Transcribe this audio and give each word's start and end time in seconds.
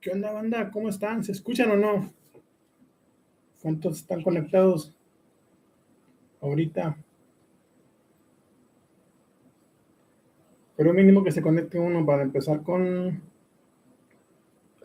¿Qué 0.00 0.10
onda, 0.10 0.30
banda? 0.30 0.70
¿Cómo 0.70 0.88
están? 0.88 1.24
¿Se 1.24 1.32
escuchan 1.32 1.72
o 1.72 1.76
no? 1.76 2.12
¿Cuántos 3.60 3.98
están 3.98 4.22
conectados 4.22 4.92
ahorita? 6.40 6.96
Pero 10.76 10.92
mínimo 10.92 11.24
que 11.24 11.32
se 11.32 11.42
conecte 11.42 11.80
uno 11.80 12.06
para 12.06 12.22
empezar 12.22 12.62
con 12.62 13.20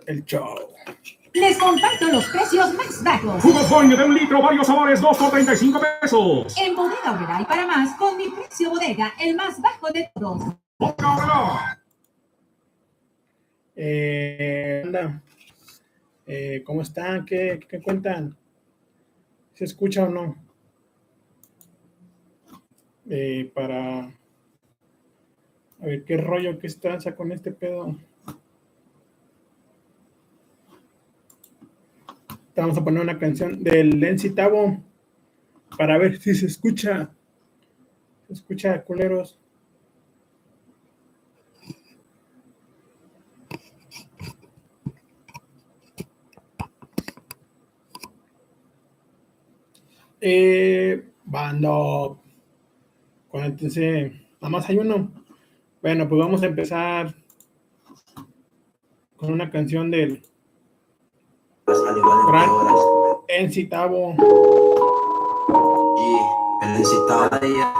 el 0.08 0.26
show. 0.26 0.56
Les 1.34 1.58
comparto 1.60 2.08
los 2.08 2.26
precios 2.26 2.74
más 2.74 3.04
bajos. 3.04 3.44
Jugo 3.44 3.60
Foño 3.60 3.96
de 3.96 4.04
un 4.06 4.16
litro, 4.16 4.42
varios 4.42 4.66
sabores, 4.66 5.00
2 5.00 5.18
por 5.18 5.30
35 5.30 5.82
pesos. 6.02 6.58
En 6.58 6.76
Bodega 6.76 7.12
Obrera 7.12 7.42
y 7.42 7.46
para 7.46 7.68
más, 7.68 7.96
con 7.98 8.18
mi 8.18 8.30
precio 8.30 8.72
bodega, 8.72 9.14
el 9.20 9.36
más 9.36 9.62
bajo 9.62 9.92
de 9.92 10.12
todos. 10.16 10.56
Bodega 10.80 11.14
Obrera. 11.14 11.83
Eh, 13.76 14.82
anda. 14.86 15.22
Eh, 16.26 16.64
¿Cómo 16.66 16.82
están? 16.82 17.26
¿Qué, 17.26 17.60
¿Qué 17.68 17.82
cuentan? 17.82 18.36
¿Se 19.54 19.66
escucha 19.66 20.06
o 20.06 20.10
no? 20.10 20.36
Eh, 23.10 23.52
para 23.54 24.14
a 25.84 25.86
ver 25.86 26.06
qué 26.06 26.16
rollo, 26.16 26.58
qué 26.60 26.70
tranza 26.70 27.14
con 27.14 27.32
este 27.34 27.52
pedo. 27.52 27.98
Vamos 32.56 32.78
a 32.78 32.84
poner 32.84 33.02
una 33.02 33.20
canción 33.20 33.62
del 33.62 34.00
Lenzi 34.00 34.30
Tavo 34.30 34.82
para 35.78 35.98
ver 35.98 36.22
si 36.22 36.34
se 36.36 36.46
escucha. 36.46 37.12
Se 38.28 38.34
escucha, 38.34 38.82
culeros. 38.84 39.43
Eh, 50.26 51.04
bando. 51.26 52.18
Conéctense. 53.30 54.14
Nada 54.40 54.50
más 54.50 54.70
hay 54.70 54.78
uno. 54.78 55.12
Bueno, 55.82 56.08
pues 56.08 56.18
vamos 56.18 56.42
a 56.42 56.46
empezar 56.46 57.14
con 59.18 59.34
una 59.34 59.52
canción 59.52 59.92
del. 59.92 60.24
Enzi 63.28 63.66
Tavo. 63.66 64.16
Y 65.98 66.66
el 66.66 66.72
necesitado 66.72 67.30
cada 67.30 67.40
día, 67.40 67.74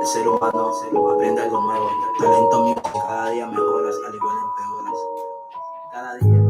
el 0.00 0.06
ser 0.06 0.28
humano 0.28 0.72
aprende 1.12 1.42
algo 1.42 1.60
nuevo. 1.60 1.90
Talento 2.18 2.64
mío, 2.64 2.82
cada 3.06 3.30
día 3.32 3.46
mejoras, 3.48 3.96
al 4.08 4.14
igual 4.14 4.36
empeoras. 4.46 4.98
Cada 5.92 6.14
día 6.16 6.40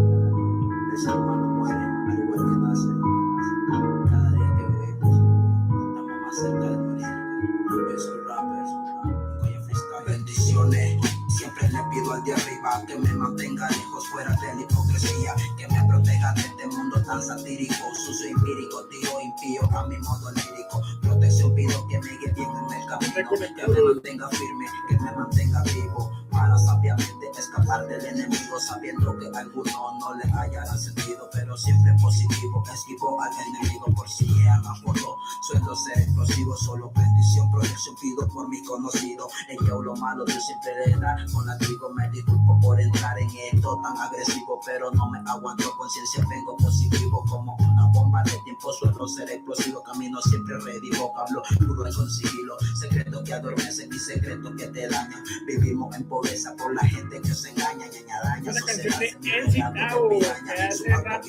al 12.21 12.25
de 12.25 12.35
arriba 12.35 12.83
que 12.87 12.97
me 12.97 13.13
mantenga 13.15 13.69
lejos 13.71 14.09
fuera 14.09 14.31
de 14.31 14.55
la 14.55 14.61
hipocresía, 14.63 15.35
que 15.57 15.69
me 15.69 15.85
proteja 15.89 16.33
de 16.35 16.41
este 16.43 16.67
mundo 16.67 17.03
tan 17.03 17.23
satírico, 17.23 17.75
sucio 17.95 18.29
empírico, 18.29 18.85
tiro 18.91 19.21
impío 19.21 19.79
a 19.79 19.87
mi 19.87 19.97
modo 19.99 20.31
lírico. 20.33 20.83
Protección 21.03 21.55
pido 21.55 21.89
que 21.89 21.99
me 21.99 22.19
guíe 22.19 22.33
bien 22.33 22.51
en 22.51 22.81
el 22.81 22.87
camino, 22.89 23.15
que 23.15 23.69
me 23.69 23.83
mantenga 23.83 24.29
firme, 24.29 24.67
que 24.89 24.97
me 24.99 25.13
mantenga 25.13 25.63
vivo, 25.63 26.11
para 26.51 26.59
sabiamente 26.59 27.31
escapar 27.39 27.87
del 27.87 28.05
enemigo, 28.05 28.59
sabiendo 28.59 29.17
que 29.19 29.27
alguno 29.39 29.71
no 30.01 30.15
le 30.15 30.25
hallará 30.33 30.77
sentido, 30.77 31.29
pero 31.33 31.57
siempre 31.57 31.95
positivo, 32.03 32.65
esquivo 32.75 33.21
al 33.21 33.31
enemigo 33.33 33.87
por 33.95 34.09
si 34.09 34.27
aman 34.49 34.83
por 34.83 35.01
lo, 35.01 35.17
suelo 35.43 35.77
ser 35.77 35.99
explosivo, 35.99 36.57
solo 36.57 36.91
bendición, 36.91 37.51
protección 37.53 37.95
pido 38.01 38.27
por 38.27 38.49
mi 38.49 38.65
conocido, 38.65 39.29
en 39.49 39.65
yo 39.65 39.81
lo 39.81 39.95
malo 39.97 40.25
Dios 40.25 40.45
siempre 40.45 40.73
le 40.87 41.01
con 41.33 41.47
latigo 41.47 41.91
me 41.91 42.11
disculpo 42.11 42.59
por 42.61 42.81
entrar 42.81 43.17
en 43.19 43.31
esto 43.53 43.81
tan 43.83 43.97
agresivo, 43.97 44.61
pero 44.67 44.91
no 44.91 45.09
me 45.09 45.21
aguanto 45.31 45.71
conciencia, 45.77 46.25
vengo 46.29 46.57
positivo 46.57 47.25
como 47.29 47.57
bomba 47.93 48.23
de 48.25 48.39
tiempo, 48.45 48.73
suelo 48.73 49.09
ser 49.09 49.31
explosivo, 49.31 49.83
camino 49.83 50.21
siempre 50.23 50.59
ready, 50.61 50.91
vocablo 50.91 51.43
puro 51.59 51.89
y 51.89 51.93
con 51.95 52.11
sigilo, 52.11 52.57
secreto 52.75 53.23
que 53.25 53.35
adormecen 53.35 53.93
y 53.93 53.99
secreto 53.99 54.55
que 54.57 54.67
te 54.69 54.89
dañan, 54.89 55.25
vivimos 55.47 55.95
en 55.97 56.05
pobreza 56.05 56.55
por 56.57 56.75
la 56.75 56.83
gente 56.83 57.21
que 57.21 57.35
se 57.35 57.51
engaña, 57.51 57.87
daña, 58.23 58.53
sociedad 58.53 59.01
y 59.01 59.61
daña, 59.61 59.97
muralla, 59.97 60.69
este 60.69 60.91
la 60.91 61.21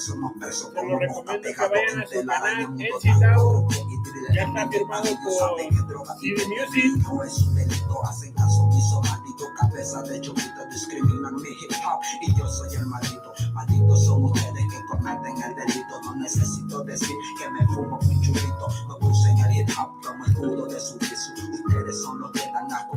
somos 0.00 0.32
como 1.14 1.40
pegado 1.40 1.74
araña, 1.74 2.68
un 2.68 3.93
Ya 4.32 4.42
está 4.44 4.68
firmado 4.68 5.08
por 5.22 5.56
veneno 5.56 5.84
Music. 5.86 7.02
no 7.02 7.22
es 7.24 7.38
un 7.42 7.54
delito, 7.54 8.04
hacen 8.06 8.32
caso 8.34 8.68
maldito 9.02 9.44
cabeza 9.58 10.02
de 10.02 10.20
chupito, 10.20 10.66
discriminan 10.70 11.34
mi 11.36 11.48
hip 11.48 11.72
hop 11.86 12.00
y 12.22 12.38
yo 12.38 12.46
soy 12.48 12.74
el 12.76 12.86
maldito, 12.86 13.32
malditos 13.52 14.04
son 14.04 14.24
ustedes 14.24 14.64
que 14.70 14.86
cometen 14.86 15.42
el 15.42 15.54
delito, 15.54 16.00
no 16.04 16.14
necesito 16.16 16.84
decir 16.84 17.16
que 17.38 17.50
me 17.50 17.66
fumo 17.74 17.98
un 17.98 18.20
churrito, 18.20 18.68
no 18.88 18.98
usen 19.08 19.38
el 19.38 19.56
hip 19.56 19.68
hop 19.78 19.90
como 20.04 20.24
escudo 20.26 20.66
de 20.66 20.80
su 20.80 20.98
vicio, 20.98 21.34
ustedes 21.52 22.02
son 22.02 22.20
los 22.20 22.30
que 22.32 22.50
dan 22.52 22.72
asco 22.72 22.96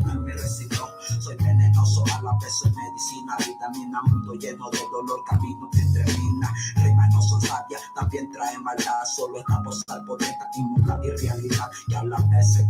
soy 2.45 2.71
medicina, 2.71 3.35
vitamina, 3.45 4.01
mundo 4.03 4.33
lleno 4.33 4.69
de 4.69 4.79
dolor, 4.91 5.23
camino 5.25 5.69
que 5.71 5.81
termina, 5.93 6.53
rimas 6.75 7.09
no 7.13 7.21
son 7.21 7.41
sabias, 7.41 7.81
también 7.95 8.31
traen 8.31 8.63
maldad, 8.63 9.03
solo 9.15 9.39
estamos 9.39 9.83
al 9.87 10.03
poder, 10.05 10.35
inmunda 10.55 10.99
y 11.03 11.09
realidad, 11.09 11.69
que 11.87 11.95
a 11.95 12.03
la 12.03 12.17
vez 12.17 12.53
se 12.53 12.63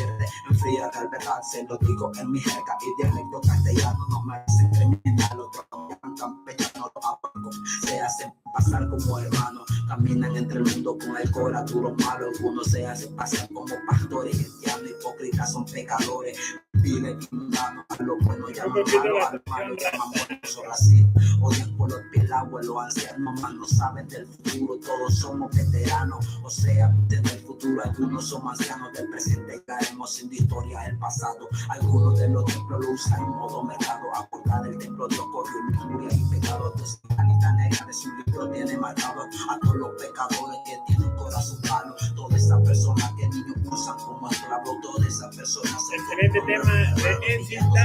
convierte 0.00 0.26
en 0.48 0.58
fría 0.58 0.90
de 1.00 1.08
verdad, 1.08 1.40
se 1.42 1.64
lo 1.64 1.76
digo 1.78 2.12
en 2.18 2.30
mi 2.30 2.40
jerga 2.40 2.76
y 2.80 3.02
dialecto 3.02 3.40
castellano, 3.40 4.06
no 4.08 4.24
me 4.24 4.36
hacen 4.36 4.70
criminal, 4.70 5.38
llaman 5.72 6.16
campechano, 6.16 6.92
lo 6.94 7.06
apago, 7.06 7.50
se 7.86 8.00
hacen 8.00 8.32
pasar 8.54 8.88
como 8.88 9.18
hermanos, 9.18 9.66
caminan 9.88 10.36
entre 10.36 10.58
el 10.58 10.64
mundo 10.64 10.96
con 10.98 11.16
el 11.16 11.30
corazón 11.30 11.66
duro 11.66 11.94
malo, 12.04 12.28
algunos 12.34 12.66
se 12.68 12.86
hacen 12.86 13.14
pasar 13.16 13.48
como 13.52 13.74
pastores 13.88 14.36
cristianos, 14.36 14.90
hipócritas 14.90 15.52
son 15.52 15.64
pecadores, 15.66 16.38
viven 16.74 17.18
inmundanos, 17.30 17.84
a 17.88 18.02
lo 18.02 18.16
bueno 18.18 18.48
llaman 18.50 18.82
malo, 18.96 19.26
al 19.26 19.42
malo 19.46 19.76
llaman 19.76 20.08
moroso, 20.08 20.62
racista, 20.64 21.20
odian 21.40 21.76
por 21.76 21.90
los 21.90 22.00
pelados, 22.12 22.66
los 22.66 22.82
ancianos, 22.82 23.40
más 23.40 23.54
no 23.54 23.66
saben 23.66 24.08
del 24.08 24.26
futuro, 24.26 24.78
todos 24.80 25.14
somos 25.14 25.54
veteranos, 25.54 26.40
o 26.42 26.50
sea, 26.50 26.92
desde 27.08 27.34
el 27.34 27.40
futuro 27.40 27.82
algunos 27.84 28.28
somos 28.28 28.58
ancianos 28.58 28.92
del 28.92 29.08
presente, 29.10 29.62
caemos 29.90 30.14
sin 30.14 30.32
historia 30.32 30.80
del 30.80 30.98
pasado, 30.98 31.48
algunos 31.68 32.18
de 32.18 32.28
los 32.28 32.44
templos 32.44 32.84
lo 32.84 32.92
usan 32.92 33.22
en 33.22 33.30
modo 33.30 33.62
mercado, 33.62 34.06
a 34.14 34.62
del 34.62 34.78
templo 34.78 35.08
corrió 35.32 35.62
lujuria 35.70 36.08
y 36.12 36.24
pecado, 36.30 36.72
tu 36.72 36.84
sanita 36.86 37.52
negra 37.54 37.86
de 37.86 37.92
su 37.92 38.08
libro 38.16 38.50
tiene 38.50 38.76
marcado 38.78 39.22
a 39.22 39.58
todos 39.60 39.76
los 39.76 39.90
pecadores 40.00 40.60
que 40.64 40.78
tienen 40.86 41.16
corazón 41.16 41.60
malo, 41.68 41.94
toda 42.14 42.36
esa 42.36 42.60
persona 42.62 43.14
que 43.16 43.28
niños 43.28 43.56
usan 43.70 43.98
como 43.98 44.28
esclavo, 44.30 44.76
toda 44.82 45.06
esa 45.06 45.30
persona 45.30 45.78
se 45.78 45.96
Excelente 45.96 46.40
tema 46.46 46.72
de 46.72 47.38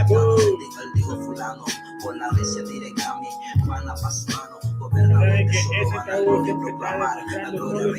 dijo 0.06 0.82
dijo 0.94 1.16
fulano, 1.26 1.66
por 2.04 2.16
la 2.18 2.30
recia 2.30 2.64
directa 2.64 3.12
a 3.12 3.20
mí, 3.20 3.28
van 3.68 3.90
a 3.90 3.96
pasar 3.96 4.65
que 4.96 5.58
ese 5.82 5.98
siempre 6.44 6.70
está 6.72 6.96
demostrando 6.96 7.58
todo 7.58 7.80
el 7.82 7.96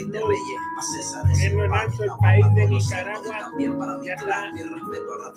alto 1.73 2.19
país 2.21 2.55
de 2.55 2.67
Nicaragua, 2.67 4.01
ya 4.03 4.15
está 4.15 4.53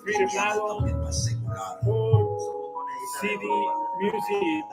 firmado 0.04 0.80
por 1.84 2.40
CD 3.20 3.46
Music. 4.00 4.66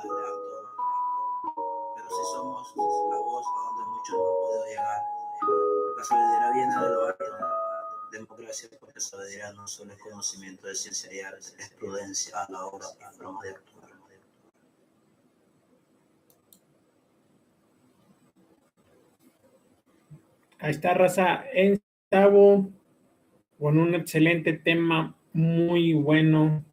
pero 1.95 2.09
si 2.09 2.23
somos 2.33 2.75
la 2.77 3.19
voz 3.19 3.47
a 3.47 3.61
donde 3.67 3.85
muchos 3.91 4.15
no 4.17 4.25
han 4.27 4.37
podido 4.37 4.65
llegar. 4.67 5.01
La 5.97 6.05
solidaridad 6.05 6.53
viene 6.53 6.75
de 6.75 6.95
lo 6.95 7.07
alto. 7.07 7.25
Democracia, 8.13 8.69
porque 8.79 9.01
solidaridad 9.01 9.55
no 9.55 9.67
solo 9.67 9.93
es 9.93 9.99
conocimiento 10.01 10.67
de 10.69 10.75
ciencia 10.75 11.13
y 11.13 11.21
arte, 11.21 11.53
es 11.59 11.71
prudencia 11.71 12.45
a 12.45 12.51
la 12.51 12.67
hora 12.67 12.87
de 12.99 13.51
actuar. 13.51 13.76
Ahí 20.59 20.71
está 20.71 20.95
Raza 20.95 21.45
en 21.53 21.81
con 23.59 23.79
un 23.79 23.95
excelente 23.95 24.55
tema 24.55 25.17
muy 25.33 25.93
bueno 25.93 26.65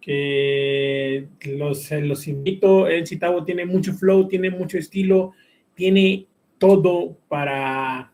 que 0.00 1.26
los, 1.44 1.90
los 1.90 2.28
invito. 2.28 2.86
El 2.86 3.06
Citavo 3.06 3.44
tiene 3.44 3.64
mucho 3.64 3.94
flow, 3.94 4.28
tiene 4.28 4.50
mucho 4.50 4.78
estilo, 4.78 5.32
tiene 5.74 6.26
todo 6.58 7.18
para 7.28 8.12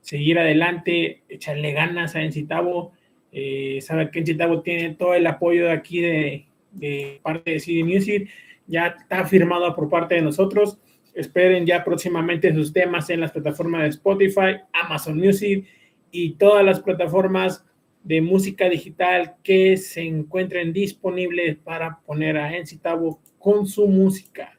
seguir 0.00 0.38
adelante, 0.38 1.22
echarle 1.28 1.72
ganas 1.72 2.16
a 2.16 2.22
Encitavo. 2.22 2.92
Eh, 3.32 3.78
sabe 3.80 4.10
que 4.10 4.20
Encitavo 4.20 4.62
tiene 4.62 4.94
todo 4.94 5.14
el 5.14 5.26
apoyo 5.26 5.66
de 5.66 5.72
aquí 5.72 6.00
de, 6.00 6.46
de 6.72 7.20
parte 7.22 7.52
de 7.52 7.60
CD 7.60 7.84
Music. 7.84 8.28
Ya 8.66 8.88
está 8.88 9.24
firmado 9.26 9.74
por 9.74 9.88
parte 9.88 10.16
de 10.16 10.22
nosotros. 10.22 10.78
Esperen 11.20 11.66
ya 11.66 11.84
próximamente 11.84 12.54
sus 12.54 12.72
temas 12.72 13.10
en 13.10 13.20
las 13.20 13.32
plataformas 13.32 13.82
de 13.82 13.88
Spotify, 13.88 14.56
Amazon 14.72 15.18
Music 15.18 15.66
y 16.10 16.32
todas 16.32 16.64
las 16.64 16.80
plataformas 16.80 17.64
de 18.02 18.22
música 18.22 18.68
digital 18.70 19.36
que 19.42 19.76
se 19.76 20.00
encuentren 20.00 20.72
disponibles 20.72 21.58
para 21.58 22.00
poner 22.06 22.38
a 22.38 22.56
Encitavo 22.56 23.20
con 23.38 23.66
su 23.66 23.86
música. 23.86 24.58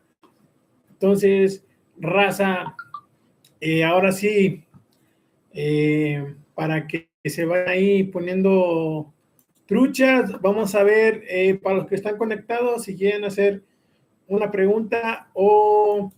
Entonces, 0.92 1.66
raza, 1.98 2.76
eh, 3.60 3.84
ahora 3.84 4.12
sí, 4.12 4.64
eh, 5.54 6.36
para 6.54 6.86
que 6.86 7.10
se 7.26 7.46
vayan 7.46 7.70
ahí 7.70 8.04
poniendo 8.04 9.12
truchas, 9.66 10.40
vamos 10.42 10.76
a 10.76 10.84
ver 10.84 11.24
eh, 11.28 11.56
para 11.56 11.78
los 11.78 11.88
que 11.88 11.96
están 11.96 12.18
conectados 12.18 12.84
si 12.84 12.96
quieren 12.96 13.24
hacer 13.24 13.64
una 14.28 14.52
pregunta 14.52 15.30
o 15.34 16.12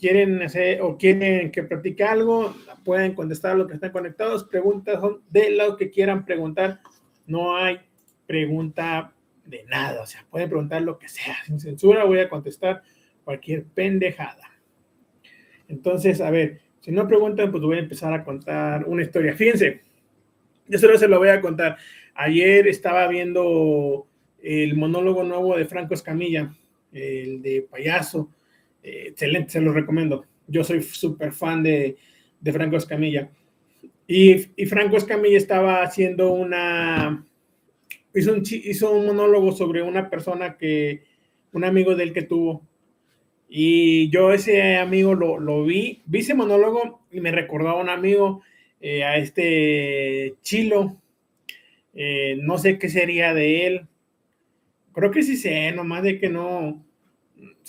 quieren 0.00 0.42
hacer 0.42 0.80
o 0.80 0.96
quieren 0.96 1.52
que 1.52 1.62
practique 1.62 2.02
algo, 2.02 2.54
pueden 2.84 3.14
contestar 3.14 3.52
a 3.52 3.54
los 3.54 3.68
que 3.68 3.74
están 3.74 3.92
conectados. 3.92 4.44
Preguntas 4.44 5.00
son 5.00 5.20
de 5.30 5.50
lo 5.50 5.76
que 5.76 5.90
quieran 5.90 6.24
preguntar. 6.24 6.80
No 7.26 7.56
hay 7.56 7.78
pregunta 8.26 9.12
de 9.44 9.64
nada, 9.64 10.02
o 10.02 10.06
sea, 10.06 10.24
pueden 10.30 10.48
preguntar 10.48 10.82
lo 10.82 10.98
que 10.98 11.08
sea, 11.08 11.36
sin 11.44 11.60
censura, 11.60 12.04
voy 12.04 12.20
a 12.20 12.28
contestar 12.28 12.82
cualquier 13.24 13.64
pendejada. 13.64 14.50
Entonces, 15.68 16.20
a 16.20 16.30
ver, 16.30 16.60
si 16.80 16.92
no 16.92 17.06
preguntan, 17.06 17.50
pues 17.50 17.62
voy 17.62 17.76
a 17.76 17.80
empezar 17.80 18.12
a 18.12 18.24
contar 18.24 18.84
una 18.86 19.02
historia. 19.02 19.34
Fíjense, 19.34 19.82
yo 20.66 20.78
solo 20.78 20.96
se 20.98 21.08
lo 21.08 21.18
voy 21.18 21.28
a 21.28 21.40
contar. 21.40 21.76
Ayer 22.14 22.66
estaba 22.68 23.06
viendo 23.08 24.06
el 24.42 24.76
monólogo 24.76 25.22
nuevo 25.24 25.56
de 25.56 25.66
Franco 25.66 25.94
Escamilla, 25.94 26.54
el 26.92 27.42
de 27.42 27.66
payaso. 27.68 28.30
Eh, 28.82 29.08
excelente, 29.08 29.50
se 29.50 29.60
lo 29.60 29.72
recomiendo. 29.72 30.24
Yo 30.46 30.64
soy 30.64 30.82
súper 30.82 31.32
fan 31.32 31.62
de, 31.62 31.96
de, 32.40 32.52
Franco 32.52 32.76
Escamilla. 32.76 33.30
Y, 34.06 34.46
y, 34.56 34.66
Franco 34.66 34.96
Escamilla 34.96 35.36
estaba 35.36 35.82
haciendo 35.82 36.32
una. 36.32 37.24
Hizo 38.14 38.32
un, 38.32 38.42
hizo 38.44 38.92
un 38.92 39.06
monólogo 39.06 39.52
sobre 39.52 39.82
una 39.82 40.10
persona 40.10 40.56
que. 40.56 41.04
Un 41.52 41.64
amigo 41.64 41.96
de 41.96 42.04
él 42.04 42.12
que 42.12 42.22
tuvo 42.22 42.62
y 43.52 44.08
yo 44.10 44.32
ese 44.32 44.76
amigo 44.76 45.16
lo, 45.16 45.40
lo, 45.40 45.64
vi, 45.64 46.02
vi 46.06 46.20
ese 46.20 46.34
monólogo 46.34 47.00
y 47.10 47.20
me 47.20 47.32
recordó 47.32 47.70
a 47.70 47.80
un 47.80 47.88
amigo, 47.88 48.42
eh, 48.80 49.02
a 49.02 49.16
este 49.16 50.36
Chilo. 50.42 50.96
Eh, 51.92 52.38
no 52.40 52.58
sé 52.58 52.78
qué 52.78 52.88
sería 52.88 53.34
de 53.34 53.66
él. 53.66 53.88
Creo 54.92 55.10
que 55.10 55.24
sí 55.24 55.36
sé, 55.36 55.72
nomás 55.72 56.04
de 56.04 56.20
que 56.20 56.28
no, 56.28 56.84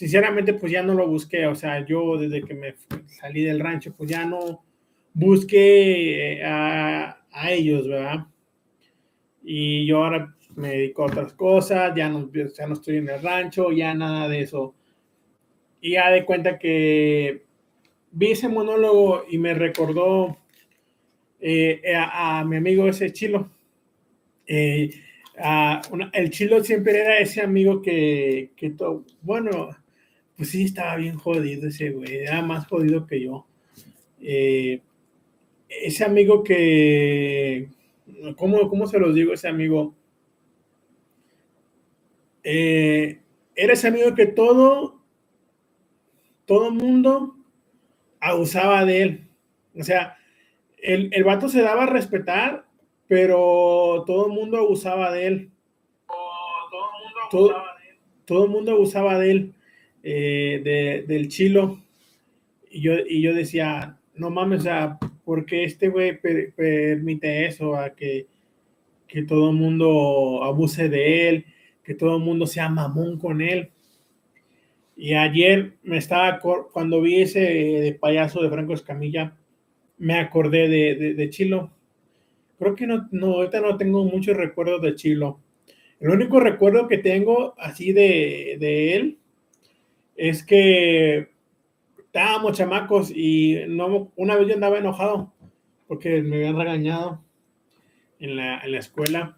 sinceramente 0.01 0.55
pues 0.55 0.71
ya 0.71 0.81
no 0.81 0.95
lo 0.95 1.07
busqué. 1.07 1.45
O 1.45 1.53
sea, 1.53 1.85
yo 1.85 2.17
desde 2.17 2.41
que 2.41 2.55
me 2.55 2.73
salí 3.05 3.43
del 3.43 3.59
rancho 3.59 3.93
pues 3.95 4.09
ya 4.09 4.25
no 4.25 4.63
busqué 5.13 6.39
eh, 6.39 6.43
a, 6.43 7.19
a 7.31 7.51
ellos, 7.51 7.87
¿verdad? 7.87 8.25
Y 9.43 9.85
yo 9.85 10.03
ahora 10.03 10.35
me 10.55 10.69
dedico 10.69 11.03
a 11.03 11.05
otras 11.05 11.33
cosas, 11.33 11.93
ya 11.95 12.09
no, 12.09 12.31
ya 12.33 12.65
no 12.65 12.73
estoy 12.73 12.97
en 12.97 13.09
el 13.09 13.21
rancho, 13.21 13.71
ya 13.71 13.93
nada 13.93 14.27
de 14.27 14.41
eso 14.41 14.73
y 15.81 15.91
ya 15.91 16.09
de 16.09 16.25
cuenta 16.25 16.57
que 16.57 17.43
vi 18.11 18.31
ese 18.31 18.49
monólogo 18.49 19.25
y 19.29 19.37
me 19.37 19.53
recordó 19.53 20.35
eh, 21.39 21.79
a, 21.95 22.43
mi 22.43 22.57
amigo 22.57 22.87
ese 22.87 23.13
chilo. 23.13 23.51
Eh, 24.47 24.89
el 26.13 26.29
chilo 26.31 26.63
siempre 26.63 26.99
era 26.99 27.19
ese 27.19 27.41
amigo 27.41 27.83
que, 27.83 28.49
que 28.55 28.71
todo, 28.71 29.05
bueno, 29.21 29.69
pues 30.41 30.49
sí, 30.49 30.63
estaba 30.63 30.95
bien 30.95 31.17
jodido 31.17 31.67
ese 31.67 31.91
güey, 31.91 32.15
era 32.15 32.41
más 32.41 32.65
jodido 32.65 33.05
que 33.05 33.21
yo. 33.21 33.45
Eh, 34.19 34.81
ese 35.69 36.03
amigo 36.03 36.43
que, 36.43 37.69
¿cómo, 38.37 38.67
¿cómo, 38.67 38.87
se 38.87 38.97
los 38.97 39.13
digo? 39.13 39.33
Ese 39.33 39.47
amigo, 39.47 39.93
era 42.43 43.19
ese 43.55 43.87
amigo 43.87 44.15
que 44.15 44.25
todo 44.25 45.01
todo 46.45 46.71
mundo 46.71 47.35
abusaba 48.19 48.83
de 48.83 49.03
él. 49.03 49.27
O 49.79 49.83
sea, 49.83 50.17
el, 50.81 51.13
el 51.13 51.23
vato 51.23 51.49
se 51.49 51.61
daba 51.61 51.83
a 51.83 51.85
respetar, 51.85 52.65
pero 53.07 54.03
todo 54.07 54.25
el 54.25 54.33
mundo 54.33 54.57
abusaba 54.57 55.11
de 55.11 55.27
él. 55.27 55.51
todo, 57.29 57.53
el 58.43 58.49
mundo 58.49 58.71
abusaba 58.71 59.19
de 59.19 59.31
él, 59.31 59.55
eh, 60.03 60.61
de, 60.63 61.05
del 61.07 61.27
chilo. 61.27 61.81
Y 62.69 62.81
yo, 62.81 62.93
y 63.07 63.21
yo 63.21 63.33
decía, 63.33 63.97
no 64.15 64.29
mames, 64.29 64.61
o 64.61 64.63
sea, 64.63 64.97
¿por 65.23 65.45
este 65.51 65.89
güey 65.89 66.19
permite 66.19 67.45
eso? 67.45 67.75
A 67.75 67.95
que, 67.95 68.27
que 69.07 69.23
todo 69.23 69.49
el 69.49 69.55
mundo 69.55 70.43
abuse 70.43 70.89
de 70.89 71.29
él, 71.29 71.45
que 71.83 71.93
todo 71.93 72.17
el 72.17 72.23
mundo 72.23 72.47
sea 72.47 72.69
mamón 72.69 73.17
con 73.19 73.41
él. 73.41 73.69
Y 74.95 75.13
ayer 75.13 75.73
me 75.83 75.97
estaba, 75.97 76.39
cuando 76.39 77.01
vi 77.01 77.21
ese 77.21 77.97
payaso 77.99 78.41
de 78.41 78.49
Franco 78.49 78.73
Escamilla, 78.73 79.35
me 79.97 80.19
acordé 80.19 80.67
de, 80.67 81.13
de, 81.13 81.29
Chilo. 81.29 81.71
Creo 82.57 82.75
que 82.75 82.87
no, 82.87 83.07
no, 83.11 83.33
ahorita 83.35 83.61
no 83.61 83.77
tengo 83.77 84.03
muchos 84.05 84.35
recuerdos 84.37 84.81
de 84.81 84.95
Chilo. 84.95 85.39
El 85.99 86.09
único 86.09 86.39
recuerdo 86.39 86.87
que 86.87 86.97
tengo 86.97 87.53
así 87.57 87.93
de, 87.93 88.57
de 88.59 88.95
él 88.95 89.20
es 90.15 90.43
que 90.43 91.29
estábamos 91.97 92.57
chamacos 92.57 93.11
y 93.15 93.59
no, 93.67 94.11
una 94.15 94.35
vez 94.35 94.47
yo 94.47 94.53
andaba 94.55 94.77
enojado 94.77 95.33
porque 95.87 96.21
me 96.21 96.37
habían 96.37 96.57
regañado 96.57 97.23
en 98.19 98.35
la, 98.35 98.59
en 98.59 98.71
la 98.71 98.79
escuela 98.79 99.37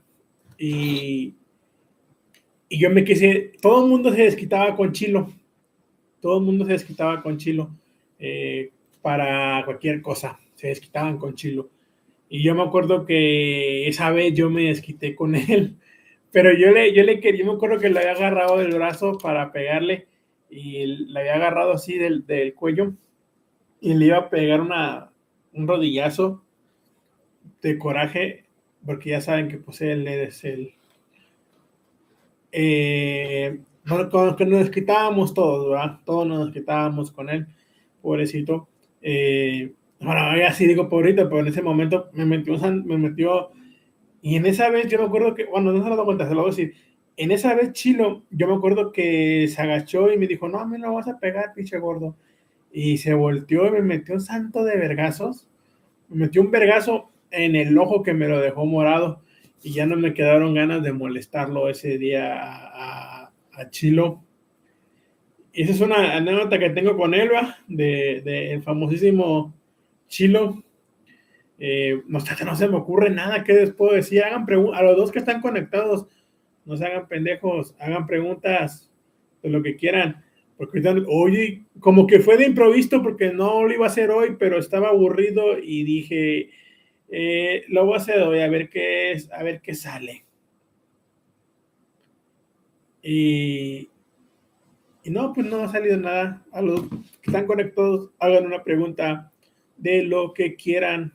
y, 0.57 1.35
y 2.69 2.79
yo 2.79 2.89
me 2.89 3.03
quise, 3.03 3.53
todo 3.61 3.83
el 3.83 3.89
mundo 3.89 4.11
se 4.13 4.23
desquitaba 4.23 4.75
con 4.75 4.91
Chilo 4.91 5.29
todo 6.23 6.37
el 6.37 6.45
mundo 6.45 6.65
se 6.65 6.71
desquitaba 6.71 7.21
con 7.21 7.37
Chilo 7.37 7.69
eh, 8.17 8.71
para 9.01 9.61
cualquier 9.65 10.01
cosa, 10.01 10.39
se 10.55 10.67
desquitaban 10.67 11.17
con 11.17 11.35
Chilo. 11.35 11.69
Y 12.29 12.41
yo 12.41 12.55
me 12.55 12.63
acuerdo 12.63 13.05
que 13.05 13.89
esa 13.89 14.09
vez 14.09 14.33
yo 14.33 14.49
me 14.49 14.63
desquité 14.63 15.15
con 15.15 15.35
él, 15.35 15.75
pero 16.31 16.57
yo 16.57 16.71
le, 16.71 16.93
yo 16.93 17.03
le 17.03 17.19
quería, 17.19 17.41
yo 17.41 17.51
me 17.51 17.57
acuerdo 17.57 17.77
que 17.77 17.89
le 17.89 17.99
había 17.99 18.13
agarrado 18.13 18.57
del 18.57 18.73
brazo 18.73 19.17
para 19.17 19.51
pegarle 19.51 20.07
y 20.53 20.85
le 20.85 21.19
había 21.19 21.35
agarrado 21.35 21.73
así 21.73 21.97
del, 21.97 22.25
del 22.25 22.53
cuello 22.53 22.93
y 23.81 23.93
le 23.95 24.05
iba 24.05 24.17
a 24.17 24.29
pegar 24.29 24.61
una, 24.61 25.11
un 25.53 25.67
rodillazo 25.67 26.43
de 27.61 27.77
coraje, 27.77 28.45
porque 28.85 29.11
ya 29.11 29.21
saben 29.21 29.47
que 29.47 29.57
pues 29.57 29.81
él 29.81 30.07
es 30.07 30.43
el... 30.43 30.73
Eh, 32.51 33.59
que 34.37 34.45
nos 34.45 34.69
quitábamos 34.69 35.33
todos, 35.33 35.69
¿verdad? 35.69 35.99
Todos 36.05 36.27
nos 36.27 36.51
quitábamos 36.51 37.11
con 37.11 37.29
él, 37.29 37.47
pobrecito. 38.01 38.67
Eh, 39.01 39.73
bueno, 39.99 40.37
ya 40.37 40.53
sí 40.53 40.67
digo 40.67 40.87
pobrecito, 40.87 41.27
pero 41.27 41.41
en 41.41 41.47
ese 41.47 41.61
momento 41.61 42.09
me 42.13 42.25
metió, 42.25 42.57
me 42.85 42.97
metió, 42.97 43.51
y 44.21 44.37
en 44.37 44.45
esa 44.45 44.69
vez 44.69 44.89
yo 44.89 44.99
me 44.99 45.05
acuerdo 45.05 45.35
que, 45.35 45.45
bueno, 45.45 45.73
no 45.73 45.83
se 45.83 45.89
lo 45.89 45.95
doy 45.97 46.05
cuenta, 46.05 46.27
se 46.27 46.35
lo 46.35 46.41
voy 46.41 46.51
a 46.51 46.55
decir, 46.55 46.73
en 47.17 47.31
esa 47.31 47.53
vez 47.55 47.73
Chilo, 47.73 48.23
yo 48.31 48.47
me 48.47 48.55
acuerdo 48.55 48.91
que 48.91 49.47
se 49.47 49.61
agachó 49.61 50.11
y 50.11 50.17
me 50.17 50.27
dijo, 50.27 50.47
no, 50.47 50.59
a 50.59 50.65
mí 50.65 50.77
no 50.77 50.93
vas 50.93 51.07
a 51.07 51.19
pegar, 51.19 51.53
pinche 51.53 51.77
gordo. 51.77 52.15
Y 52.71 52.97
se 52.97 53.13
volteó 53.13 53.67
y 53.67 53.71
me 53.71 53.81
metió 53.81 54.15
un 54.15 54.21
santo 54.21 54.63
de 54.63 54.77
vergazos, 54.77 55.47
me 56.09 56.25
metió 56.25 56.41
un 56.41 56.51
vergazo 56.51 57.09
en 57.29 57.55
el 57.55 57.77
ojo 57.77 58.03
que 58.03 58.13
me 58.13 58.27
lo 58.27 58.39
dejó 58.39 58.65
morado 58.65 59.21
y 59.61 59.73
ya 59.73 59.85
no 59.85 59.95
me 59.95 60.13
quedaron 60.13 60.53
ganas 60.53 60.83
de 60.83 60.91
molestarlo 60.91 61.69
ese 61.69 61.97
día 61.97 62.33
a, 62.35 63.29
Chilo. 63.69 64.23
esa 65.53 65.71
es 65.71 65.79
una 65.79 66.15
anécdota 66.15 66.57
que 66.57 66.71
tengo 66.71 66.97
con 66.97 67.13
Elba, 67.13 67.57
del 67.67 68.23
de, 68.23 68.61
famosísimo 68.63 69.53
Chilo. 70.07 70.63
Eh, 71.59 72.01
no, 72.07 72.19
no 72.19 72.55
se 72.55 72.67
me 72.67 72.77
ocurre 72.77 73.11
nada 73.11 73.43
que 73.43 73.53
después 73.53 73.93
decir. 73.93 74.23
Hagan 74.23 74.47
a 74.73 74.81
los 74.81 74.97
dos 74.97 75.11
que 75.11 75.19
están 75.19 75.39
conectados, 75.39 76.07
no 76.65 76.77
se 76.77 76.85
hagan 76.85 77.07
pendejos, 77.07 77.75
hagan 77.79 78.07
preguntas 78.07 78.91
de 79.41 79.49
lo 79.49 79.61
que 79.61 79.75
quieran. 79.75 80.23
Porque 80.57 80.81
oye, 81.07 81.63
como 81.79 82.07
que 82.07 82.19
fue 82.19 82.37
de 82.37 82.45
improviso 82.45 83.01
porque 83.01 83.31
no 83.33 83.63
lo 83.63 83.73
iba 83.73 83.85
a 83.85 83.89
hacer 83.89 84.11
hoy, 84.11 84.35
pero 84.37 84.59
estaba 84.59 84.89
aburrido 84.89 85.59
y 85.59 85.83
dije, 85.83 86.49
eh, 87.09 87.63
lo 87.67 87.85
voy 87.85 87.95
a 87.95 87.97
hacer 87.97 88.21
hoy, 88.21 88.39
a 88.39 88.49
ver 88.49 88.69
qué 88.69 89.11
es, 89.11 89.31
a 89.31 89.43
ver 89.43 89.61
qué 89.61 89.75
sale. 89.75 90.25
Y, 93.01 93.89
y 95.03 95.09
no, 95.09 95.33
pues 95.33 95.45
no 95.45 95.57
ha 95.57 95.71
salido 95.71 95.97
nada. 95.97 96.45
A 96.51 96.61
los 96.61 96.87
que 96.89 97.27
están 97.27 97.45
conectados, 97.45 98.11
hagan 98.19 98.45
una 98.45 98.63
pregunta 98.63 99.31
de 99.77 100.03
lo 100.03 100.33
que 100.33 100.55
quieran. 100.55 101.13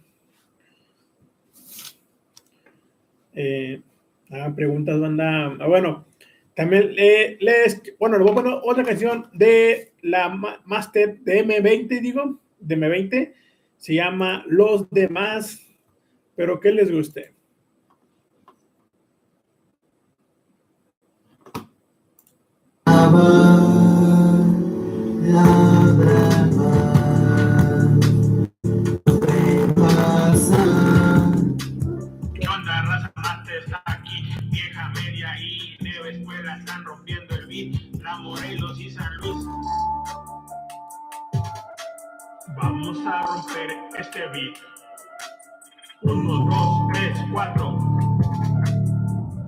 Eh, 3.32 3.80
hagan 4.30 4.54
preguntas, 4.54 4.98
banda. 5.00 5.56
Ah, 5.60 5.66
bueno, 5.66 6.06
también 6.54 6.94
les, 6.94 7.82
bueno, 7.98 8.18
les 8.18 8.24
voy 8.24 8.32
a 8.32 8.42
poner 8.42 8.60
otra 8.62 8.84
canción 8.84 9.28
de 9.32 9.92
la 10.02 10.28
Master 10.64 11.20
de 11.20 11.44
M20, 11.44 12.00
digo, 12.00 12.40
de 12.58 12.76
M20. 12.76 13.34
Se 13.76 13.94
llama 13.94 14.44
Los 14.48 14.90
Demás, 14.90 15.60
pero 16.34 16.58
que 16.58 16.72
les 16.72 16.90
guste. 16.90 17.38
Morelos 25.28 26.37
este 44.18 44.30
beat. 44.30 44.56
Uno, 46.02 46.44
dos, 46.50 46.88
tres, 46.92 47.18
cuatro. 47.32 47.78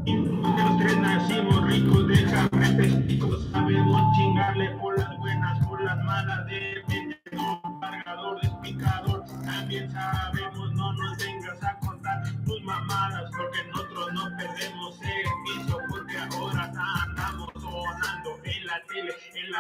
Y 0.05 0.17
los 0.17 0.79
tres 0.79 0.97
nacimos 0.99 1.67
ricos 1.67 2.09
de 2.09 2.25
cabretes. 2.25 3.53
Sabemos 3.53 4.17
chingarle 4.17 4.71
por 4.81 5.00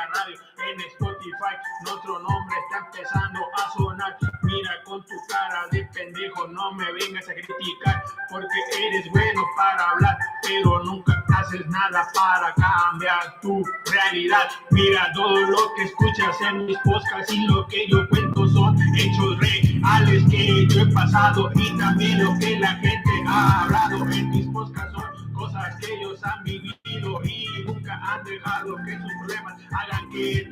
radio, 0.07 0.37
en 0.69 0.80
Spotify. 0.80 1.54
Nuestro 1.85 2.19
nombre 2.19 2.57
está 2.64 2.87
empezando 2.87 3.40
a 3.57 3.71
sonar. 3.73 4.16
Mira 4.42 4.83
con 4.85 5.04
tu 5.04 5.14
cara 5.28 5.66
de 5.71 5.85
pendejo, 5.95 6.47
no 6.49 6.73
me 6.73 6.92
vengas 6.92 7.28
a 7.28 7.33
criticar, 7.35 8.02
porque 8.30 8.59
eres 8.78 9.09
bueno 9.11 9.42
para 9.57 9.90
hablar, 9.90 10.19
pero 10.42 10.83
nunca 10.85 11.25
haces 11.37 11.66
nada 11.66 12.07
para 12.14 12.54
cambiar 12.54 13.40
tu 13.40 13.62
realidad. 13.92 14.49
Mira 14.71 15.11
todo 15.14 15.40
lo 15.40 15.75
que 15.76 15.85
escuchas 15.85 16.40
en 16.40 16.66
mis 16.66 16.78
podcasts 16.78 17.33
y 17.33 17.47
lo 17.47 17.66
que 17.66 17.88
yo 17.88 18.09
cuento 18.09 18.47
son 18.49 18.76
hechos 18.97 19.38
reales 19.38 20.25
que 20.30 20.66
yo 20.66 20.83
he 20.83 20.92
pasado 20.92 21.50
y 21.54 21.76
también 21.78 22.25
lo 22.25 22.38
que 22.38 22.59
la 22.59 22.75
gente 22.76 23.11
ha 23.26 23.64
hablado 23.64 23.97
en 24.11 24.30
mis 24.30 24.47
podcasts 24.49 24.92
son 24.92 25.33
cosas 25.33 25.76
que 25.76 25.95
ellos 25.95 26.21
han 26.25 26.45
vivido 26.45 27.25
y 27.25 27.47
nunca 27.66 27.95
han 27.95 28.25
dejado 28.25 28.76
que 28.85 28.99
sus 28.99 29.12
problemas 29.21 29.59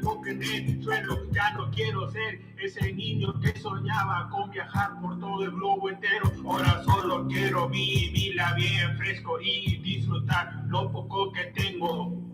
toquen 0.03 0.43
el 0.43 0.83
suelo. 0.83 1.31
Ya 1.33 1.51
no 1.53 1.71
quiero 1.71 2.11
ser 2.11 2.41
ese 2.59 2.93
niño 2.93 3.39
que 3.41 3.59
soñaba 3.59 4.29
con 4.31 4.51
viajar 4.51 5.01
por 5.01 5.19
todo 5.19 5.45
el 5.45 5.51
globo 5.51 5.91
entero. 5.91 6.31
Ahora 6.47 6.83
solo 6.85 7.27
quiero 7.29 7.69
vivirla 7.69 8.55
bien 8.55 8.97
fresco 8.97 9.41
y 9.41 9.77
disfrutar 9.79 10.65
lo 10.69 10.91
poco 10.91 11.33
que 11.33 11.45
tengo. 11.61 12.29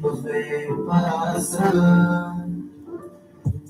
los 0.00 0.22
veo 0.22 0.86
pasar. 0.86 2.47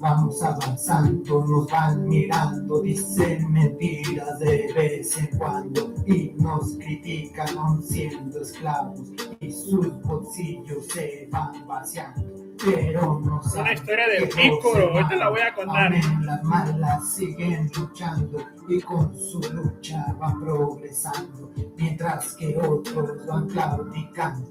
Vamos 0.00 0.40
avanzando, 0.43 1.45
nos 1.45 1.71
van 1.71 2.07
mirando, 2.07 2.81
dicen 2.81 3.52
mentiras 3.52 4.38
de 4.38 4.73
vez 4.73 5.17
en 5.19 5.26
cuando 5.37 5.93
y 6.07 6.35
nos 6.37 6.76
critican 6.76 7.59
aún 7.59 7.83
siendo 7.83 8.40
esclavos 8.40 9.00
y 9.40 9.50
sus 9.50 10.00
bolsillos 10.02 10.87
se 10.87 11.28
van 11.33 11.67
vaciando. 11.67 12.23
Pero 12.64 13.21
no 13.25 13.43
saben 13.43 13.61
Una 13.61 13.73
historia 13.73 14.09
de 14.09 14.26
Pícoro, 14.26 14.93
ahorita 14.93 15.17
la 15.17 15.31
voy 15.31 15.40
a 15.40 15.55
contar. 15.55 15.93
Las 16.23 16.45
malas 16.45 17.14
siguen 17.14 17.71
luchando 17.76 18.38
y 18.69 18.81
con 18.81 19.17
su 19.19 19.40
lucha 19.52 20.14
van 20.21 20.40
progresando, 20.40 21.50
mientras 21.76 22.35
que 22.35 22.57
otros 22.57 23.26
van 23.26 23.49
claudicando. 23.49 24.49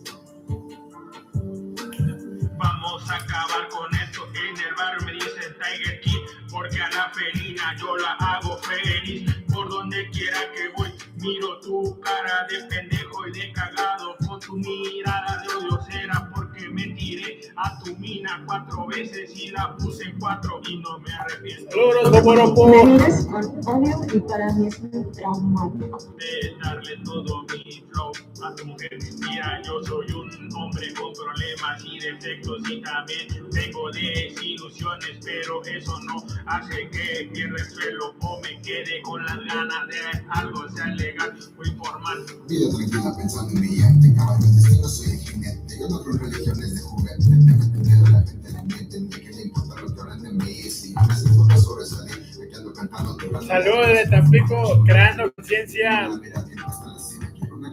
Vamos 2.58 3.12
a 3.12 3.16
acabar 3.16 3.70
con 3.70 3.97
yo 7.76 7.98
la 7.98 8.14
hago 8.14 8.58
feliz. 8.58 9.34
Por 9.54 9.70
donde 9.70 10.10
quiera 10.12 10.38
que 10.54 10.70
voy, 10.78 10.94
miro 11.18 11.60
tu 11.62 12.00
cara 12.00 12.46
de 12.50 12.64
pendejo 12.66 13.28
y 13.28 13.40
de 13.40 13.52
cagado. 13.54 14.16
Con 14.28 14.40
tu 14.40 14.58
mirada 14.58 15.42
de 15.44 15.56
odio 15.56 15.80
será 15.90 16.32
porque 16.36 16.70
me 16.70 16.84
tiré 16.96 17.40
a 17.56 17.80
tu 17.80 17.96
mina 17.98 18.44
cuatro 18.46 18.88
veces 18.88 19.32
y 19.36 19.50
la 19.50 19.76
puse 19.78 20.04
en 20.04 20.20
cuatro 20.20 20.62
y 20.68 20.78
no 20.78 21.00
me 21.00 21.14
arrepiento. 21.14 21.76
Me 22.12 22.22
con 22.22 22.40
odio 22.40 23.98
y 24.14 24.20
para 24.20 24.54
mí 24.54 24.68
es 24.68 24.80
muy 24.82 25.12
traumático. 25.12 25.98
De 26.18 26.58
darle 26.64 26.98
todo 27.04 27.44
mi 27.44 27.84
flow 27.90 28.12
a 28.44 28.56
tu 28.56 28.66
mujer. 28.66 28.98
Mira, 29.20 29.62
yo 29.64 29.84
soy 29.84 30.06
un 30.12 30.56
hombre 30.56 30.94
con 30.94 31.14
problemas 31.14 31.84
y 31.84 32.00
defectos 32.00 32.62
y 32.70 32.82
también 32.82 33.28
tengo 33.52 33.92
desilusiones, 33.92 35.18
pero 35.24 35.64
eso 35.64 36.00
no 36.02 36.24
hace 36.46 36.90
que 36.90 37.30
pierda 37.34 37.56
el 37.58 37.70
suelo 37.70 38.16
o 38.22 38.42
me 38.42 38.62
quede 38.62 39.02
con 39.02 39.26
las 39.26 39.38
ganas 39.46 39.88
de 39.88 40.22
algo 40.30 40.70
sea 40.70 40.88
legal 40.88 41.34
o 41.58 41.66
informal. 41.66 42.26
Vida 42.48 42.70
tranquila 42.76 43.16
pensando 43.18 43.52
en 43.54 43.60
brillante, 43.60 44.08
destino 44.08 44.88
soy 44.88 45.12
el 45.12 45.20
jinete, 45.20 45.80
yo 45.80 45.90
no 45.90 46.04
creo 46.04 46.18
religiones 46.18 46.76
de 46.76 46.82
juguete, 46.82 47.24
la 48.12 48.26
gente 48.76 48.98
en 48.98 49.04
ni 49.04 49.16
que 49.16 49.30
le 49.30 49.42
importa 49.44 49.82
lo 49.82 49.96
que 49.96 50.02
hablan 50.02 50.22
de 50.22 50.32
mí, 50.32 50.54
si 50.70 50.94
me 50.94 51.02
hacen 51.02 51.36
fotos 51.36 51.64
sobresalir, 51.64 52.26
me 52.40 52.48
quedo 52.48 52.74
cantando. 52.74 53.18
Saludos 53.48 53.88
de 53.88 54.08
Tampico, 54.10 54.84
creando 54.86 55.32
conciencia. 55.34 56.10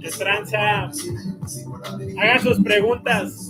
¿Qué 0.05 0.11
tranza? 0.11 0.91
Hagan 2.21 2.41
sus 2.43 2.61
preguntas. 2.61 3.49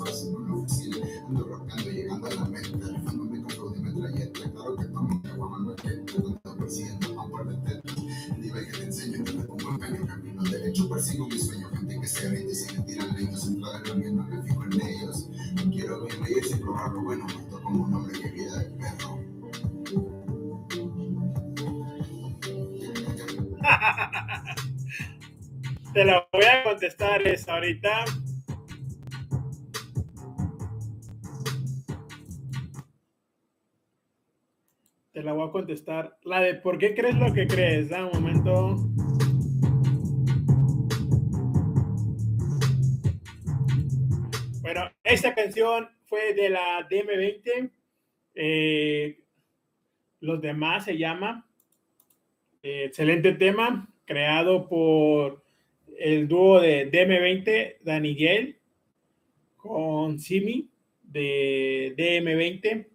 Persigo 10.88 11.26
mi 11.26 11.38
sueño, 11.38 11.68
gente 11.70 12.00
que 12.00 12.06
se 12.06 12.28
rinde 12.28 12.54
sin 12.54 12.86
leños, 13.16 13.48
en 13.48 13.60
la 13.60 13.80
no 13.80 14.22
me 14.22 14.42
fijo 14.42 14.62
en 14.64 14.80
ellos. 14.80 15.28
Quiero 15.72 16.06
vivir 16.06 16.44
sin 16.44 16.60
probar 16.60 16.92
lo 16.92 17.02
bueno, 17.02 17.26
como 17.64 17.84
un 17.84 17.94
hombre 17.94 18.20
que 18.20 18.28
vida 18.30 18.64
perro. 18.78 19.18
Te 25.94 26.04
la 26.04 26.26
voy 26.32 26.44
a 26.44 26.64
contestar 26.64 27.24
esa 27.24 27.54
ahorita. 27.54 28.04
Te 35.12 35.22
la 35.22 35.32
voy 35.34 35.48
a 35.48 35.52
contestar. 35.52 36.18
La 36.24 36.40
de 36.40 36.54
¿por 36.56 36.78
qué 36.78 36.96
crees 36.96 37.14
lo 37.14 37.32
que 37.32 37.46
crees? 37.46 37.90
Da 37.90 38.06
un 38.06 38.10
momento. 38.10 38.74
Bueno, 44.62 44.90
esta 45.04 45.32
canción 45.32 45.90
fue 46.06 46.34
de 46.34 46.48
la 46.48 46.88
DM20. 46.88 47.70
Eh, 48.34 49.22
los 50.18 50.40
demás 50.40 50.86
se 50.86 50.98
llama. 50.98 51.48
Eh, 52.64 52.86
excelente 52.86 53.30
tema, 53.34 53.88
creado 54.06 54.68
por 54.68 55.43
el 56.04 56.28
dúo 56.28 56.60
de 56.60 56.92
DM20, 56.92 57.78
Daniguel, 57.80 58.58
con 59.56 60.18
Simi 60.18 60.68
de 61.02 61.94
DM20. 61.96 62.86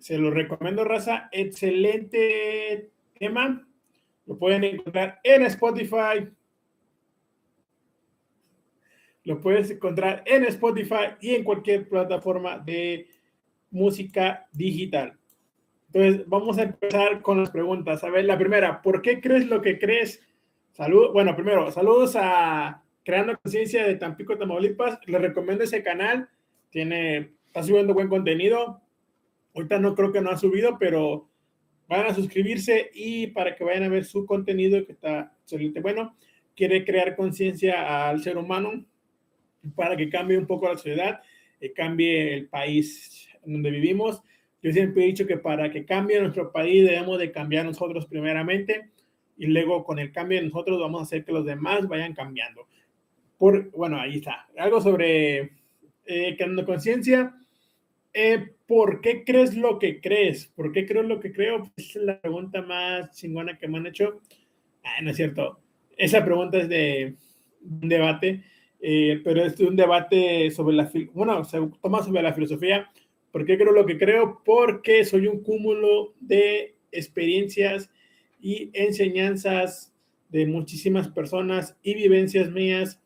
Se 0.00 0.18
lo 0.18 0.30
recomiendo, 0.30 0.84
raza. 0.84 1.30
Excelente 1.32 2.90
tema. 3.18 3.66
Lo 4.26 4.36
pueden 4.36 4.64
encontrar 4.64 5.18
en 5.24 5.44
Spotify. 5.44 6.28
Lo 9.22 9.40
puedes 9.40 9.70
encontrar 9.70 10.24
en 10.26 10.44
Spotify 10.44 11.16
y 11.22 11.36
en 11.36 11.42
cualquier 11.42 11.88
plataforma 11.88 12.58
de 12.58 13.08
música 13.70 14.46
digital. 14.52 15.18
Entonces, 15.90 16.28
vamos 16.28 16.58
a 16.58 16.64
empezar 16.64 17.22
con 17.22 17.40
las 17.40 17.50
preguntas. 17.50 18.04
A 18.04 18.10
ver, 18.10 18.26
la 18.26 18.36
primera, 18.36 18.82
¿por 18.82 19.00
qué 19.00 19.22
crees 19.22 19.46
lo 19.46 19.62
que 19.62 19.78
crees? 19.78 20.20
Salud, 20.74 21.12
bueno, 21.12 21.36
primero, 21.36 21.70
saludos 21.70 22.16
a 22.16 22.82
Creando 23.04 23.38
Conciencia 23.40 23.86
de 23.86 23.94
Tampico, 23.94 24.36
Tamaulipas. 24.36 24.98
Les 25.06 25.20
recomiendo 25.20 25.62
ese 25.62 25.84
canal. 25.84 26.28
Tiene, 26.68 27.30
está 27.46 27.62
subiendo 27.62 27.94
buen 27.94 28.08
contenido. 28.08 28.82
Ahorita 29.54 29.78
no 29.78 29.94
creo 29.94 30.10
que 30.10 30.20
no 30.20 30.30
ha 30.30 30.36
subido, 30.36 30.76
pero 30.76 31.28
van 31.86 32.06
a 32.06 32.14
suscribirse 32.14 32.90
y 32.92 33.28
para 33.28 33.54
que 33.54 33.62
vayan 33.62 33.84
a 33.84 33.88
ver 33.88 34.04
su 34.04 34.26
contenido 34.26 34.84
que 34.84 34.90
está 34.90 35.32
excelente. 35.42 35.80
Bueno, 35.80 36.16
quiere 36.56 36.84
crear 36.84 37.14
conciencia 37.14 38.08
al 38.08 38.20
ser 38.20 38.36
humano 38.36 38.84
para 39.76 39.96
que 39.96 40.10
cambie 40.10 40.36
un 40.36 40.48
poco 40.48 40.66
la 40.66 40.76
sociedad, 40.76 41.20
y 41.60 41.68
cambie 41.72 42.34
el 42.34 42.48
país 42.48 43.28
donde 43.44 43.70
vivimos. 43.70 44.24
Yo 44.60 44.72
siempre 44.72 45.04
he 45.04 45.06
dicho 45.06 45.24
que 45.24 45.36
para 45.38 45.70
que 45.70 45.84
cambie 45.84 46.20
nuestro 46.20 46.50
país 46.50 46.84
debemos 46.84 47.20
de 47.20 47.30
cambiar 47.30 47.64
nosotros 47.64 48.06
primeramente 48.06 48.90
y 49.36 49.46
luego 49.46 49.84
con 49.84 49.98
el 49.98 50.12
cambio 50.12 50.42
nosotros 50.42 50.80
vamos 50.80 51.00
a 51.00 51.04
hacer 51.04 51.24
que 51.24 51.32
los 51.32 51.44
demás 51.44 51.88
vayan 51.88 52.14
cambiando. 52.14 52.66
Por, 53.38 53.70
bueno, 53.72 53.98
ahí 53.98 54.16
está. 54.16 54.46
Algo 54.56 54.80
sobre 54.80 55.52
eh, 56.06 56.34
creando 56.36 56.64
conciencia. 56.64 57.34
Eh, 58.12 58.52
¿Por 58.66 59.00
qué 59.00 59.24
crees 59.24 59.56
lo 59.56 59.78
que 59.78 60.00
crees? 60.00 60.46
¿Por 60.46 60.72
qué 60.72 60.86
creo 60.86 61.02
lo 61.02 61.20
que 61.20 61.32
creo? 61.32 61.70
Es 61.76 61.96
la 61.96 62.20
pregunta 62.20 62.62
más 62.62 63.10
chingona 63.16 63.58
que 63.58 63.68
me 63.68 63.78
han 63.78 63.86
hecho. 63.86 64.20
Ah, 64.84 65.02
no 65.02 65.10
es 65.10 65.16
cierto. 65.16 65.60
Esa 65.96 66.24
pregunta 66.24 66.58
es 66.58 66.68
de 66.68 67.16
un 67.62 67.88
debate, 67.88 68.44
eh, 68.80 69.20
pero 69.24 69.44
es 69.44 69.58
un 69.60 69.76
debate 69.76 70.50
sobre 70.50 70.76
la, 70.76 70.90
bueno, 71.12 71.44
se 71.44 71.58
toma 71.82 72.02
sobre 72.02 72.22
la 72.22 72.34
filosofía. 72.34 72.90
¿Por 73.32 73.44
qué 73.44 73.58
creo 73.58 73.72
lo 73.72 73.86
que 73.86 73.98
creo? 73.98 74.42
Porque 74.44 75.04
soy 75.04 75.26
un 75.26 75.42
cúmulo 75.42 76.14
de 76.20 76.76
experiencias 76.92 77.90
y 78.44 78.70
enseñanzas 78.74 79.94
de 80.28 80.44
muchísimas 80.44 81.08
personas 81.08 81.78
y 81.82 81.94
vivencias 81.94 82.50
mías. 82.50 83.00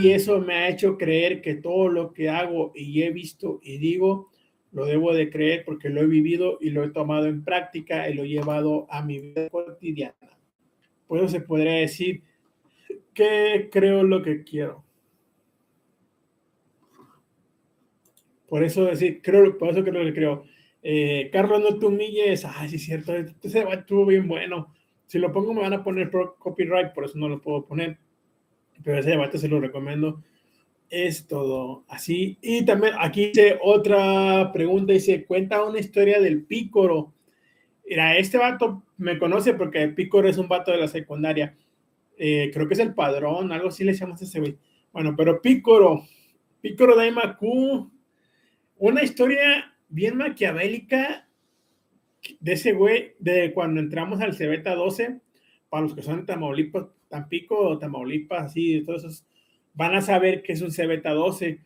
Y 0.00 0.10
eso 0.10 0.40
me 0.40 0.54
ha 0.54 0.68
hecho 0.68 0.96
creer 0.96 1.42
que 1.42 1.56
todo 1.56 1.88
lo 1.88 2.12
que 2.12 2.28
hago 2.28 2.70
y 2.72 3.02
he 3.02 3.10
visto 3.10 3.58
y 3.64 3.78
digo, 3.78 4.30
lo 4.70 4.86
debo 4.86 5.12
de 5.12 5.28
creer 5.28 5.64
porque 5.64 5.88
lo 5.88 6.02
he 6.02 6.06
vivido 6.06 6.56
y 6.60 6.70
lo 6.70 6.84
he 6.84 6.90
tomado 6.90 7.26
en 7.26 7.42
práctica 7.42 8.08
y 8.08 8.14
lo 8.14 8.22
he 8.22 8.28
llevado 8.28 8.86
a 8.90 9.02
mi 9.02 9.18
vida 9.18 9.50
cotidiana. 9.50 10.38
Por 11.08 11.18
eso 11.18 11.26
se 11.26 11.40
podría 11.40 11.72
decir 11.72 12.22
que 13.12 13.70
creo 13.72 14.04
lo 14.04 14.22
que 14.22 14.44
quiero. 14.44 14.84
Por 18.48 18.62
eso 18.62 18.84
decir, 18.84 19.20
creo, 19.20 19.58
por 19.58 19.70
eso 19.70 19.82
creo 19.82 20.04
que 20.04 20.14
creo. 20.14 20.44
Eh, 20.82 21.30
Carlos, 21.32 21.60
no 21.60 21.78
te 21.78 21.86
humilles. 21.86 22.44
Ay, 22.44 22.68
sí, 22.68 22.76
es 22.76 22.84
cierto. 22.84 23.14
Ese 23.14 23.60
debate 23.60 23.80
estuvo 23.80 24.04
bien 24.06 24.26
bueno. 24.26 24.74
Si 25.06 25.18
lo 25.18 25.32
pongo, 25.32 25.54
me 25.54 25.62
van 25.62 25.74
a 25.74 25.84
poner 25.84 26.10
copyright, 26.38 26.92
por 26.92 27.04
eso 27.04 27.18
no 27.18 27.28
lo 27.28 27.40
puedo 27.40 27.64
poner. 27.64 27.98
Pero 28.82 28.98
ese 28.98 29.10
debate 29.10 29.38
se 29.38 29.48
lo 29.48 29.60
recomiendo. 29.60 30.22
Es 30.90 31.26
todo 31.26 31.84
así. 31.88 32.38
Y 32.42 32.64
también 32.64 32.94
aquí 32.98 33.26
dice 33.26 33.58
otra 33.62 34.50
pregunta: 34.52 34.92
dice, 34.92 35.24
cuenta 35.24 35.64
una 35.64 35.78
historia 35.78 36.20
del 36.20 36.44
pícoro. 36.44 37.12
Mira, 37.88 38.16
este 38.16 38.38
vato 38.38 38.82
me 38.96 39.18
conoce 39.18 39.54
porque 39.54 39.82
el 39.82 39.94
pícoro 39.94 40.28
es 40.28 40.38
un 40.38 40.48
vato 40.48 40.70
de 40.70 40.78
la 40.78 40.88
secundaria. 40.88 41.56
Eh, 42.16 42.50
creo 42.52 42.68
que 42.68 42.74
es 42.74 42.80
el 42.80 42.94
padrón, 42.94 43.52
algo 43.52 43.68
así 43.68 43.84
le 43.84 43.94
llamamos 43.94 44.22
a 44.22 44.24
ese 44.24 44.40
güey. 44.40 44.56
Bueno, 44.92 45.14
pero 45.16 45.40
pícoro, 45.40 46.04
pícoro 46.60 46.96
de 46.96 47.12
Q, 47.38 47.90
una 48.78 49.02
historia 49.02 49.71
bien 49.92 50.16
maquiavélica 50.16 51.28
de 52.40 52.52
ese 52.52 52.72
güey, 52.72 53.14
de 53.18 53.52
cuando 53.52 53.80
entramos 53.80 54.20
al 54.20 54.34
Cebeta 54.34 54.74
12, 54.74 55.20
para 55.68 55.82
los 55.82 55.94
que 55.94 56.02
son 56.02 56.20
de 56.20 56.26
Tamaulipas, 56.26 56.86
Tampico 57.08 57.58
o 57.58 57.78
Tamaulipas, 57.78 58.44
así, 58.46 58.76
esos, 58.76 59.26
van 59.74 59.94
a 59.94 60.00
saber 60.00 60.42
que 60.42 60.52
es 60.52 60.62
un 60.62 60.72
Cebeta 60.72 61.12
12. 61.12 61.60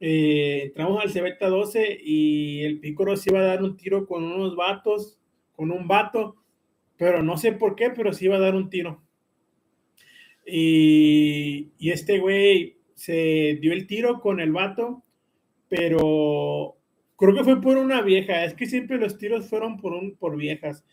Eh, 0.00 0.62
entramos 0.64 1.02
al 1.02 1.10
Cebeta 1.10 1.48
12 1.48 2.00
y 2.04 2.62
el 2.64 2.80
Pícoro 2.80 3.16
se 3.16 3.30
iba 3.30 3.40
a 3.40 3.44
dar 3.44 3.62
un 3.62 3.76
tiro 3.76 4.06
con 4.06 4.24
unos 4.24 4.56
vatos, 4.56 5.18
con 5.56 5.70
un 5.70 5.88
vato, 5.88 6.36
pero 6.98 7.22
no 7.22 7.38
sé 7.38 7.52
por 7.52 7.76
qué, 7.76 7.90
pero 7.90 8.12
sí 8.12 8.26
iba 8.26 8.36
a 8.36 8.40
dar 8.40 8.54
un 8.54 8.68
tiro. 8.68 9.02
Y, 10.46 11.70
y 11.78 11.90
este 11.90 12.18
güey 12.18 12.76
se 12.94 13.58
dio 13.60 13.72
el 13.72 13.86
tiro 13.86 14.20
con 14.20 14.40
el 14.40 14.52
vato, 14.52 15.02
pero 15.68 16.76
Creo 17.16 17.34
que 17.34 17.44
fue 17.44 17.60
por 17.60 17.76
una 17.76 18.02
vieja, 18.02 18.44
es 18.44 18.54
que 18.54 18.66
siempre 18.66 18.98
los 18.98 19.18
tiros 19.18 19.48
fueron 19.48 19.78
por, 19.78 19.92
un, 19.92 20.16
por 20.16 20.36
viejas. 20.36 20.84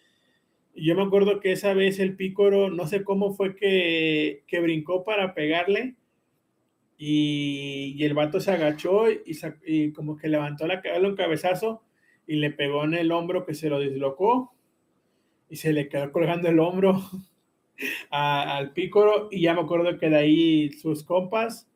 Yo 0.76 0.96
me 0.96 1.04
acuerdo 1.04 1.40
que 1.40 1.52
esa 1.52 1.74
vez 1.74 2.00
el 2.00 2.16
pícoro, 2.16 2.70
no 2.70 2.88
sé 2.88 3.04
cómo 3.04 3.34
fue 3.34 3.56
que, 3.56 4.44
que 4.48 4.60
brincó 4.60 5.04
para 5.04 5.34
pegarle 5.34 5.96
y, 6.98 7.96
y, 7.98 8.04
el 8.06 8.14
vato 8.14 8.40
se 8.40 8.52
agachó 8.52 9.10
y, 9.12 9.38
y 9.66 9.92
como 9.92 10.16
que 10.18 10.30
levantó 10.30 10.68
la 10.68 10.82
cabeza 10.82 11.08
un 11.08 11.16
cabezazo 11.16 11.84
y 12.28 12.36
le 12.36 12.52
pegó 12.52 12.84
en 12.86 12.94
el 12.94 13.12
hombro 13.12 13.46
que 13.46 13.56
se 13.56 13.70
lo 13.70 13.80
dislocó 13.80 14.54
y 15.50 15.58
se 15.58 15.74
le 15.74 15.90
quedó 15.90 16.12
colgando 16.12 16.48
el 16.48 16.60
hombro 16.60 17.02
a, 18.10 18.56
al 18.56 18.72
pícoro 18.72 19.28
y 19.32 19.42
ya 19.42 19.54
me 19.54 19.62
acuerdo 19.62 19.98
que 19.98 20.10
de 20.10 20.18
ahí 20.18 20.70
sus 20.72 21.04
compas, 21.04 21.70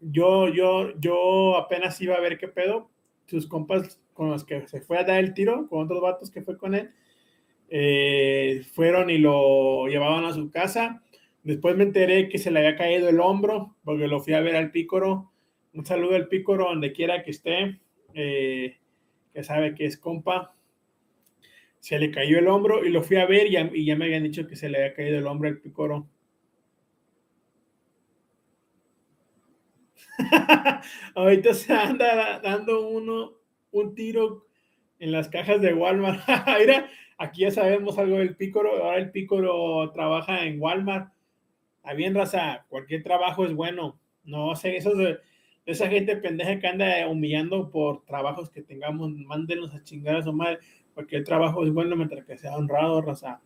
yo, 0.00 0.48
yo, 0.48 0.96
yo 1.00 1.56
apenas 1.56 2.00
iba 2.00 2.14
a 2.14 2.20
ver 2.20 2.38
qué 2.38 2.46
pedo, 2.46 2.91
sus 3.32 3.48
compas 3.48 3.98
con 4.12 4.30
los 4.30 4.44
que 4.44 4.66
se 4.68 4.82
fue 4.82 4.98
a 4.98 5.04
dar 5.04 5.18
el 5.18 5.32
tiro, 5.32 5.66
con 5.68 5.84
otros 5.84 6.02
vatos 6.02 6.30
que 6.30 6.42
fue 6.42 6.58
con 6.58 6.74
él, 6.74 6.90
eh, 7.70 8.62
fueron 8.74 9.08
y 9.08 9.16
lo 9.16 9.86
llevaban 9.86 10.26
a 10.26 10.34
su 10.34 10.50
casa. 10.50 11.02
Después 11.42 11.74
me 11.76 11.84
enteré 11.84 12.28
que 12.28 12.36
se 12.36 12.50
le 12.50 12.58
había 12.58 12.76
caído 12.76 13.08
el 13.08 13.20
hombro, 13.20 13.74
porque 13.84 14.06
lo 14.06 14.20
fui 14.20 14.34
a 14.34 14.40
ver 14.40 14.54
al 14.54 14.70
pícoro. 14.70 15.32
Un 15.72 15.86
saludo 15.86 16.14
al 16.14 16.28
pícoro 16.28 16.66
donde 16.66 16.92
quiera 16.92 17.22
que 17.22 17.30
esté, 17.30 17.80
eh, 18.12 18.76
que 19.32 19.42
sabe 19.42 19.74
que 19.74 19.86
es 19.86 19.96
compa. 19.96 20.54
Se 21.80 21.98
le 21.98 22.10
cayó 22.10 22.38
el 22.38 22.48
hombro 22.48 22.84
y 22.84 22.90
lo 22.90 23.02
fui 23.02 23.16
a 23.16 23.24
ver 23.24 23.46
y 23.46 23.52
ya, 23.52 23.70
y 23.72 23.86
ya 23.86 23.96
me 23.96 24.04
habían 24.04 24.24
dicho 24.24 24.46
que 24.46 24.56
se 24.56 24.68
le 24.68 24.76
había 24.76 24.94
caído 24.94 25.18
el 25.18 25.26
hombro 25.26 25.48
al 25.48 25.58
pícoro. 25.58 26.06
Ahorita 31.14 31.54
se 31.54 31.72
anda 31.72 32.40
dando 32.40 32.88
uno 32.88 33.32
un 33.70 33.94
tiro 33.94 34.46
en 34.98 35.12
las 35.12 35.28
cajas 35.28 35.60
de 35.60 35.74
Walmart. 35.74 36.20
Mira, 36.58 36.88
aquí 37.18 37.42
ya 37.42 37.50
sabemos 37.50 37.98
algo 37.98 38.18
del 38.18 38.36
pícoro. 38.36 38.84
Ahora 38.84 38.98
el 38.98 39.10
pícoro 39.10 39.90
trabaja 39.92 40.44
en 40.44 40.60
Walmart. 40.60 41.12
A 41.82 41.94
bien, 41.94 42.14
raza, 42.14 42.64
cualquier 42.68 43.02
trabajo 43.02 43.44
es 43.44 43.54
bueno. 43.54 43.98
No 44.24 44.54
sé, 44.54 44.68
de 44.70 45.18
esa 45.66 45.88
gente 45.88 46.16
pendeja 46.16 46.58
que 46.58 46.66
anda 46.68 47.08
humillando 47.08 47.70
por 47.70 48.04
trabajos 48.04 48.50
que 48.50 48.62
tengamos, 48.62 49.10
mándenos 49.10 49.74
a 49.74 49.82
chingar 49.82 50.16
a 50.16 50.22
su 50.22 50.32
madre. 50.32 50.58
Cualquier 50.94 51.24
trabajo 51.24 51.64
es 51.64 51.72
bueno 51.72 51.96
mientras 51.96 52.24
que 52.24 52.36
sea 52.38 52.56
honrado, 52.56 53.00
raza. 53.00 53.40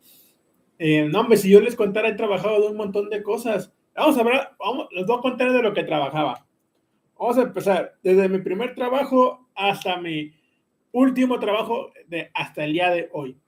Eh, 0.79 1.09
no, 1.11 1.21
hombre, 1.21 1.39
si 1.39 1.51
yo 1.51 1.61
les 1.61 1.77
contara, 1.77 2.09
he 2.09 2.15
trabajado 2.15 2.61
de 2.61 2.69
un 2.69 2.77
montón 2.77 3.09
de 3.09 3.23
cosas. 3.23 3.73
Vamos 3.95 4.19
a 4.19 4.23
ver, 4.23 4.41
vamos, 4.59 4.89
les 4.93 5.07
voy 5.07 5.17
a 5.17 5.23
contar 5.23 5.53
de 5.53 5.63
lo 5.63 5.73
que 5.73 5.85
trabajaba. 5.85 6.46
Vamos 7.19 7.39
a 7.39 7.43
empezar 7.43 7.95
desde 8.03 8.29
mi 8.29 8.39
primer 8.39 8.75
trabajo 8.75 9.49
hasta 9.55 9.97
mi 9.97 10.35
último 10.93 11.39
trabajo 11.39 11.91
de 12.09 12.31
hasta 12.35 12.65
el 12.65 12.75
día 12.75 12.91
de 12.91 13.09
hoy. 13.13 13.39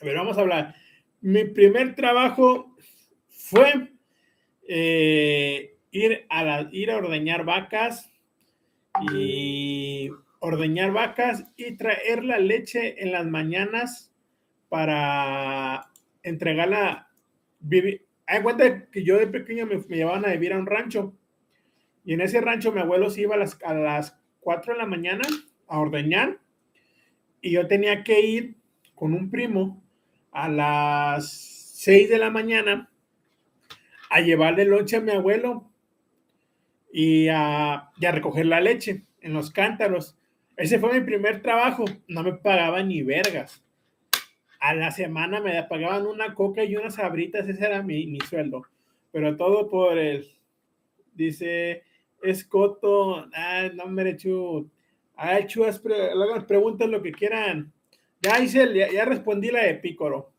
A 0.00 0.04
ver, 0.04 0.16
vamos 0.16 0.36
a 0.36 0.42
hablar. 0.42 0.74
Mi 1.22 1.44
primer 1.44 1.94
trabajo 1.94 2.76
fue 3.30 3.90
eh, 4.68 5.78
ir, 5.90 6.26
a 6.28 6.68
ir 6.70 6.90
a 6.90 6.98
ordeñar 6.98 7.46
vacas 7.46 8.12
y 9.12 10.10
ordeñar 10.40 10.92
vacas 10.92 11.46
y 11.56 11.76
traer 11.76 12.22
la 12.22 12.38
leche 12.38 13.02
en 13.02 13.12
las 13.12 13.24
mañanas 13.26 14.12
para 14.68 15.90
entregarla. 16.22 17.08
Hay 18.26 18.42
cuenta 18.42 18.90
que 18.90 19.04
yo 19.04 19.16
de 19.16 19.26
pequeño 19.26 19.64
me, 19.64 19.78
me 19.88 19.96
llevaban 19.96 20.26
a 20.26 20.32
vivir 20.32 20.52
a 20.52 20.58
un 20.58 20.66
rancho 20.66 21.17
y 22.08 22.14
en 22.14 22.22
ese 22.22 22.40
rancho 22.40 22.72
mi 22.72 22.80
abuelo 22.80 23.10
se 23.10 23.20
iba 23.20 23.34
a 23.34 23.38
las, 23.38 23.62
a 23.62 23.74
las 23.74 24.18
4 24.40 24.72
de 24.72 24.78
la 24.78 24.86
mañana 24.86 25.28
a 25.66 25.78
ordeñar 25.78 26.38
y 27.42 27.50
yo 27.50 27.66
tenía 27.66 28.02
que 28.02 28.22
ir 28.22 28.56
con 28.94 29.12
un 29.12 29.30
primo 29.30 29.84
a 30.32 30.48
las 30.48 31.30
6 31.30 32.08
de 32.08 32.16
la 32.16 32.30
mañana 32.30 32.90
a 34.08 34.22
llevarle 34.22 34.64
lonche 34.64 34.96
a 34.96 35.00
mi 35.02 35.10
abuelo 35.10 35.70
y 36.90 37.28
a, 37.28 37.74
a, 37.74 38.10
recoger 38.10 38.46
la 38.46 38.62
leche 38.62 39.04
en 39.20 39.34
los 39.34 39.50
cántaros. 39.50 40.16
Ese 40.56 40.78
fue 40.78 40.98
mi 40.98 41.04
primer 41.04 41.42
trabajo. 41.42 41.84
No 42.06 42.22
me 42.22 42.32
pagaban 42.32 42.88
ni 42.88 43.02
vergas. 43.02 43.62
A 44.60 44.74
la 44.74 44.92
semana 44.92 45.42
me 45.42 45.62
pagaban 45.64 46.06
una 46.06 46.32
coca 46.32 46.64
y 46.64 46.74
unas 46.74 46.98
abritas. 46.98 47.46
Ese 47.46 47.66
era 47.66 47.82
mi, 47.82 48.06
mi 48.06 48.20
sueldo. 48.20 48.62
Pero 49.12 49.36
todo 49.36 49.68
por 49.68 49.98
el, 49.98 50.26
dice, 51.12 51.82
Escoto, 52.22 53.26
ah, 53.34 53.68
no 53.74 53.86
me 53.86 54.08
hecho, 54.10 54.66
ah, 55.16 55.44
chuas, 55.46 55.82
hagan 55.84 56.46
preguntas 56.46 56.88
lo 56.88 57.02
que 57.02 57.12
quieran. 57.12 57.72
Ya 58.20 58.40
hice, 58.40 58.92
ya, 58.92 59.04
respondí 59.04 59.50
la 59.50 59.62
de 59.62 59.74
Pícoro. 59.74 60.32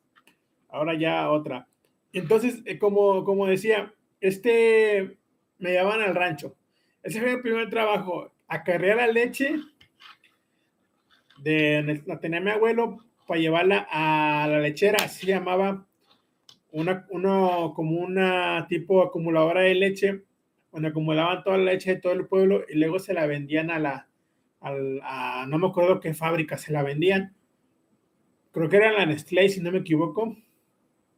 Ahora 0.70 0.94
ya 0.96 1.30
otra. 1.32 1.68
Entonces, 2.12 2.62
eh, 2.66 2.78
como, 2.78 3.24
como 3.24 3.48
decía, 3.48 3.94
este 4.20 5.18
me 5.60 5.72
llevaban 5.72 6.02
al 6.02 6.16
rancho. 6.16 6.56
Ese 7.04 7.22
fue 7.22 7.32
el 7.32 7.42
primer 7.42 7.70
trabajo. 7.70 8.32
Acarrear 8.48 8.98
la 8.98 9.08
leche 9.08 9.56
de 11.42 12.02
la 12.06 12.20
tenía 12.20 12.42
mi 12.42 12.52
abuelo 12.52 12.98
para 13.28 13.40
llevarla 13.40 13.88
a 13.90 14.48
la 14.50 14.60
lechera, 14.60 15.04
así 15.04 15.28
llamaba 15.28 15.86
una, 16.72 17.06
uno, 17.10 17.74
como 17.76 18.00
una 18.00 18.66
tipo 18.68 19.02
acumuladora 19.04 19.62
de 19.62 19.76
leche, 19.76 20.24
donde 20.72 20.90
acumulaban 20.90 21.44
toda 21.44 21.58
la 21.58 21.72
leche 21.74 21.96
de 21.96 22.02
todo 22.02 22.14
el 22.14 22.28
pueblo 22.28 22.64
y 22.70 22.76
luego 22.78 23.00
se 23.00 23.14
la 23.14 23.26
vendían 23.26 23.72
a 23.72 23.80
la, 23.80 24.08
al- 24.62 25.00
a, 25.04 25.46
no 25.48 25.58
me 25.60 25.68
acuerdo 25.68 26.00
qué 26.00 26.14
fábrica 26.14 26.58
se 26.58 26.72
la 26.72 26.84
vendían, 26.84 27.36
creo 28.52 28.70
que 28.70 28.78
era 28.78 28.92
la 28.92 29.06
Nestlé, 29.06 29.50
si 29.50 29.62
no 29.62 29.72
me 29.72 29.80
equivoco, 29.80 30.36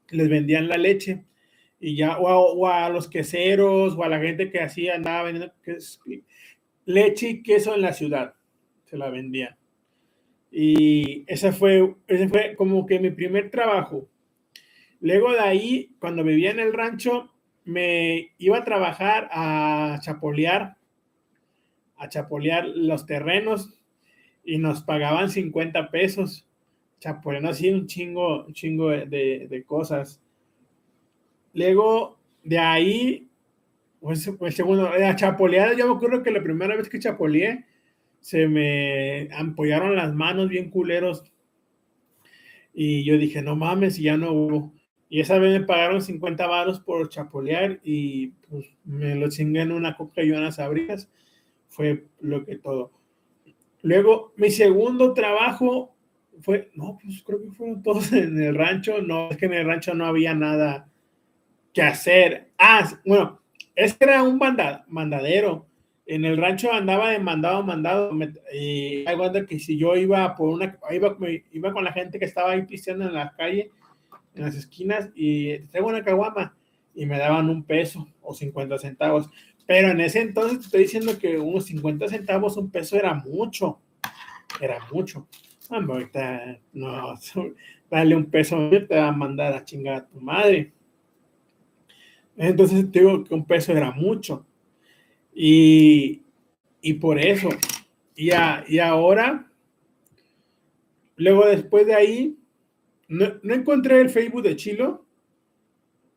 les 0.09 0.29
vendían 0.29 0.67
la 0.67 0.77
leche 0.77 1.25
y 1.79 1.95
ya, 1.95 2.17
o 2.19 2.27
a, 2.27 2.39
o 2.39 2.67
a 2.67 2.89
los 2.89 3.07
queseros 3.09 3.95
o 3.95 4.03
a 4.03 4.09
la 4.09 4.19
gente 4.19 4.49
que 4.51 4.61
hacía, 4.61 4.95
andaba 4.95 5.23
vendiendo 5.23 5.53
leche 6.85 7.29
y 7.29 7.43
queso 7.43 7.75
en 7.75 7.81
la 7.81 7.93
ciudad, 7.93 8.35
se 8.85 8.97
la 8.97 9.09
vendían. 9.09 9.55
Y 10.51 11.23
ese 11.31 11.51
fue, 11.51 11.95
ese 12.07 12.27
fue 12.27 12.55
como 12.55 12.85
que 12.85 12.99
mi 12.99 13.09
primer 13.11 13.49
trabajo. 13.49 14.09
Luego 14.99 15.31
de 15.31 15.39
ahí, 15.39 15.95
cuando 15.99 16.23
vivía 16.23 16.51
en 16.51 16.59
el 16.59 16.73
rancho, 16.73 17.30
me 17.71 18.31
iba 18.37 18.59
a 18.59 18.63
trabajar 18.65 19.29
a 19.31 19.99
chapolear, 20.01 20.77
a 21.97 22.09
chapolear 22.09 22.67
los 22.67 23.05
terrenos 23.05 23.69
y 24.43 24.57
nos 24.57 24.83
pagaban 24.83 25.29
50 25.29 25.89
pesos. 25.91 26.47
Chapoleando 26.99 27.49
así 27.49 27.69
un 27.69 27.87
chingo, 27.87 28.47
chingo 28.53 28.89
de, 28.89 29.47
de- 29.49 29.63
cosas. 29.65 30.21
Luego 31.53 32.17
de 32.43 32.59
ahí, 32.59 33.29
pues, 34.01 34.27
el 34.27 34.53
segundo, 34.53 34.89
la 34.97 35.15
chapoleada, 35.15 35.75
yo 35.75 35.87
me 35.89 35.95
acuerdo 35.95 36.23
que 36.23 36.31
la 36.31 36.43
primera 36.43 36.75
vez 36.75 36.89
que 36.89 36.99
chapoleé, 36.99 37.65
se 38.21 38.47
me 38.47 39.29
ampollaron 39.33 39.95
las 39.95 40.13
manos 40.13 40.49
bien 40.49 40.69
culeros. 40.71 41.23
Y 42.73 43.03
yo 43.03 43.17
dije, 43.17 43.41
no 43.41 43.55
mames, 43.55 43.99
y 43.99 44.03
ya 44.03 44.17
no 44.17 44.31
hubo. 44.31 44.73
Y 45.13 45.19
esa 45.19 45.37
vez 45.39 45.59
me 45.59 45.65
pagaron 45.67 46.01
50 46.01 46.47
varos 46.47 46.79
por 46.79 47.09
chapolear 47.09 47.81
y 47.83 48.27
pues 48.49 48.65
me 48.85 49.13
lo 49.15 49.29
chingué 49.29 49.59
en 49.59 49.73
una 49.73 49.97
coca 49.97 50.23
y 50.23 50.31
unas 50.31 50.57
abrigas. 50.57 51.09
Fue 51.67 52.05
lo 52.21 52.45
que 52.45 52.55
todo. 52.55 52.93
Luego, 53.81 54.31
mi 54.37 54.49
segundo 54.51 55.13
trabajo 55.13 55.93
fue, 56.39 56.69
no, 56.75 56.97
pues 57.03 57.21
creo 57.23 57.41
que 57.43 57.51
fueron 57.51 57.83
todos 57.83 58.11
en 58.13 58.41
el 58.41 58.55
rancho. 58.55 59.01
No, 59.01 59.29
es 59.29 59.35
que 59.37 59.47
en 59.47 59.53
el 59.53 59.67
rancho 59.67 59.93
no 59.93 60.05
había 60.05 60.33
nada 60.33 60.87
que 61.73 61.81
hacer. 61.81 62.51
Ah, 62.57 62.89
bueno, 63.05 63.41
es 63.75 63.97
era 63.99 64.23
un 64.23 64.37
manda- 64.37 64.85
mandadero. 64.87 65.67
En 66.05 66.23
el 66.23 66.37
rancho 66.37 66.71
andaba 66.71 67.09
de 67.09 67.19
mandado 67.19 67.63
mandado. 67.63 68.11
y 68.53 69.05
hay 69.05 69.45
que 69.45 69.59
si 69.59 69.77
yo 69.77 69.97
iba 69.97 70.33
por 70.37 70.49
una, 70.49 70.77
iba, 70.89 71.17
iba 71.51 71.73
con 71.73 71.83
la 71.83 71.91
gente 71.91 72.17
que 72.17 72.25
estaba 72.25 72.51
ahí 72.51 72.61
pisteando 72.65 73.05
en 73.05 73.13
la 73.13 73.33
calle, 73.35 73.71
en 74.35 74.43
las 74.43 74.55
esquinas, 74.55 75.09
y 75.15 75.59
traigo 75.67 75.89
una 75.89 76.03
caguama, 76.03 76.55
y 76.95 77.05
me 77.05 77.17
daban 77.17 77.49
un 77.49 77.63
peso 77.63 78.07
o 78.21 78.33
50 78.33 78.77
centavos. 78.77 79.29
Pero 79.65 79.89
en 79.89 80.01
ese 80.01 80.21
entonces 80.21 80.59
te 80.59 80.65
estoy 80.65 80.81
diciendo 80.81 81.17
que 81.17 81.37
unos 81.37 81.65
50 81.65 82.07
centavos, 82.07 82.57
un 82.57 82.69
peso 82.69 82.97
era 82.97 83.13
mucho. 83.13 83.79
Era 84.59 84.79
mucho. 84.91 85.27
Hombre, 85.69 85.93
ahorita 85.93 86.59
no, 86.73 87.13
dale 87.89 88.15
un 88.15 88.25
peso, 88.25 88.69
te 88.69 88.95
va 88.95 89.07
a 89.07 89.11
mandar 89.13 89.53
a 89.53 89.63
chingar 89.63 89.95
a 89.95 90.07
tu 90.07 90.19
madre. 90.19 90.73
Entonces 92.35 92.91
te 92.91 92.99
digo 92.99 93.23
que 93.23 93.33
un 93.33 93.45
peso 93.45 93.71
era 93.71 93.91
mucho. 93.91 94.45
Y, 95.33 96.23
y 96.81 96.93
por 96.95 97.19
eso. 97.19 97.49
Y, 98.15 98.31
a- 98.31 98.63
y 98.67 98.79
ahora, 98.79 99.47
luego 101.15 101.45
después 101.45 101.85
de 101.85 101.95
ahí, 101.95 102.37
no, 103.11 103.25
no 103.43 103.53
encontré 103.53 103.99
el 103.99 104.09
Facebook 104.09 104.41
de 104.41 104.55
Chilo, 104.55 105.05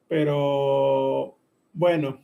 pero 0.07 1.37
bueno, 1.72 2.20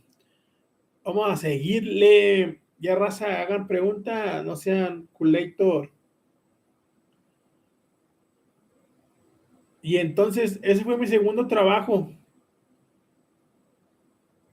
vamos 1.04 1.28
a 1.28 1.36
seguirle. 1.36 2.60
Ya 2.78 2.94
raza, 2.94 3.42
hagan 3.42 3.66
pregunta, 3.66 4.44
no 4.44 4.54
sean 4.54 5.08
culator. 5.12 5.90
Y 9.82 9.96
entonces, 9.96 10.60
ese 10.62 10.84
fue 10.84 10.96
mi 10.96 11.08
segundo 11.08 11.48
trabajo 11.48 12.12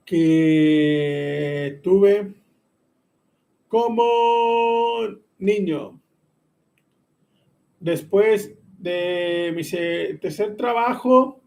que 0.04 1.80
tuve 1.84 2.34
como 3.68 4.04
niño. 5.38 6.00
Después 7.78 8.57
de 8.78 9.52
mi 9.54 9.62
tercer 10.18 10.56
trabajo, 10.56 11.40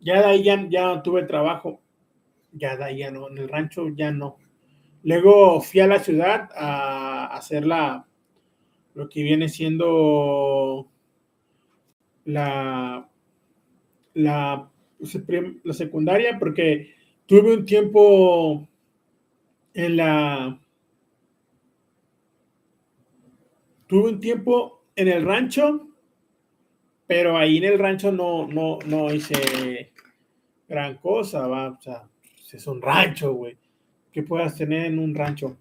ya 0.00 0.20
de 0.20 0.24
ahí 0.26 0.42
ya, 0.42 0.66
ya 0.68 0.86
no 0.86 1.02
tuve 1.02 1.24
trabajo. 1.24 1.80
Ya 2.52 2.76
de 2.76 2.84
ahí 2.84 2.98
ya 2.98 3.10
no, 3.10 3.28
en 3.28 3.38
el 3.38 3.48
rancho 3.48 3.88
ya 3.88 4.12
no. 4.12 4.36
Luego 5.02 5.60
fui 5.60 5.80
a 5.80 5.86
la 5.86 5.98
ciudad 5.98 6.48
a 6.56 7.26
hacer 7.26 7.66
la, 7.66 8.06
lo 8.94 9.08
que 9.08 9.22
viene 9.22 9.48
siendo 9.48 10.88
la, 12.24 13.08
la, 14.14 14.70
la 15.64 15.74
secundaria, 15.74 16.38
porque 16.38 16.94
tuve 17.26 17.54
un 17.54 17.64
tiempo 17.64 18.68
en 19.74 19.96
la, 19.96 20.60
tuve 23.86 24.10
un 24.10 24.20
tiempo 24.20 24.84
en 24.96 25.08
el 25.08 25.24
rancho, 25.24 25.88
pero 27.14 27.38
ahí 27.38 27.58
en 27.58 27.64
el 27.64 27.78
rancho 27.78 28.10
no, 28.10 28.48
no, 28.48 28.80
no 28.86 29.14
hice 29.14 29.92
gran 30.68 30.96
cosa, 30.96 31.46
va, 31.46 31.68
o 31.68 31.80
sea, 31.80 32.08
es 32.52 32.66
un 32.66 32.82
rancho, 32.82 33.32
güey. 33.34 33.56
¿Qué 34.10 34.24
puedas 34.24 34.56
tener 34.56 34.86
en 34.86 34.98
un 34.98 35.14
rancho? 35.14 35.56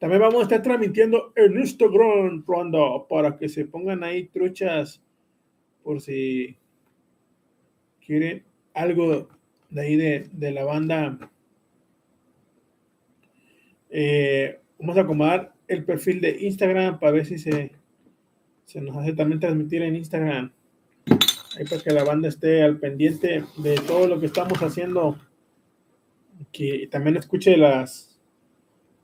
También 0.00 0.20
vamos 0.20 0.40
a 0.40 0.42
estar 0.42 0.62
transmitiendo 0.62 1.32
en 1.36 1.60
Instagram, 1.60 2.42
Ronda, 2.44 3.06
para 3.08 3.36
que 3.36 3.48
se 3.48 3.66
pongan 3.66 4.02
ahí 4.02 4.24
truchas 4.24 5.00
por 5.84 6.00
si 6.00 6.56
quieren 8.04 8.42
algo 8.74 9.28
de 9.70 9.80
ahí 9.80 9.94
de, 9.94 10.28
de 10.32 10.50
la 10.50 10.64
banda. 10.64 11.30
Eh, 13.90 14.58
vamos 14.80 14.98
a 14.98 15.02
acomodar 15.02 15.54
el 15.68 15.84
perfil 15.84 16.20
de 16.20 16.36
Instagram 16.40 16.98
para 16.98 17.12
ver 17.12 17.26
si 17.26 17.38
se, 17.38 17.70
se 18.64 18.80
nos 18.80 18.96
hace 18.96 19.12
también 19.12 19.38
transmitir 19.38 19.82
en 19.82 19.94
Instagram. 19.94 20.55
Ahí 21.56 21.64
para 21.64 21.82
que 21.82 21.90
la 21.90 22.04
banda 22.04 22.28
esté 22.28 22.62
al 22.62 22.78
pendiente 22.78 23.44
de 23.56 23.76
todo 23.76 24.06
lo 24.06 24.20
que 24.20 24.26
estamos 24.26 24.58
haciendo. 24.62 25.16
Que 26.52 26.86
también 26.90 27.16
escuche 27.16 27.56
las 27.56 28.20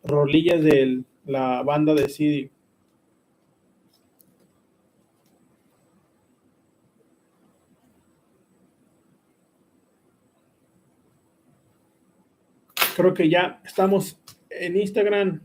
rolillas 0.05 0.63
de 0.63 1.03
la 1.25 1.63
banda 1.63 1.95
de 1.95 2.11
CD. 2.11 2.51
Creo 12.95 13.15
que 13.15 13.31
ya 13.31 13.63
estamos 13.65 14.21
en 14.51 14.77
Instagram. 14.77 15.41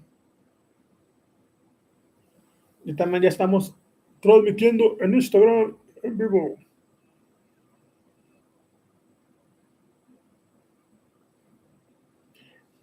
Y 2.84 2.94
también 2.96 3.24
ya 3.24 3.30
estamos 3.30 3.78
transmitiendo 4.20 4.98
en 5.00 5.14
Instagram 5.14 5.78
en 6.04 6.18
vivo. 6.18 6.67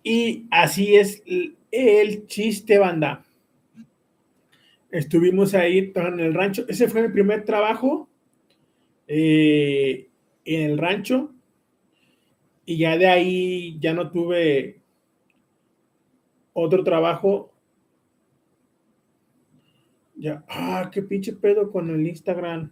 Y 0.07 0.47
así 0.51 0.97
es 0.97 1.23
el, 1.71 2.27
chiste, 2.27 2.79
banda. 2.79 3.25
Estuvimos 4.91 5.55
ahí 5.55 5.93
en 5.95 6.21
el 6.21 6.35
rancho. 6.35 6.67
Ese 6.69 6.89
fue 6.89 7.09
mi 7.09 7.09
primer 7.09 7.45
trabajo 7.47 8.09
eh, 9.09 10.11
en 10.45 10.71
el 10.71 10.79
rancho. 10.79 11.33
Y 12.67 12.77
ya 12.77 12.99
de 12.99 13.07
ahí 13.07 13.79
ya 13.81 13.95
no 13.95 14.11
tuve 14.11 14.83
otro 16.53 16.85
trabajo. 16.85 17.55
Ya, 20.17 20.45
ah, 20.49 20.91
qué 20.93 21.01
pinche 21.01 21.33
pedo 21.33 21.73
con 21.73 21.89
el 21.89 22.07
Instagram. 22.07 22.71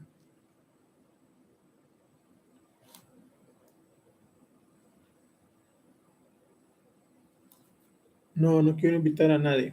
No, 8.43 8.61
no 8.61 8.75
quiero 8.75 8.97
invitar 8.97 9.31
a 9.31 9.39
nadie. 9.39 9.73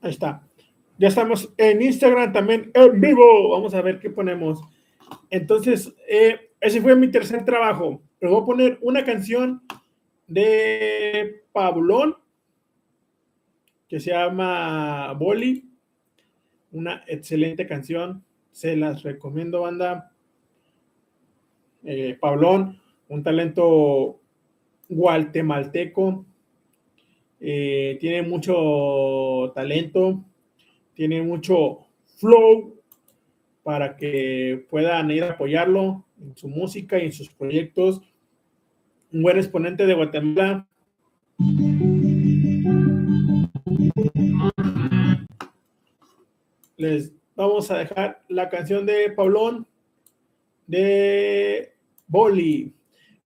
Ahí 0.00 0.10
está. 0.10 0.42
Ya 0.98 1.06
estamos 1.06 1.54
en 1.56 1.80
Instagram 1.80 2.32
también 2.32 2.72
en 2.74 3.00
vivo. 3.00 3.50
Vamos 3.50 3.72
a 3.72 3.82
ver 3.82 4.00
qué 4.00 4.10
ponemos. 4.10 4.60
Entonces, 5.30 5.94
eh, 6.08 6.50
ese 6.60 6.80
fue 6.80 6.96
mi 6.96 7.08
tercer 7.08 7.44
trabajo. 7.44 8.02
Les 8.20 8.28
voy 8.28 8.42
a 8.42 8.44
poner 8.44 8.78
una 8.82 9.04
canción 9.04 9.62
de 10.26 11.44
Pablón 11.52 12.16
que 13.86 14.00
se 14.00 14.10
llama 14.10 15.12
Boli. 15.12 15.70
Una 16.72 17.04
excelente 17.06 17.64
canción. 17.68 18.24
Se 18.50 18.74
las 18.74 19.04
recomiendo, 19.04 19.60
banda. 19.60 20.10
Eh, 21.84 22.18
Pablón, 22.20 22.82
un 23.06 23.22
talento 23.22 24.20
guatemalteco. 24.88 26.24
Eh, 27.40 27.98
tiene 28.00 28.22
mucho 28.22 29.52
talento, 29.54 30.24
tiene 30.94 31.22
mucho 31.22 31.86
flow 32.16 32.80
para 33.62 33.96
que 33.96 34.64
puedan 34.70 35.10
ir 35.10 35.24
a 35.24 35.32
apoyarlo 35.32 36.04
en 36.20 36.36
su 36.36 36.48
música 36.48 36.98
y 36.98 37.06
en 37.06 37.12
sus 37.12 37.28
proyectos. 37.28 38.00
Un 39.12 39.22
buen 39.22 39.36
exponente 39.36 39.86
de 39.86 39.94
Guatemala. 39.94 40.66
Les 46.76 47.12
vamos 47.34 47.70
a 47.70 47.78
dejar 47.78 48.22
la 48.28 48.48
canción 48.48 48.86
de 48.86 49.10
Pablón 49.10 49.66
de 50.66 51.72
Boli. 52.06 52.75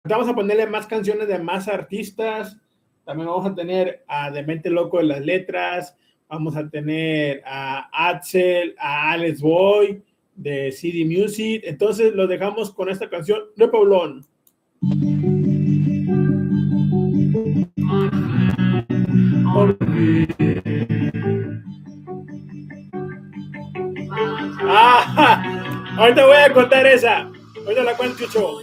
Vamos 0.04 0.28
a 0.28 0.34
ponerle 0.34 0.66
más 0.66 0.86
canciones 0.86 1.28
de 1.28 1.38
más 1.38 1.68
artistas. 1.68 2.56
También 3.04 3.28
vamos 3.28 3.44
a 3.44 3.54
tener 3.54 4.02
a 4.08 4.30
Demente 4.30 4.70
Loco 4.70 4.96
de 4.96 5.04
las 5.04 5.20
Letras. 5.20 5.94
Vamos 6.26 6.56
a 6.56 6.66
tener 6.70 7.42
a 7.44 8.08
Axel, 8.08 8.74
a 8.78 9.12
Alex 9.12 9.42
Boy 9.42 10.02
de 10.34 10.72
CD 10.72 11.04
Music. 11.04 11.60
Entonces 11.66 12.14
lo 12.14 12.26
dejamos 12.26 12.72
con 12.72 12.88
esta 12.88 13.10
canción 13.10 13.42
de 13.56 13.68
Pablón. 13.68 14.24
Ah, 24.62 25.94
ahorita 25.98 26.26
voy 26.26 26.36
a 26.36 26.52
contar 26.54 26.86
esa. 26.86 27.30
Ahorita 27.64 27.84
la 27.84 27.96
cuento, 27.96 28.24
Chucho. 28.24 28.60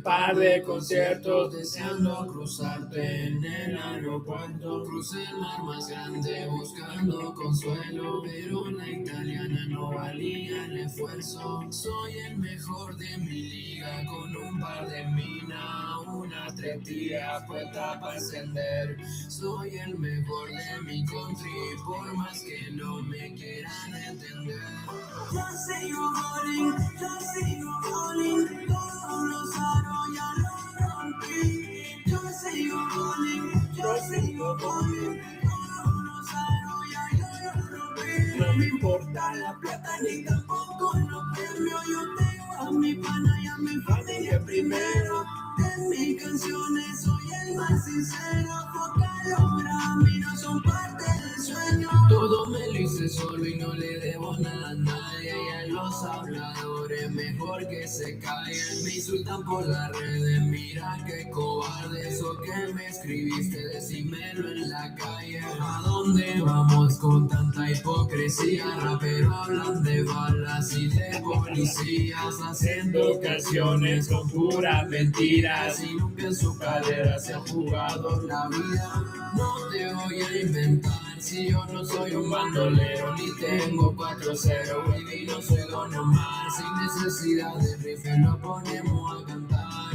Un 0.00 0.02
par 0.02 0.34
de 0.34 0.62
conciertos 0.62 1.52
deseando 1.52 2.26
cruzarte 2.26 3.26
en 3.26 3.44
el 3.44 3.76
aeropuerto. 3.76 4.82
Crucé 4.84 5.24
el 5.24 5.36
mar 5.38 5.62
más 5.62 5.88
grande 5.88 6.46
buscando 6.48 7.34
consuelo, 7.34 8.22
pero 8.24 8.70
la 8.70 8.88
italiana 8.88 9.66
no 9.68 9.90
valía 9.90 10.64
el 10.64 10.78
esfuerzo. 10.78 11.66
Soy 11.68 12.18
el 12.18 12.38
mejor 12.38 12.96
de 12.96 13.18
mi 13.18 13.42
liga 13.42 14.02
con 14.06 14.34
un 14.34 14.58
par 14.58 14.88
de 14.88 15.04
minas, 15.08 15.98
una 16.06 16.46
tretilla 16.54 17.44
puesta 17.46 18.00
para 18.00 18.14
encender. 18.14 18.96
Soy 19.28 19.76
el 19.76 19.98
mejor 19.98 20.48
de 20.48 20.82
mi 20.82 21.04
country, 21.04 21.50
por 21.84 22.16
más 22.16 22.42
que 22.42 22.70
no 22.72 23.02
me 23.02 23.34
quieran 23.34 23.94
entender. 24.08 24.60
Yo 25.30 25.44
sigo 25.66 26.10
rolling, 26.10 26.72
yo 26.98 27.08
sigo 27.34 27.80
rolling, 27.82 27.89
la 40.02 40.24
plata 40.24 40.39
los 55.90 56.04
habladores 56.04 57.10
mejor 57.10 57.66
que 57.68 57.86
se 57.88 58.18
callen. 58.18 58.84
Me 58.84 58.94
insultan 58.94 59.44
por 59.44 59.66
las 59.66 59.90
redes, 59.90 60.42
mira 60.42 60.96
qué 61.06 61.28
cobarde. 61.30 62.08
Eso 62.08 62.36
que 62.40 62.72
me 62.72 62.86
escribiste, 62.86 63.58
decímelo 63.68 64.50
en 64.50 64.70
la 64.70 64.94
calle. 64.94 65.40
¿A 65.40 65.82
dónde 65.84 66.40
vamos 66.42 66.96
con 66.98 67.28
tanta 67.28 67.70
hipocresía? 67.70 68.66
Raperos 68.76 69.34
hablan 69.34 69.82
de 69.82 70.02
balas 70.04 70.72
y 70.76 70.88
de 70.88 71.20
policías. 71.22 72.36
Haciendo 72.42 73.20
canciones 73.20 74.08
con 74.08 74.28
puras 74.30 74.88
mentiras. 74.88 75.82
Y 75.82 75.94
nunca 75.94 76.26
en 76.26 76.34
su 76.36 76.56
cadera 76.56 77.18
se 77.18 77.34
ha 77.34 77.40
jugado 77.40 78.22
la 78.22 78.48
vida. 78.48 79.04
No 79.34 79.54
te 79.70 79.92
voy 79.92 80.22
a 80.22 80.40
inventar. 80.40 81.09
Si 81.20 81.50
yo 81.50 81.64
no 81.66 81.84
soy 81.84 82.14
un 82.14 82.30
bandolero, 82.30 83.14
ni 83.14 83.28
tengo 83.36 83.94
4-0, 83.94 84.88
baby, 84.88 85.26
no 85.26 85.42
soy 85.42 85.60
Don 85.70 85.94
Omar. 85.94 86.50
Sin 86.50 87.04
necesidad 87.04 87.54
de 87.56 87.76
rifle, 87.76 88.18
lo 88.20 88.38
ponemos 88.38 89.22
a 89.22 89.26
cantar. 89.26 89.92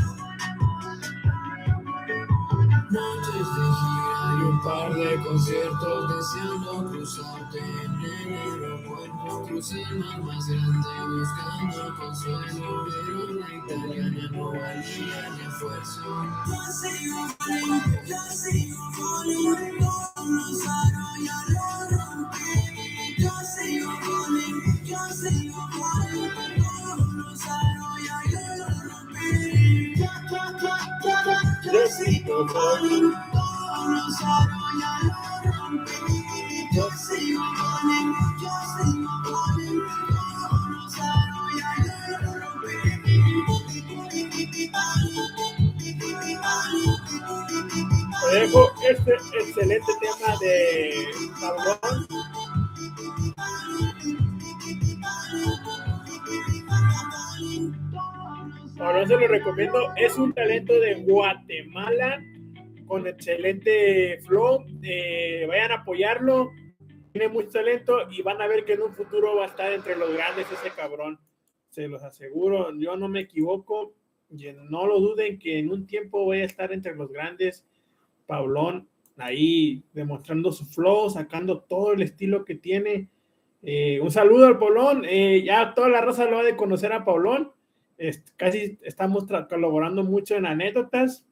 Noches 2.91 3.47
de 3.55 3.65
gira 3.79 4.37
y 4.37 4.43
un 4.43 4.61
par 4.61 4.93
de 4.93 5.23
conciertos 5.23 6.15
deseando 6.15 6.91
cruzarte 6.91 7.59
en 7.59 8.01
el 8.01 8.84
el 9.27 9.99
mar 9.99 10.21
más 10.21 10.47
grande 10.47 10.87
buscando 11.09 11.95
consuelo, 11.97 12.85
pero 12.85 13.33
la 13.33 13.55
italiana 13.55 14.29
no 14.31 14.51
valía 14.51 15.27
el 15.27 15.41
esfuerzo. 15.41 16.03
Yo 16.45 16.61
sigo 16.71 17.27
falling, 17.39 18.05
yo 18.05 18.21
sigo 18.31 18.91
falling, 18.91 19.79
todos 19.79 20.29
los 20.29 20.67
aros 20.67 21.15
ya 21.25 21.39
lo 21.49 21.97
rompí. 21.97 23.17
Yo 23.17 23.31
sigo 23.55 23.91
falling, 24.01 24.83
yo 24.85 24.99
sigo 25.13 25.67
falling, 25.71 26.31
todos 26.57 27.13
los 27.13 27.47
aros 27.47 27.97
ya 28.05 28.21
yo 28.31 28.57
lo 28.57 28.67
rompí. 28.89 29.95
Ya, 29.95 30.21
ya, 30.29 30.43
ya, 30.61 30.77
ya, 31.03 31.71
yo 31.71 31.87
sigo 31.87 32.45
todos 32.45 32.91
los 32.91 34.21
aros 34.21 34.69
ya 34.79 34.99
lo 35.07 35.51
rompí. 35.51 36.35
Yo 36.75 36.89
sigo 36.91 37.41
falling, 37.55 38.13
dejo 48.39 48.69
este 48.89 49.13
excelente 49.13 49.91
tema 50.01 50.37
de 50.41 51.07
Pablón. 51.39 52.07
Pablón 58.77 59.07
se 59.07 59.13
lo 59.15 59.27
recomiendo. 59.27 59.93
Es 59.95 60.17
un 60.17 60.33
talento 60.33 60.73
de 60.73 60.95
Guatemala 60.95 62.21
con 62.85 63.07
excelente 63.07 64.19
flow. 64.25 64.65
Eh, 64.83 65.45
vayan 65.47 65.71
a 65.71 65.75
apoyarlo. 65.75 66.51
Tiene 67.13 67.29
mucho 67.29 67.49
talento 67.51 68.11
y 68.11 68.21
van 68.21 68.41
a 68.41 68.47
ver 68.47 68.65
que 68.65 68.73
en 68.73 68.81
un 68.81 68.93
futuro 68.93 69.37
va 69.37 69.45
a 69.45 69.47
estar 69.47 69.71
entre 69.71 69.95
los 69.95 70.13
grandes 70.13 70.51
ese 70.51 70.71
cabrón. 70.75 71.19
Se 71.69 71.87
los 71.87 72.03
aseguro. 72.03 72.73
Yo 72.77 72.97
no 72.97 73.07
me 73.07 73.21
equivoco. 73.21 73.93
Y 74.29 74.51
no 74.69 74.87
lo 74.87 74.99
duden 74.99 75.39
que 75.39 75.59
en 75.59 75.71
un 75.71 75.85
tiempo 75.85 76.25
voy 76.25 76.41
a 76.41 76.45
estar 76.45 76.73
entre 76.73 76.95
los 76.95 77.09
grandes. 77.11 77.63
Pablón 78.25 78.87
ahí 79.17 79.83
demostrando 79.93 80.51
su 80.51 80.65
flow, 80.65 81.09
sacando 81.09 81.61
todo 81.61 81.93
el 81.93 82.01
estilo 82.01 82.45
que 82.45 82.55
tiene. 82.55 83.09
Eh, 83.61 83.99
un 84.01 84.11
saludo 84.11 84.45
al 84.45 84.59
Pablón. 84.59 85.03
Eh, 85.07 85.43
ya 85.43 85.73
toda 85.73 85.89
la 85.89 86.01
raza 86.01 86.29
lo 86.29 86.39
ha 86.39 86.43
de 86.43 86.55
conocer 86.55 86.93
a 86.93 87.05
Pablón. 87.05 87.51
Casi 88.35 88.77
estamos 88.81 89.25
colaborando 89.49 90.03
mucho 90.03 90.35
en 90.35 90.45
anécdotas. 90.45 91.25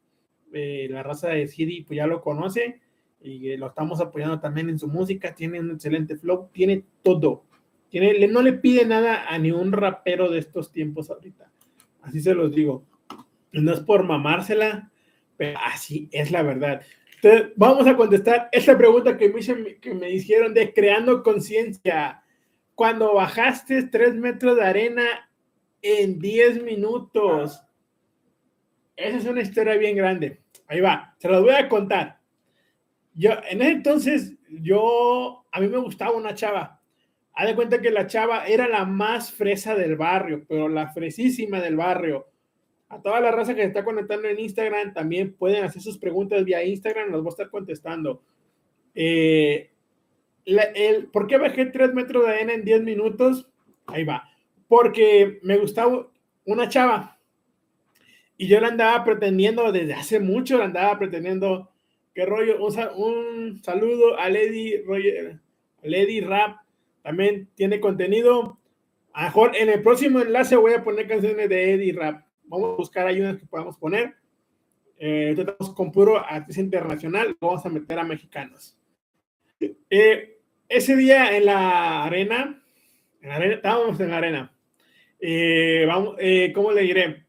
Eh, 0.54 0.88
la 0.90 1.04
raza 1.04 1.30
de 1.30 1.48
CD 1.48 1.84
pues 1.86 1.98
ya 1.98 2.08
lo 2.08 2.22
conoce 2.22 2.80
y 3.22 3.58
lo 3.58 3.68
estamos 3.68 4.00
apoyando 4.00 4.40
también 4.40 4.70
en 4.70 4.80
su 4.80 4.88
música. 4.88 5.36
Tiene 5.36 5.60
un 5.60 5.72
excelente 5.72 6.16
flow, 6.16 6.50
tiene 6.54 6.84
todo. 7.02 7.44
Tiene, 7.90 8.28
no 8.28 8.42
le 8.42 8.54
pide 8.54 8.86
nada 8.86 9.28
a 9.30 9.38
ni 9.38 9.52
un 9.52 9.72
rapero 9.72 10.32
de 10.32 10.40
estos 10.40 10.72
tiempos 10.72 11.10
ahorita. 11.10 11.52
Así 12.02 12.22
se 12.22 12.34
los 12.34 12.54
digo. 12.54 12.84
No 13.52 13.72
es 13.72 13.82
por 13.82 14.04
mamársela, 14.04 14.92
así 15.60 16.10
es 16.12 16.32
la 16.32 16.44
verdad. 16.44 16.82
Entonces, 17.22 17.54
vamos 17.56 17.88
a 17.88 17.96
contestar 17.96 18.50
esta 18.52 18.78
pregunta 18.78 19.18
que 19.18 19.30
me, 19.30 19.76
que 19.80 19.94
me 19.94 20.10
hicieron 20.10 20.54
de 20.54 20.74
creando 20.74 21.24
conciencia. 21.24 22.22
Cuando 22.76 23.14
bajaste 23.14 23.84
tres 23.84 24.16
metros 24.16 24.58
de 24.58 24.64
arena 24.64 25.30
en 25.84 26.18
10 26.18 26.64
minutos. 26.64 27.62
Esa 28.96 29.18
es 29.18 29.26
una 29.26 29.42
historia 29.42 29.76
bien 29.76 29.96
grande. 29.96 30.42
Ahí 30.68 30.80
va, 30.80 31.16
se 31.20 31.30
las 31.30 31.42
voy 31.42 31.54
a 31.54 31.70
contar. 31.70 32.20
yo, 33.14 33.32
en 33.50 33.62
ese 33.62 33.72
entonces, 33.72 34.34
yo, 34.50 35.46
a 35.52 35.60
mí 35.60 35.68
me 35.68 35.78
gustaba 35.78 36.14
una 36.14 36.34
chava. 36.34 36.82
Haz 37.34 37.48
de 37.48 37.56
cuenta 37.56 37.82
que 37.82 37.92
la 37.92 38.08
chava 38.08 38.46
era 38.46 38.68
la 38.68 38.86
más 38.86 39.32
fresa 39.32 39.76
del 39.76 39.98
barrio, 39.98 40.46
pero 40.48 40.70
la 40.70 40.90
fresísima 40.90 41.60
del 41.60 41.76
barrio. 41.76 42.28
A 42.94 43.02
toda 43.02 43.20
la 43.20 43.32
raza 43.32 43.56
que 43.56 43.62
se 43.62 43.68
está 43.68 43.84
conectando 43.84 44.28
en 44.28 44.40
Instagram 44.40 44.94
también 44.94 45.34
pueden 45.34 45.64
hacer 45.64 45.82
sus 45.82 45.98
preguntas 45.98 46.44
vía 46.46 46.64
Instagram, 46.64 47.12
las 47.12 47.22
voy 47.22 47.28
a 47.28 47.32
estar 47.32 47.50
contestando. 47.50 48.22
Eh, 48.96 49.70
el, 50.46 51.08
¿Por 51.08 51.28
qué 51.28 51.38
bajé 51.38 51.66
3 51.68 51.94
metros 51.94 52.26
de 52.26 52.32
arena 52.34 52.54
en 52.54 52.64
10 52.66 52.84
minutos? 52.84 53.48
Ahí 53.88 54.04
va. 54.04 54.30
Porque 54.68 55.40
me 55.44 55.58
gustaba 55.58 56.10
una 56.46 56.68
chava 56.70 57.20
y 58.38 58.48
yo 58.48 58.60
la 58.60 58.68
andaba 58.70 59.04
pretendiendo 59.04 59.72
desde 59.72 59.94
hace 59.94 60.20
mucho, 60.20 60.58
la 60.58 60.66
andaba 60.66 60.98
pretendiendo. 61.00 61.70
¿Qué 62.14 62.26
rollo? 62.26 62.64
Un, 62.64 62.74
un 62.98 63.64
saludo 63.64 64.18
a 64.20 64.30
Lady, 64.30 64.78
Roger- 64.84 65.40
Lady 65.82 66.22
Rap. 66.22 66.58
También 67.02 67.50
tiene 67.56 67.80
contenido. 67.80 68.60
A 69.14 69.26
mejor 69.26 69.56
en 69.56 69.70
el 69.70 69.82
próximo 69.82 70.20
enlace 70.22 70.56
voy 70.56 70.74
a 70.74 70.84
poner 70.84 71.08
canciones 71.08 71.50
de 71.50 71.74
Eddie 71.74 71.94
Rap. 71.94 72.23
Vamos 72.46 72.74
a 72.74 72.76
buscar 72.78 73.08
ahí 73.08 73.20
unas 73.22 73.38
que 73.38 73.46
podamos 73.46 73.78
poner. 73.78 74.16
Eh, 74.98 75.36
con 75.76 75.92
puro 75.92 76.18
artista 76.18 76.62
internacional. 76.62 77.36
Vamos 77.40 77.66
a 77.66 77.70
meter 77.70 78.00
a 78.00 78.04
mexicanos. 78.04 78.78
Eh, 79.90 80.40
ese 80.70 80.96
día 80.96 81.36
en 81.36 81.46
la 81.46 82.04
arena, 82.06 82.64
en 83.22 83.30
la 83.30 83.36
arena 83.36 83.56
estábamos 83.56 84.00
en 84.00 84.10
la 84.10 84.18
arena. 84.18 84.58
Eh, 85.20 85.86
vamos, 85.88 86.16
eh, 86.20 86.52
¿Cómo 86.54 86.72
le 86.72 86.82
diré? 86.82 87.26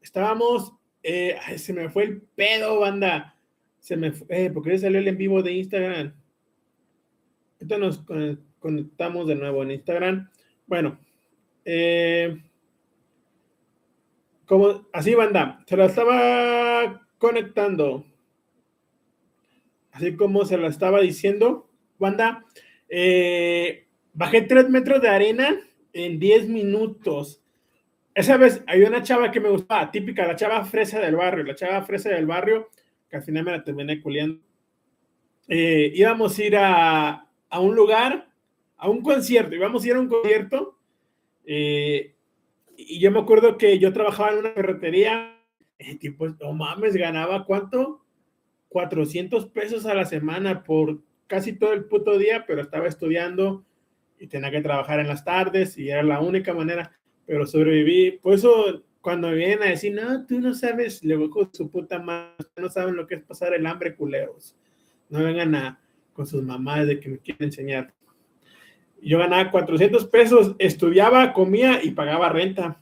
Estábamos, 0.00 0.72
eh, 1.02 1.36
se 1.56 1.72
me 1.72 1.88
fue 1.90 2.04
el 2.04 2.20
pedo, 2.22 2.80
banda. 2.80 3.36
Se 3.78 3.96
me 3.96 4.12
fue, 4.12 4.50
porque 4.52 4.78
salió 4.78 4.98
el 4.98 5.08
en 5.08 5.18
vivo 5.18 5.42
de 5.42 5.52
Instagram. 5.52 6.14
Ahorita 7.60 7.78
nos 7.78 7.98
con- 7.98 8.44
conectamos 8.58 9.26
de 9.26 9.34
nuevo 9.34 9.62
en 9.62 9.72
Instagram. 9.72 10.30
Bueno, 10.66 10.98
eh, 11.64 12.40
como 14.52 14.86
así, 14.92 15.14
banda, 15.14 15.64
se 15.66 15.78
la 15.78 15.86
estaba 15.86 17.06
conectando. 17.16 18.04
Así 19.92 20.14
como 20.14 20.44
se 20.44 20.58
la 20.58 20.68
estaba 20.68 21.00
diciendo, 21.00 21.70
banda, 21.98 22.44
eh, 22.86 23.86
bajé 24.12 24.42
3 24.42 24.68
metros 24.68 25.00
de 25.00 25.08
arena 25.08 25.58
en 25.94 26.18
10 26.18 26.50
minutos. 26.50 27.42
Esa 28.14 28.36
vez 28.36 28.62
había 28.66 28.88
una 28.88 29.02
chava 29.02 29.30
que 29.30 29.40
me 29.40 29.48
gustaba, 29.48 29.90
típica, 29.90 30.26
la 30.26 30.36
chava 30.36 30.62
fresa 30.66 31.00
del 31.00 31.16
barrio, 31.16 31.44
la 31.44 31.54
chava 31.54 31.80
fresa 31.86 32.10
del 32.10 32.26
barrio, 32.26 32.68
que 33.08 33.16
al 33.16 33.22
final 33.22 33.44
me 33.44 33.52
la 33.52 33.64
terminé 33.64 34.02
culiando. 34.02 34.38
Eh, 35.48 35.92
íbamos 35.94 36.38
a 36.38 36.44
ir 36.44 36.56
a, 36.58 37.26
a 37.48 37.60
un 37.60 37.74
lugar, 37.74 38.28
a 38.76 38.90
un 38.90 39.00
concierto, 39.00 39.54
íbamos 39.54 39.82
a 39.82 39.88
ir 39.88 39.94
a 39.94 40.00
un 40.00 40.08
concierto, 40.08 40.78
eh, 41.46 42.11
y 42.88 43.00
yo 43.00 43.10
me 43.10 43.20
acuerdo 43.20 43.58
que 43.58 43.78
yo 43.78 43.92
trabajaba 43.92 44.32
en 44.32 44.38
una 44.38 44.52
ferretería, 44.52 45.38
y 45.78 45.96
tipo, 45.96 46.28
no 46.28 46.52
mames, 46.52 46.94
ganaba 46.94 47.44
cuánto? 47.44 48.04
400 48.68 49.46
pesos 49.48 49.86
a 49.86 49.94
la 49.94 50.04
semana 50.04 50.62
por 50.62 51.02
casi 51.26 51.52
todo 51.52 51.72
el 51.72 51.84
puto 51.84 52.18
día, 52.18 52.44
pero 52.46 52.62
estaba 52.62 52.86
estudiando 52.86 53.64
y 54.18 54.26
tenía 54.26 54.50
que 54.50 54.60
trabajar 54.60 55.00
en 55.00 55.08
las 55.08 55.24
tardes 55.24 55.76
y 55.78 55.90
era 55.90 56.02
la 56.02 56.20
única 56.20 56.54
manera, 56.54 56.92
pero 57.26 57.46
sobreviví. 57.46 58.12
Por 58.12 58.34
eso 58.34 58.84
cuando 59.00 59.28
me 59.28 59.34
vienen 59.34 59.62
a 59.62 59.70
decir, 59.70 59.92
no, 59.92 60.24
tú 60.26 60.40
no 60.40 60.54
sabes, 60.54 61.02
le 61.04 61.16
voy 61.16 61.28
con 61.28 61.52
su 61.52 61.70
puta 61.70 61.98
madre, 61.98 62.46
no 62.56 62.70
saben 62.70 62.96
lo 62.96 63.06
que 63.06 63.16
es 63.16 63.22
pasar 63.22 63.52
el 63.52 63.66
hambre, 63.66 63.96
culeros. 63.96 64.54
No 65.10 65.22
vengan 65.22 65.54
a, 65.54 65.80
con 66.12 66.26
sus 66.26 66.42
mamás 66.42 66.86
de 66.86 67.00
que 67.00 67.08
me 67.08 67.18
quieren 67.18 67.46
enseñar. 67.46 67.92
Yo 69.02 69.18
ganaba 69.18 69.50
400 69.50 70.06
pesos, 70.06 70.54
estudiaba, 70.58 71.32
comía 71.32 71.82
y 71.82 71.90
pagaba 71.90 72.28
renta. 72.28 72.80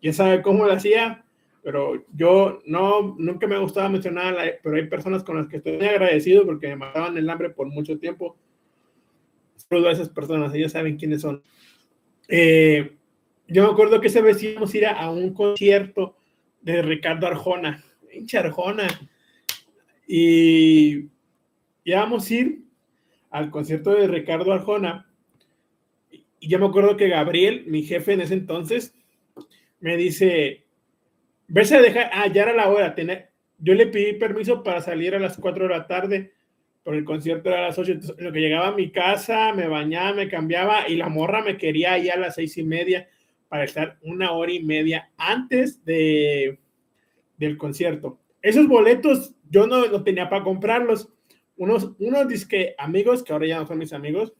¿Quién 0.00 0.14
sabe 0.14 0.40
cómo 0.40 0.64
lo 0.64 0.72
hacía? 0.72 1.24
Pero 1.62 2.04
yo 2.14 2.60
no, 2.64 3.16
nunca 3.18 3.46
me 3.46 3.58
gustaba 3.58 3.88
mencionar, 3.88 4.60
pero 4.62 4.76
hay 4.76 4.86
personas 4.86 5.24
con 5.24 5.36
las 5.36 5.48
que 5.48 5.58
estoy 5.58 5.76
muy 5.76 5.86
agradecido 5.86 6.46
porque 6.46 6.68
me 6.68 6.76
mataban 6.76 7.18
el 7.18 7.28
hambre 7.28 7.50
por 7.50 7.66
mucho 7.66 7.98
tiempo. 7.98 8.36
Saludo 9.56 9.88
a 9.88 9.92
esas 9.92 10.08
personas, 10.08 10.54
ellos 10.54 10.72
saben 10.72 10.96
quiénes 10.96 11.20
son. 11.20 11.42
Eh, 12.28 12.96
yo 13.48 13.64
me 13.64 13.72
acuerdo 13.72 14.00
que 14.00 14.06
esa 14.06 14.20
vez 14.20 14.40
íbamos 14.42 14.72
a 14.72 14.78
ir 14.78 14.86
a 14.86 15.10
un 15.10 15.34
concierto 15.34 16.16
de 16.62 16.82
Ricardo 16.82 17.26
Arjona, 17.26 17.84
hincha 18.12 18.40
Arjona, 18.40 18.86
y 20.06 21.08
íbamos 21.84 22.30
a 22.30 22.34
ir 22.34 22.69
al 23.30 23.50
concierto 23.50 23.92
de 23.92 24.06
Ricardo 24.06 24.52
Arjona. 24.52 25.06
Y 26.40 26.48
yo 26.48 26.58
me 26.58 26.66
acuerdo 26.66 26.96
que 26.96 27.08
Gabriel, 27.08 27.64
mi 27.66 27.82
jefe 27.82 28.12
en 28.12 28.22
ese 28.22 28.34
entonces, 28.34 28.94
me 29.80 29.96
dice, 29.96 30.66
ves 31.48 31.72
a 31.72 31.80
dejar, 31.80 32.10
ah, 32.12 32.26
ya 32.28 32.42
era 32.42 32.52
la 32.54 32.68
hora, 32.68 32.94
yo 33.58 33.74
le 33.74 33.86
pedí 33.86 34.14
permiso 34.14 34.62
para 34.62 34.80
salir 34.80 35.14
a 35.14 35.18
las 35.18 35.36
4 35.36 35.64
de 35.64 35.70
la 35.70 35.86
tarde, 35.86 36.32
pero 36.82 36.96
el 36.96 37.04
concierto 37.04 37.50
era 37.50 37.58
a 37.58 37.68
las 37.68 37.78
8, 37.78 37.92
entonces 37.92 38.18
en 38.18 38.24
lo 38.24 38.32
que 38.32 38.40
llegaba 38.40 38.68
a 38.68 38.74
mi 38.74 38.90
casa, 38.90 39.52
me 39.52 39.68
bañaba, 39.68 40.14
me 40.14 40.28
cambiaba 40.28 40.88
y 40.88 40.96
la 40.96 41.08
morra 41.08 41.42
me 41.42 41.56
quería 41.56 41.92
allá 41.92 42.14
a 42.14 42.18
las 42.18 42.36
seis 42.36 42.56
y 42.56 42.62
media 42.62 43.08
para 43.48 43.64
estar 43.64 43.98
una 44.02 44.32
hora 44.32 44.52
y 44.52 44.62
media 44.62 45.10
antes 45.18 45.84
de, 45.84 46.58
del 47.36 47.58
concierto. 47.58 48.18
Esos 48.40 48.66
boletos 48.66 49.34
yo 49.50 49.66
no, 49.66 49.86
no 49.86 50.02
tenía 50.02 50.30
para 50.30 50.44
comprarlos. 50.44 51.10
Unos, 51.60 51.90
unos 51.98 52.26
disque 52.26 52.74
amigos, 52.78 53.22
que 53.22 53.34
ahora 53.34 53.46
ya 53.46 53.58
no 53.58 53.66
son 53.66 53.76
mis 53.76 53.92
amigos. 53.92 54.32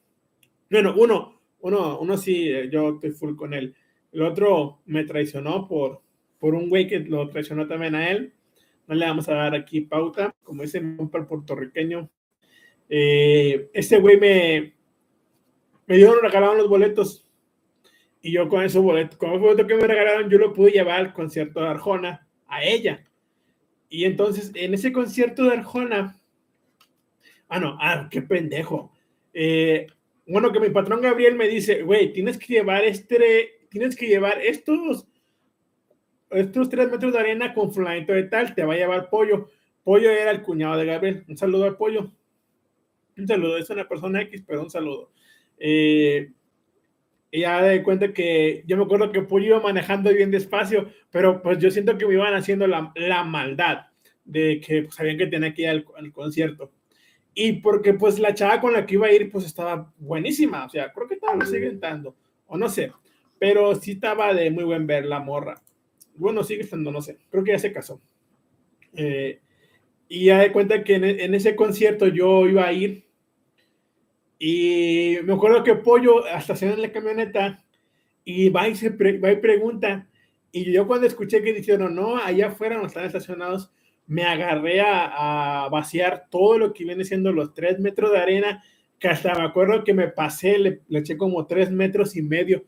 Bueno, 0.70 0.94
uno, 0.96 1.38
uno, 1.60 1.98
uno 2.00 2.16
sí, 2.16 2.48
eh, 2.48 2.70
yo 2.72 2.94
estoy 2.94 3.10
full 3.10 3.36
con 3.36 3.52
él. 3.52 3.74
El 4.10 4.22
otro 4.22 4.80
me 4.86 5.04
traicionó 5.04 5.68
por, 5.68 6.00
por 6.38 6.54
un 6.54 6.70
güey 6.70 6.88
que 6.88 7.00
lo 7.00 7.28
traicionó 7.28 7.68
también 7.68 7.94
a 7.94 8.10
él. 8.10 8.32
No 8.86 8.94
le 8.94 9.04
vamos 9.04 9.28
a 9.28 9.34
dar 9.34 9.54
aquí 9.54 9.82
pauta, 9.82 10.34
como 10.42 10.62
dice 10.62 10.78
el 10.78 10.96
puertorriqueño. 11.10 12.08
Eh, 12.88 13.68
este 13.74 13.98
güey 13.98 14.18
me, 14.18 14.72
me 15.88 15.96
dieron, 15.98 16.22
regalaron 16.22 16.56
los 16.56 16.70
boletos. 16.70 17.28
Y 18.22 18.32
yo 18.32 18.48
con 18.48 18.64
esos 18.64 18.82
boletos, 18.82 19.18
con 19.18 19.28
esos 19.28 19.42
boletos 19.42 19.66
que 19.66 19.74
me 19.74 19.86
regalaron, 19.86 20.30
yo 20.30 20.38
lo 20.38 20.54
pude 20.54 20.70
llevar 20.70 21.00
al 21.00 21.12
concierto 21.12 21.60
de 21.60 21.68
Arjona 21.68 22.26
a 22.46 22.64
ella. 22.64 23.06
Y 23.90 24.04
entonces, 24.06 24.52
en 24.54 24.72
ese 24.72 24.90
concierto 24.90 25.44
de 25.44 25.52
Arjona, 25.52 26.19
ah, 27.50 27.60
no, 27.60 27.76
ah, 27.80 28.08
qué 28.10 28.22
pendejo. 28.22 28.92
Eh, 29.34 29.86
bueno, 30.26 30.52
que 30.52 30.60
mi 30.60 30.70
patrón 30.70 31.00
Gabriel 31.00 31.34
me 31.34 31.48
dice, 31.48 31.82
güey, 31.82 32.12
tienes 32.12 32.38
que 32.38 32.54
llevar 32.54 32.84
este, 32.84 33.66
tienes 33.68 33.96
que 33.96 34.06
llevar 34.06 34.40
estos, 34.40 35.06
estos 36.30 36.68
tres 36.68 36.90
metros 36.90 37.12
de 37.12 37.18
arena 37.18 37.52
con 37.52 37.72
fulanito 37.72 38.12
de 38.12 38.24
tal, 38.24 38.54
te 38.54 38.64
va 38.64 38.74
a 38.74 38.78
llevar 38.78 39.10
pollo. 39.10 39.48
Pollo 39.82 40.10
era 40.10 40.30
el 40.30 40.42
cuñado 40.42 40.78
de 40.78 40.86
Gabriel. 40.86 41.24
Un 41.28 41.36
saludo 41.36 41.64
al 41.64 41.76
pollo. 41.76 42.12
Un 43.16 43.26
saludo, 43.26 43.58
es 43.58 43.68
una 43.70 43.88
persona 43.88 44.22
X, 44.22 44.44
pero 44.46 44.62
un 44.62 44.70
saludo. 44.70 45.10
Eh, 45.58 46.30
y 47.30 47.40
ya 47.40 47.62
de 47.62 47.82
cuenta 47.82 48.12
que 48.12 48.64
yo 48.66 48.76
me 48.76 48.84
acuerdo 48.84 49.12
que 49.12 49.22
Pollo 49.22 49.46
iba 49.46 49.60
manejando 49.60 50.12
bien 50.12 50.30
despacio, 50.30 50.90
pero 51.10 51.42
pues 51.42 51.58
yo 51.58 51.70
siento 51.70 51.96
que 51.96 52.06
me 52.06 52.14
iban 52.14 52.34
haciendo 52.34 52.66
la, 52.66 52.92
la 52.96 53.22
maldad 53.24 53.86
de 54.24 54.60
que 54.60 54.82
pues, 54.82 54.94
sabían 54.94 55.18
que 55.18 55.26
tenía 55.26 55.54
que 55.54 55.62
ir 55.62 55.68
al, 55.68 55.86
al 55.96 56.12
concierto. 56.12 56.72
Y 57.34 57.54
porque 57.54 57.94
pues 57.94 58.18
la 58.18 58.34
chava 58.34 58.60
con 58.60 58.72
la 58.72 58.84
que 58.84 58.94
iba 58.94 59.06
a 59.06 59.12
ir 59.12 59.30
pues 59.30 59.46
estaba 59.46 59.92
buenísima, 59.98 60.64
o 60.64 60.68
sea, 60.68 60.92
creo 60.92 61.08
que 61.08 61.16
todavía 61.16 61.44
lo 61.44 61.50
siguen 61.50 61.80
dando, 61.80 62.16
o 62.46 62.58
no 62.58 62.68
sé, 62.68 62.92
pero 63.38 63.74
sí 63.76 63.92
estaba 63.92 64.34
de 64.34 64.50
muy 64.50 64.64
buen 64.64 64.86
ver 64.86 65.06
la 65.06 65.20
morra. 65.20 65.62
Bueno, 66.16 66.42
sigue 66.42 66.62
estando, 66.62 66.90
no 66.90 67.00
sé, 67.00 67.18
creo 67.30 67.44
que 67.44 67.52
ya 67.52 67.58
se 67.58 67.72
casó. 67.72 68.00
Eh, 68.94 69.40
y 70.08 70.24
ya 70.26 70.38
de 70.40 70.52
cuenta 70.52 70.82
que 70.82 70.96
en, 70.96 71.04
en, 71.04 71.34
ese 71.34 71.54
concierto 71.54 72.08
yo 72.08 72.46
iba 72.48 72.66
a 72.66 72.72
ir 72.72 73.04
y 74.42 75.18
me 75.24 75.34
acuerdo 75.34 75.62
que 75.62 75.74
Pollo 75.74 76.26
estaciona 76.26 76.72
en 76.72 76.80
la 76.80 76.90
camioneta 76.90 77.62
y 78.24 78.48
va 78.48 78.68
y, 78.68 78.74
se 78.74 78.90
pre, 78.90 79.18
va 79.18 79.30
y 79.30 79.36
pregunta. 79.36 80.08
Y 80.50 80.72
yo 80.72 80.86
cuando 80.86 81.06
escuché 81.06 81.42
que 81.42 81.52
dijeron, 81.52 81.94
no, 81.94 82.16
allá 82.16 82.48
afuera 82.48 82.78
no 82.78 82.86
están 82.86 83.04
estacionados, 83.04 83.70
me 84.10 84.24
agarré 84.24 84.80
a, 84.80 85.64
a, 85.64 85.68
vaciar 85.68 86.26
todo 86.30 86.58
lo 86.58 86.72
que 86.72 86.82
viene 86.82 87.04
siendo 87.04 87.32
los 87.32 87.54
tres 87.54 87.78
metros 87.78 88.10
de 88.10 88.18
arena, 88.18 88.64
que 88.98 89.06
hasta 89.06 89.32
me 89.36 89.44
acuerdo 89.44 89.84
que 89.84 89.94
me 89.94 90.08
pasé, 90.08 90.58
le, 90.58 90.80
le 90.88 90.98
eché 90.98 91.16
como 91.16 91.46
tres 91.46 91.70
metros 91.70 92.16
y 92.16 92.22
medio, 92.22 92.64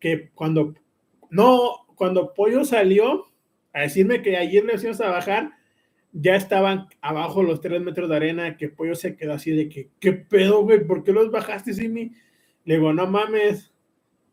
que 0.00 0.30
cuando, 0.30 0.72
no, 1.28 1.86
cuando 1.96 2.32
Pollo 2.32 2.64
salió 2.64 3.26
a 3.74 3.82
decirme 3.82 4.22
que 4.22 4.38
ayer 4.38 4.64
le 4.64 4.76
íbamos 4.80 5.02
a 5.02 5.10
bajar, 5.10 5.50
ya 6.12 6.34
estaban 6.34 6.86
abajo 7.02 7.42
los 7.42 7.60
tres 7.60 7.82
metros 7.82 8.08
de 8.08 8.16
arena, 8.16 8.56
que 8.56 8.70
Pollo 8.70 8.94
se 8.94 9.16
quedó 9.16 9.34
así 9.34 9.50
de 9.50 9.68
que, 9.68 9.90
¿qué 10.00 10.14
pedo, 10.14 10.62
güey? 10.62 10.82
¿Por 10.82 11.04
qué 11.04 11.12
los 11.12 11.30
bajaste, 11.30 11.74
Simi? 11.74 12.12
Le 12.64 12.76
digo, 12.76 12.94
no 12.94 13.06
mames, 13.06 13.70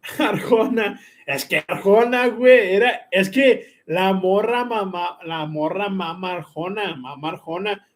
Arjona, 0.17 1.01
es 1.25 1.43
que 1.43 1.61
Arjona, 1.67 2.27
güey, 2.27 2.73
era, 2.73 3.09
es 3.11 3.29
que 3.29 3.72
la 3.85 4.13
morra 4.13 4.65
mamá, 4.65 5.19
la 5.25 5.45
morra 5.45 5.89
mamá 5.89 6.33
Arjona, 6.33 6.95
mamá 6.95 7.29
Arjona, 7.29 7.87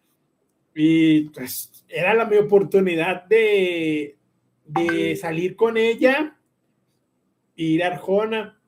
Y 0.76 1.30
pues 1.30 1.86
era 1.88 2.14
la 2.14 2.26
mi 2.26 2.38
oportunidad 2.38 3.26
de, 3.26 4.18
de 4.66 5.16
salir 5.16 5.56
con 5.56 5.78
ella 5.78 6.38
ir 7.56 7.84
a 7.84 7.88
Arjona. 7.88 8.60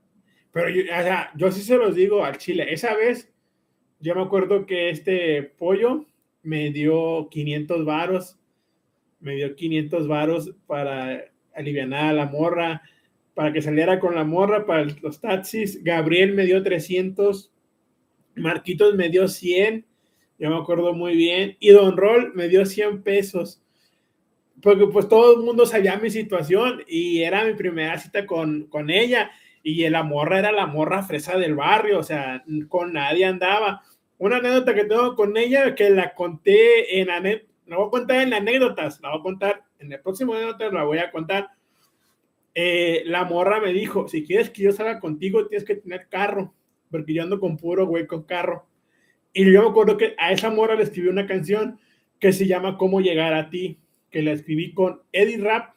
Pero 0.52 0.70
yo, 0.70 0.84
o 0.84 0.86
sea, 0.86 1.32
yo 1.36 1.52
sí 1.52 1.62
se 1.62 1.78
los 1.78 1.96
digo 1.96 2.26
al 2.26 2.38
Chile. 2.38 2.74
Esa 2.74 2.96
vez, 2.96 3.32
yo 4.00 4.16
me 4.16 4.22
acuerdo 4.22 4.66
que 4.66 4.90
este 4.90 5.44
pollo 5.44 6.06
me 6.42 6.72
dio 6.72 7.30
500 7.30 7.86
varos. 7.86 8.40
Me 9.20 9.36
dio 9.36 9.56
500 9.56 10.08
varos 10.08 10.56
para 10.66 11.26
aliviar 11.54 11.94
a 11.94 12.14
la 12.14 12.26
morra, 12.26 12.82
para 13.40 13.54
que 13.54 13.62
saliera 13.62 14.02
con 14.02 14.16
la 14.16 14.26
morra, 14.26 14.66
para 14.66 14.84
los 15.02 15.22
taxis. 15.22 15.82
Gabriel 15.82 16.34
me 16.34 16.44
dio 16.44 16.62
300. 16.62 17.50
Marquitos 18.36 18.96
me 18.96 19.08
dio 19.08 19.30
100. 19.30 19.86
Yo 20.38 20.50
me 20.50 20.58
acuerdo 20.58 20.94
muy 20.94 21.16
bien. 21.16 21.56
Y 21.62 21.70
Don 21.70 21.96
Roll 21.96 22.34
me 22.36 22.50
dio 22.50 22.66
100 22.66 23.02
pesos. 23.02 23.64
Porque 24.62 24.88
pues 24.88 25.08
todo 25.08 25.40
el 25.40 25.46
mundo 25.46 25.66
sabía 25.66 25.98
mi 26.00 26.10
situación 26.10 26.84
y 26.86 27.22
era 27.22 27.46
mi 27.46 27.54
primera 27.54 27.98
cita 27.98 28.26
con, 28.26 28.64
con 28.66 28.90
ella. 28.90 29.32
Y 29.64 29.88
la 29.88 30.04
morra 30.04 30.40
era 30.40 30.52
la 30.52 30.66
morra 30.66 31.04
fresa 31.04 31.38
del 31.38 31.56
barrio, 31.56 32.00
o 32.00 32.04
sea, 32.04 32.44
con 32.68 32.92
nadie 32.92 33.24
andaba. 33.24 33.84
Una 34.18 34.40
anécdota 34.40 34.76
que 34.76 34.84
tengo 34.84 35.16
con 35.16 35.38
ella 35.38 35.76
que 35.76 35.90
la 35.92 36.14
conté 36.14 37.00
en 37.00 37.08
la 37.08 37.78
voy 37.78 37.88
a 37.88 37.90
contar 37.90 38.18
en 38.18 38.34
anécdotas, 38.34 39.00
la 39.00 39.12
voy 39.12 39.20
a 39.20 39.24
contar 39.24 39.64
en 39.80 39.94
el 39.94 40.02
próximo 40.02 40.34
anécdota, 40.34 40.70
la 40.72 40.84
voy 40.84 40.98
a 40.98 41.10
contar. 41.10 41.52
Eh, 42.62 43.04
la 43.06 43.24
morra 43.24 43.62
me 43.62 43.72
dijo, 43.72 44.10
si 44.10 44.26
quieres 44.26 44.50
que 44.50 44.64
yo 44.64 44.74
salga 44.74 45.00
contigo, 45.00 45.48
tienes 45.48 45.66
que 45.66 45.76
tener 45.76 46.10
carro, 46.10 46.54
porque 46.92 47.14
yo 47.14 47.24
ando 47.24 47.40
con 47.40 47.56
puro 47.56 47.88
güey 47.88 48.06
con 48.06 48.24
carro. 48.24 48.68
Y 49.32 49.50
yo 49.50 49.62
me 49.64 49.70
acuerdo 49.70 49.96
que 49.96 50.14
a 50.18 50.34
esa 50.34 50.50
morra 50.50 50.76
le 50.76 50.84
escribí 50.84 51.08
una 51.08 51.26
canción 51.26 51.80
que 52.20 52.34
se 52.34 52.48
llama 52.48 52.78
Cómo 52.78 53.00
llegar 53.00 53.34
a 53.34 53.50
ti, 53.50 53.80
que 54.12 54.22
la 54.24 54.34
escribí 54.34 54.74
con 54.74 55.02
Eddie 55.14 55.38
Rap. 55.38 55.74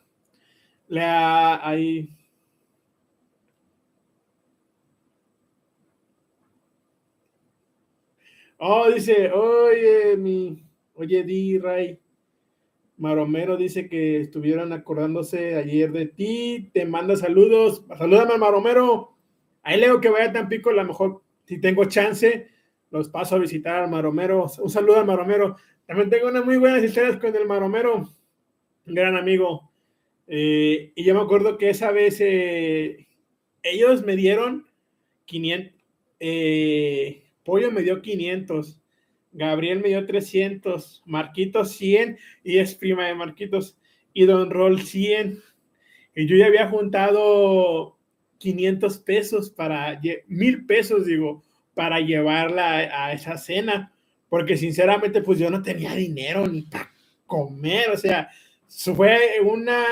La, 0.88 1.64
ahí, 1.64 2.08
Oh, 8.58 8.90
dice, 8.90 9.30
oye, 9.30 10.16
mi, 10.16 10.64
oye, 10.94 11.22
Di 11.22 11.58
Ray. 11.58 12.01
Maromero 13.02 13.56
dice 13.56 13.88
que 13.88 14.20
estuvieron 14.20 14.72
acordándose 14.72 15.56
ayer 15.56 15.90
de 15.90 16.06
ti. 16.06 16.70
Te 16.72 16.86
manda 16.86 17.16
saludos. 17.16 17.84
Salúdame, 17.98 18.38
Maromero. 18.38 19.16
Ahí 19.64 19.80
leo 19.80 20.00
que 20.00 20.08
vaya 20.08 20.26
a 20.26 20.32
Tampico. 20.32 20.70
A 20.70 20.74
lo 20.74 20.84
mejor, 20.84 21.20
si 21.44 21.60
tengo 21.60 21.84
chance, 21.86 22.46
los 22.92 23.08
paso 23.08 23.34
a 23.34 23.40
visitar 23.40 23.82
al 23.82 23.90
Maromero. 23.90 24.46
Un 24.62 24.70
saludo 24.70 25.00
al 25.00 25.06
Maromero. 25.06 25.56
También 25.84 26.10
tengo 26.10 26.28
unas 26.28 26.44
muy 26.44 26.58
buenas 26.58 26.84
historias 26.84 27.16
con 27.16 27.34
el 27.34 27.44
Maromero. 27.44 28.08
Un 28.86 28.94
gran 28.94 29.16
amigo. 29.16 29.72
Eh, 30.28 30.92
y 30.94 31.02
yo 31.02 31.16
me 31.16 31.22
acuerdo 31.22 31.58
que 31.58 31.70
esa 31.70 31.90
vez 31.90 32.18
eh, 32.20 33.08
ellos 33.64 34.04
me 34.04 34.14
dieron 34.14 34.68
500. 35.24 35.74
Eh, 36.20 37.24
Pollo 37.42 37.72
me 37.72 37.82
dio 37.82 38.00
500, 38.00 38.80
Gabriel 39.32 39.80
me 39.80 39.88
dio 39.88 40.06
300, 40.06 41.02
Marquitos 41.06 41.72
100 41.72 42.18
y 42.44 42.58
es 42.58 42.74
prima 42.74 43.06
de 43.06 43.14
Marquitos 43.14 43.78
y 44.12 44.26
Don 44.26 44.50
Roll 44.50 44.82
100. 44.82 45.42
Y 46.14 46.26
yo 46.26 46.36
ya 46.36 46.46
había 46.46 46.68
juntado 46.68 47.98
500 48.38 48.98
pesos 48.98 49.50
para, 49.50 50.00
mil 50.26 50.66
pesos 50.66 51.06
digo, 51.06 51.42
para 51.74 52.00
llevarla 52.00 52.76
a, 52.76 53.12
esa 53.12 53.36
cena, 53.38 53.92
porque 54.28 54.56
sinceramente 54.56 55.22
pues 55.22 55.38
yo 55.38 55.50
no 55.50 55.62
tenía 55.62 55.94
dinero 55.94 56.46
ni 56.46 56.62
para 56.62 56.90
comer, 57.26 57.90
o 57.90 57.96
sea, 57.96 58.28
fue 58.68 59.40
una, 59.42 59.84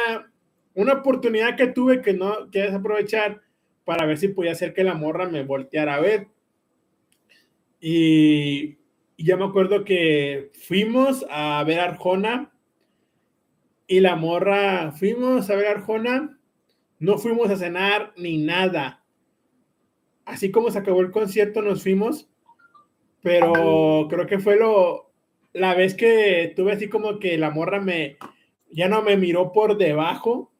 una 0.74 0.94
oportunidad 0.94 1.56
que 1.56 1.68
tuve 1.68 2.02
que 2.02 2.12
no 2.12 2.50
que 2.50 2.62
desaprovechar 2.62 3.40
para 3.84 4.04
ver 4.04 4.18
si 4.18 4.28
podía 4.28 4.52
hacer 4.52 4.74
que 4.74 4.84
la 4.84 4.94
morra 4.94 5.28
me 5.28 5.42
volteara 5.42 5.94
a 5.94 6.00
ver. 6.00 6.28
Y, 7.80 8.79
ya 9.24 9.36
me 9.36 9.44
acuerdo 9.44 9.84
que 9.84 10.50
fuimos 10.54 11.26
a 11.30 11.62
ver 11.64 11.80
Arjona 11.80 12.52
y 13.86 14.00
la 14.00 14.16
morra, 14.16 14.92
fuimos 14.92 15.50
a 15.50 15.56
ver 15.56 15.66
Arjona, 15.66 16.38
no 16.98 17.18
fuimos 17.18 17.50
a 17.50 17.56
cenar 17.56 18.12
ni 18.16 18.38
nada. 18.38 19.04
Así 20.24 20.50
como 20.50 20.70
se 20.70 20.78
acabó 20.78 21.00
el 21.00 21.10
concierto, 21.10 21.60
nos 21.60 21.82
fuimos, 21.82 22.30
pero 23.20 24.06
creo 24.08 24.26
que 24.26 24.38
fue 24.38 24.56
lo, 24.56 25.10
la 25.52 25.74
vez 25.74 25.94
que 25.94 26.52
tuve 26.54 26.72
así 26.72 26.88
como 26.88 27.18
que 27.18 27.36
la 27.36 27.50
morra 27.50 27.80
me, 27.80 28.16
ya 28.70 28.88
no 28.88 29.02
me 29.02 29.16
miró 29.16 29.52
por 29.52 29.76
debajo, 29.76 30.52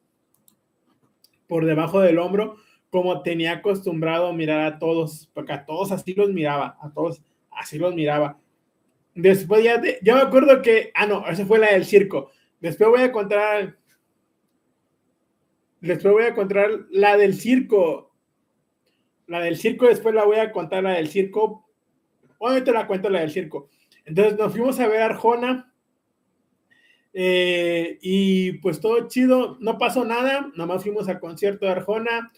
por 1.47 1.65
debajo 1.65 2.01
del 2.01 2.19
hombro, 2.19 2.57
como 2.89 3.23
tenía 3.23 3.53
acostumbrado 3.53 4.27
a 4.27 4.33
mirar 4.33 4.61
a 4.61 4.77
todos, 4.77 5.29
porque 5.33 5.53
a 5.53 5.65
todos 5.65 5.91
así 5.93 6.13
los 6.13 6.29
miraba, 6.31 6.77
a 6.81 6.91
todos 6.91 7.21
así 7.49 7.77
los 7.77 7.95
miraba. 7.95 8.40
Después 9.13 9.63
ya, 9.63 9.81
yo 10.01 10.15
me 10.15 10.21
acuerdo 10.21 10.61
que, 10.61 10.91
ah, 10.95 11.05
no, 11.05 11.27
esa 11.27 11.45
fue 11.45 11.59
la 11.59 11.71
del 11.71 11.85
circo. 11.85 12.31
Después 12.59 12.89
voy 12.89 13.01
a 13.01 13.11
contar, 13.11 13.77
después 15.81 16.13
voy 16.13 16.23
a 16.23 16.33
contar 16.33 16.69
la 16.89 17.17
del 17.17 17.33
circo. 17.35 18.13
La 19.27 19.41
del 19.41 19.57
circo, 19.57 19.87
después 19.87 20.13
la 20.13 20.25
voy 20.25 20.37
a 20.37 20.51
contar 20.51 20.83
la 20.83 20.93
del 20.93 21.07
circo. 21.07 21.65
Hoy 22.37 22.63
te 22.63 22.71
la 22.71 22.87
cuento 22.87 23.09
la 23.09 23.19
del 23.21 23.31
circo. 23.31 23.69
Entonces 24.05 24.37
nos 24.37 24.51
fuimos 24.51 24.79
a 24.79 24.87
ver 24.87 25.01
Arjona. 25.01 25.73
Eh, 27.13 27.97
y 28.01 28.53
pues 28.59 28.79
todo 28.79 29.07
chido, 29.09 29.57
no 29.59 29.77
pasó 29.77 30.05
nada, 30.05 30.49
nomás 30.55 30.83
fuimos 30.83 31.09
al 31.09 31.19
concierto 31.19 31.65
de 31.65 31.73
Arjona, 31.73 32.31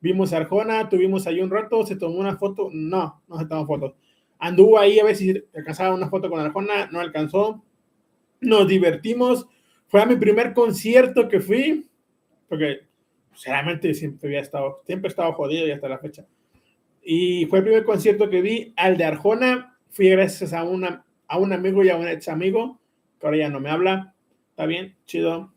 Vimos 0.00 0.32
a 0.32 0.36
Arjona, 0.36 0.88
tuvimos 0.88 1.26
ahí 1.26 1.40
un 1.40 1.50
rato, 1.50 1.84
se 1.84 1.96
tomó 1.96 2.18
una 2.18 2.36
foto. 2.36 2.68
No, 2.72 3.20
no 3.26 3.38
se 3.38 3.46
tomó 3.46 3.66
fotos. 3.66 3.94
Anduvo 4.38 4.78
ahí 4.78 4.98
a 5.00 5.04
ver 5.04 5.16
si 5.16 5.42
alcanzaba 5.54 5.94
una 5.94 6.08
foto 6.08 6.30
con 6.30 6.40
Arjona, 6.40 6.88
no 6.90 7.00
alcanzó. 7.00 7.64
Nos 8.40 8.68
divertimos. 8.68 9.46
Fue 9.88 10.02
a 10.02 10.06
mi 10.06 10.16
primer 10.16 10.52
concierto 10.52 11.28
que 11.28 11.40
fui, 11.40 11.88
porque 12.48 12.80
sinceramente 13.32 13.94
siempre 13.94 14.28
había 14.28 14.40
estado, 14.40 14.82
siempre 14.86 15.08
he 15.08 15.10
estado 15.10 15.32
jodido 15.32 15.66
y 15.66 15.70
hasta 15.70 15.88
la 15.88 15.98
fecha. 15.98 16.26
Y 17.02 17.46
fue 17.46 17.60
el 17.60 17.64
primer 17.64 17.84
concierto 17.84 18.28
que 18.28 18.42
vi, 18.42 18.72
al 18.76 18.96
de 18.96 19.04
Arjona. 19.04 19.78
Fui 19.90 20.10
gracias 20.10 20.52
a, 20.52 20.64
una, 20.64 21.04
a 21.26 21.38
un 21.38 21.52
amigo 21.52 21.82
y 21.82 21.88
a 21.88 21.96
un 21.96 22.06
ex 22.06 22.28
amigo, 22.28 22.78
que 23.18 23.26
ahora 23.26 23.38
ya 23.38 23.48
no 23.48 23.60
me 23.60 23.70
habla. 23.70 24.14
Está 24.50 24.66
bien, 24.66 24.94
chido. 25.06 25.52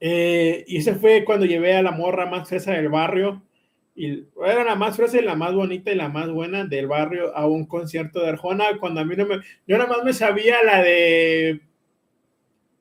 Eh, 0.00 0.64
y 0.66 0.78
ese 0.78 0.96
fue 0.96 1.24
cuando 1.24 1.46
llevé 1.46 1.76
a 1.76 1.82
la 1.82 1.92
morra 1.92 2.26
más 2.26 2.48
fresa 2.48 2.72
del 2.72 2.88
barrio. 2.88 3.42
Y 3.96 4.24
era 4.44 4.64
la 4.64 4.74
más 4.74 4.96
fresa 4.96 5.18
y 5.18 5.24
la 5.24 5.36
más 5.36 5.54
bonita 5.54 5.92
y 5.92 5.94
la 5.94 6.08
más 6.08 6.28
buena 6.28 6.64
del 6.64 6.88
barrio 6.88 7.34
a 7.36 7.46
un 7.46 7.64
concierto 7.64 8.20
de 8.20 8.30
Arjona. 8.30 8.64
Cuando 8.80 9.00
a 9.00 9.04
mí 9.04 9.14
no 9.14 9.24
me. 9.24 9.36
Yo 9.66 9.78
nada 9.78 9.88
más 9.88 10.04
me 10.04 10.12
sabía 10.12 10.62
la 10.64 10.82
de. 10.82 11.60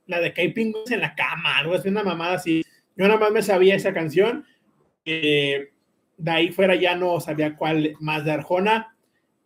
La 0.08 0.20
de 0.20 0.34
que 0.34 0.42
en 0.42 1.00
la 1.00 1.16
cama, 1.16 1.60
algo 1.60 1.76
así, 1.76 1.90
una 1.90 2.04
mamada 2.04 2.36
así. 2.36 2.64
Yo 2.96 3.08
nada 3.08 3.20
más 3.20 3.32
me 3.32 3.44
sabía 3.44 3.76
esa 3.76 3.94
canción. 3.94 4.46
de 5.06 5.70
ahí 6.26 6.52
fuera 6.52 6.76
ya 6.76 6.96
no 6.96 7.20
sabía 7.20 7.56
cuál 7.56 7.96
más 8.00 8.26
de 8.26 8.32
Arjona. 8.32 8.96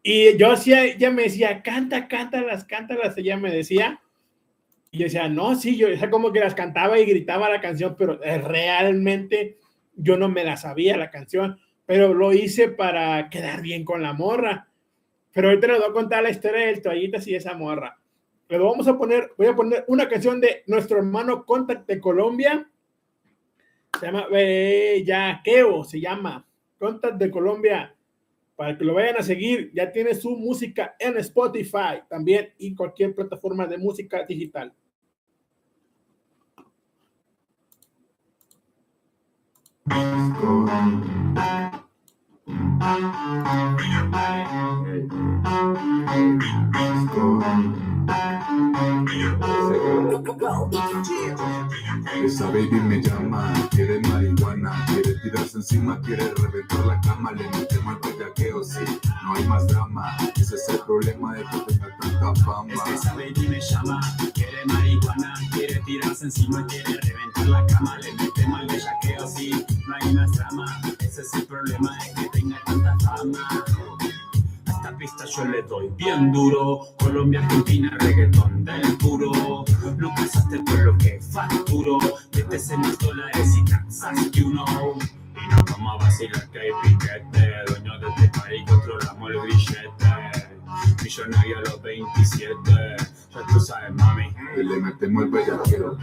Y 0.04 0.38
yo 0.38 0.52
hacía, 0.52 0.86
ella 0.86 1.12
me 1.12 1.24
decía, 1.24 1.62
canta, 1.62 2.08
cántalas, 2.08 2.64
cántalas. 2.64 3.18
Ella 3.18 3.36
me 3.36 3.52
decía. 3.52 4.00
Y 4.90 5.00
yo 5.00 5.04
decía, 5.04 5.28
no, 5.28 5.54
sí, 5.56 5.76
yo 5.76 5.90
decía 5.90 6.10
como 6.10 6.32
que 6.32 6.40
las 6.40 6.56
cantaba 6.56 6.98
y 6.98 7.06
gritaba 7.06 7.50
la 7.50 7.60
canción, 7.60 7.96
pero 8.00 8.24
eh, 8.24 8.38
realmente 8.38 9.58
yo 9.98 10.16
no 10.18 10.30
me 10.30 10.44
la 10.44 10.56
sabía 10.58 10.96
la 10.96 11.10
canción, 11.10 11.60
pero 11.86 12.14
lo 12.14 12.34
hice 12.34 12.70
para 12.70 13.30
quedar 13.30 13.62
bien 13.62 13.84
con 13.84 14.02
la 14.02 14.14
morra. 14.14 14.70
Pero 15.34 15.50
ahorita 15.50 15.68
les 15.68 15.80
voy 15.80 15.90
a 15.90 15.94
contar 15.94 16.24
la 16.24 16.30
historia 16.30 16.68
del 16.68 16.82
toallitas 16.82 17.28
y 17.28 17.36
esa 17.36 17.54
morra. 17.54 18.00
Pero 18.48 18.66
vamos 18.66 18.88
a 18.88 18.98
poner, 18.98 19.32
voy 19.38 19.48
a 19.48 19.56
poner 19.56 19.84
una 19.88 20.08
canción 20.08 20.40
de 20.40 20.64
nuestro 20.68 20.98
hermano 20.98 21.46
Contact 21.46 21.88
de 21.88 22.00
Colombia. 22.00 22.70
Se 24.00 24.06
llama 24.06 24.28
Bellaqueo, 24.28 25.84
se 25.84 26.00
llama 26.00 26.48
Contact 26.78 27.18
de 27.18 27.30
Colombia. 27.30 27.94
Para 28.56 28.78
que 28.78 28.86
lo 28.86 28.94
vayan 28.94 29.18
a 29.18 29.24
seguir, 29.24 29.72
ya 29.74 29.92
tiene 29.92 30.16
su 30.16 30.32
música 30.32 30.96
en 30.98 31.18
Spotify 31.18 32.02
también 32.10 32.54
y 32.58 32.74
cualquier 32.74 33.14
plataforma 33.14 33.68
de 33.68 33.78
música 33.78 34.24
digital. 34.24 34.74
Let's 39.90 40.42
go. 40.42 41.87
Esa 52.24 52.48
baby 52.48 52.80
me 52.80 53.02
llama, 53.02 53.54
quiere 53.72 54.00
marihuana, 54.02 54.86
quiere 54.86 55.16
tirarse 55.22 55.58
encima, 55.58 56.00
quiere 56.02 56.34
reventar 56.36 56.86
la 56.86 57.02
cama, 57.02 57.34
le 57.34 57.50
metemos 57.50 57.96
el 57.96 58.12
bellaqueo, 58.12 58.64
sí, 58.64 58.80
no 59.24 59.34
hay 59.36 59.44
más 59.46 59.68
drama. 59.68 60.16
Ese 60.38 60.56
es 60.56 60.70
el 60.70 60.80
problema 60.80 61.34
de 61.36 61.44
que 61.44 61.74
tenga 61.74 61.98
tanta 61.98 62.46
fama. 62.46 62.74
Es 62.74 62.82
que 62.82 62.98
sabe 62.98 63.34
y 63.36 63.48
me 63.48 63.60
llama, 63.60 64.00
quiere 64.34 64.64
marihuana, 64.66 65.34
quiere 65.52 65.82
tirarse 65.86 66.26
encima, 66.26 66.66
quiere 66.68 66.98
reventar 67.02 67.48
la 67.48 67.66
cama, 67.68 67.98
le 68.00 68.14
metemos 68.14 68.62
el 68.62 68.68
bellaqueo, 68.68 69.28
sí, 69.28 69.66
no 69.86 69.96
hay 69.96 70.14
más 70.14 70.32
drama. 70.32 70.66
Ese 71.00 71.22
es 71.22 71.34
el 71.34 71.46
problema 71.46 71.98
de 72.16 72.30
que 72.30 72.37
tenga 72.38 72.62
tanta 72.66 72.96
fama. 73.00 73.40
A 74.68 74.72
esta 74.72 74.98
pista 74.98 75.26
yo 75.26 75.46
le 75.46 75.64
doy 75.64 75.90
bien 75.96 76.32
duro, 76.32 76.82
Colombia, 77.00 77.40
Argentina, 77.42 77.98
reggaetón 78.00 78.64
del 78.64 78.98
puro. 78.98 79.32
No 79.98 80.14
pensaste 80.16 80.60
por 80.60 80.80
lo 80.80 80.98
que 80.98 81.20
facturo, 81.20 81.98
métese 82.36 82.78
más 82.78 82.98
dólares 83.00 83.58
y 83.58 83.66
taxas 83.66 84.30
que 84.32 84.44
uno. 84.44 84.66
Y 85.00 85.56
nos 85.56 85.64
vamos 85.72 85.96
a 85.96 86.04
vacilar 86.06 86.50
que 86.52 86.60
hay 86.60 86.70
piquete, 86.84 87.54
dueño 87.68 88.00
de 88.00 88.08
este 88.08 88.40
país, 88.40 88.64
controlamos 88.68 89.32
el 89.32 89.42
billete. 89.42 90.27
Millonario 91.04 91.58
a 91.58 91.62
los 91.62 91.82
27, 91.82 92.58
ya 93.34 93.42
tú 93.54 93.60
sabes, 93.60 93.94
mami. 93.94 94.34
Le 94.56 94.78
metemos 94.78 95.24
el 95.24 95.30
bellaqueo, 95.30 95.98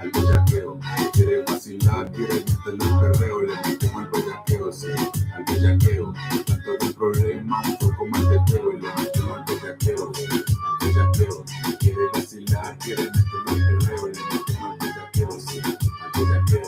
al 0.00 0.10
bellaqueo. 0.10 0.80
Quiere 1.12 1.42
vacilar, 1.42 2.10
quiere 2.12 2.34
meterle 2.34 2.84
el 2.84 2.98
perreo. 3.00 3.42
Le 3.42 3.56
metemos 3.56 4.02
el 4.04 4.10
bellaqueo, 4.10 4.72
sí, 4.72 4.92
al 5.34 5.44
bellaqueo. 5.44 6.14
Tanto 6.46 6.70
de 6.80 6.92
problema, 6.94 7.62
un 7.66 7.78
poco 7.78 8.06
más 8.06 8.28
de 8.30 8.38
teo. 8.46 8.72
Le 8.72 8.88
metemos 8.96 9.38
el 9.38 9.44
bellaqueo, 9.54 10.02
al 10.10 10.86
bellaqueo. 10.86 11.44
Quiere 11.80 12.04
vacilar, 12.14 12.78
quiere 12.78 13.02
meterle 13.02 13.52
el 13.52 13.78
perreo. 13.78 14.06
Le 14.06 14.20
metemos 14.32 14.70
el 14.72 14.78
bellaqueo, 14.80 15.40
sí, 15.40 15.60
al 15.60 16.10
bellaqueo. 16.14 16.65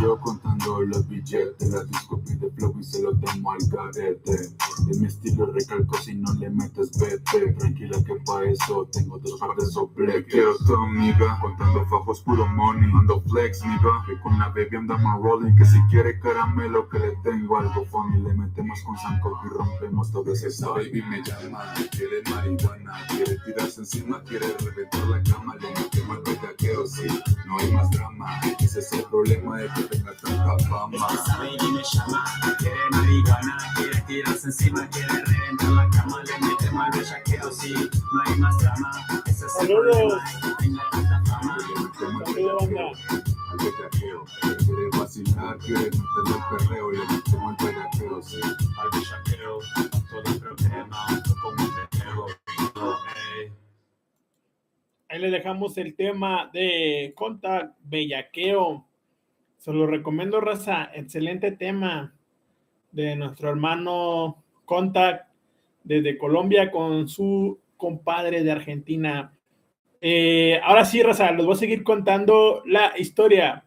Yo 0.00 0.18
contando 0.20 0.80
los 0.82 1.08
billetes. 1.08 1.68
La 1.70 1.84
disco 1.84 2.20
pide 2.20 2.50
flow 2.50 2.74
y 2.78 2.84
se 2.84 3.02
lo 3.02 3.12
damos 3.12 3.54
al 3.54 3.68
garete. 3.68 4.48
De 4.86 4.98
mi 4.98 5.06
estilo 5.06 5.46
recalco 5.46 5.96
si 5.98 6.14
no 6.14 6.32
le 6.34 6.50
metes 6.50 6.90
vete. 6.98 7.52
Tranquila 7.52 7.98
que 8.04 8.14
pa' 8.24 8.44
eso 8.44 8.88
tengo 8.92 9.18
dos 9.18 9.38
par 9.38 9.56
de 9.56 9.66
sopletes. 9.66 10.44
Amiga, 10.70 11.38
contando 11.40 11.84
fajos 11.86 12.20
puro 12.22 12.46
money. 12.46 12.90
Ando 12.94 13.20
flex, 13.22 13.64
miga, 13.64 14.04
que 14.06 14.18
con 14.20 14.38
la 14.38 14.48
baby 14.48 14.76
andamos 14.76 15.22
rolling. 15.22 15.54
Que 15.56 15.64
si 15.64 15.80
quiere 15.90 16.18
caramelo 16.20 16.88
que 16.88 16.98
le 16.98 17.16
tengo 17.22 17.58
algo 17.58 17.84
funny. 17.86 18.20
Le 18.22 18.34
metemos 18.34 18.80
con 18.82 18.96
Sancoco 18.96 19.40
y 19.46 19.48
rompemos 19.48 20.10
todo 20.12 20.32
ese 20.32 20.48
Esa 20.48 20.70
baby 20.70 21.02
me 21.02 21.22
llama, 21.22 21.74
quiere 21.90 22.22
marihuana. 22.30 22.94
Quiere 23.08 23.36
tirarse 23.44 23.80
encima, 23.80 24.22
quiere 24.22 24.46
reventar 24.58 25.06
la 25.08 25.22
cama. 25.22 25.56
Le 25.56 25.68
metemos 25.68 26.18
el 26.18 26.22
bellaqueo, 26.24 26.86
sí, 26.86 27.06
no 27.46 27.58
hay 27.58 27.72
más 27.72 27.90
drama. 27.90 28.40
Ese 28.60 28.80
es 28.80 28.92
el 28.92 29.04
problema 29.04 29.58
de 29.58 29.68
Ahí 55.08 55.18
le 55.18 55.30
dejamos 55.30 55.76
el 55.76 55.94
tema 55.94 56.48
de 56.52 57.12
Contact 57.14 57.76
Bellaqueo. 57.82 58.86
Se 59.62 59.72
lo 59.72 59.86
recomiendo, 59.86 60.40
raza. 60.40 60.90
Excelente 60.92 61.52
tema 61.52 62.12
de 62.90 63.14
nuestro 63.14 63.48
hermano 63.48 64.42
Contact 64.64 65.28
desde 65.84 66.18
Colombia 66.18 66.72
con 66.72 67.06
su 67.06 67.60
compadre 67.76 68.42
de 68.42 68.50
Argentina. 68.50 69.32
Eh, 70.00 70.58
ahora 70.64 70.84
sí, 70.84 71.00
raza, 71.00 71.30
les 71.30 71.46
voy 71.46 71.54
a 71.54 71.58
seguir 71.58 71.84
contando 71.84 72.64
la 72.66 72.94
historia. 72.98 73.64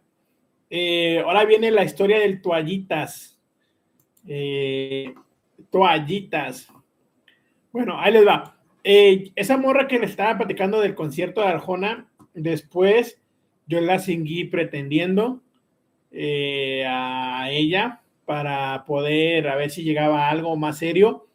Eh, 0.70 1.24
ahora 1.26 1.46
viene 1.46 1.72
la 1.72 1.86
historia 1.86 2.20
del 2.20 2.42
toallitas. 2.42 3.40
Eh, 4.28 5.14
toallitas. 5.70 6.68
Bueno, 7.72 8.02
ahí 8.02 8.12
les 8.12 8.28
va. 8.28 8.60
Esa 8.84 9.56
morra 9.56 9.88
que 9.88 10.00
le 10.00 10.08
estaba 10.08 10.36
platicando 10.40 10.82
del 10.82 10.94
concierto 10.94 11.40
de 11.40 11.48
Arjona, 11.48 12.10
después 12.34 13.22
yo 13.66 13.80
la 13.80 13.98
seguí 14.00 14.44
pretendiendo 14.44 15.42
eh, 16.12 16.86
a 16.88 17.50
ella 17.52 18.02
para 18.26 18.84
poder 18.86 19.48
a 19.48 19.56
ver 19.56 19.70
si 19.70 19.84
llegaba 19.84 20.30
algo 20.30 20.56
más 20.58 20.80
serio. 20.80 21.28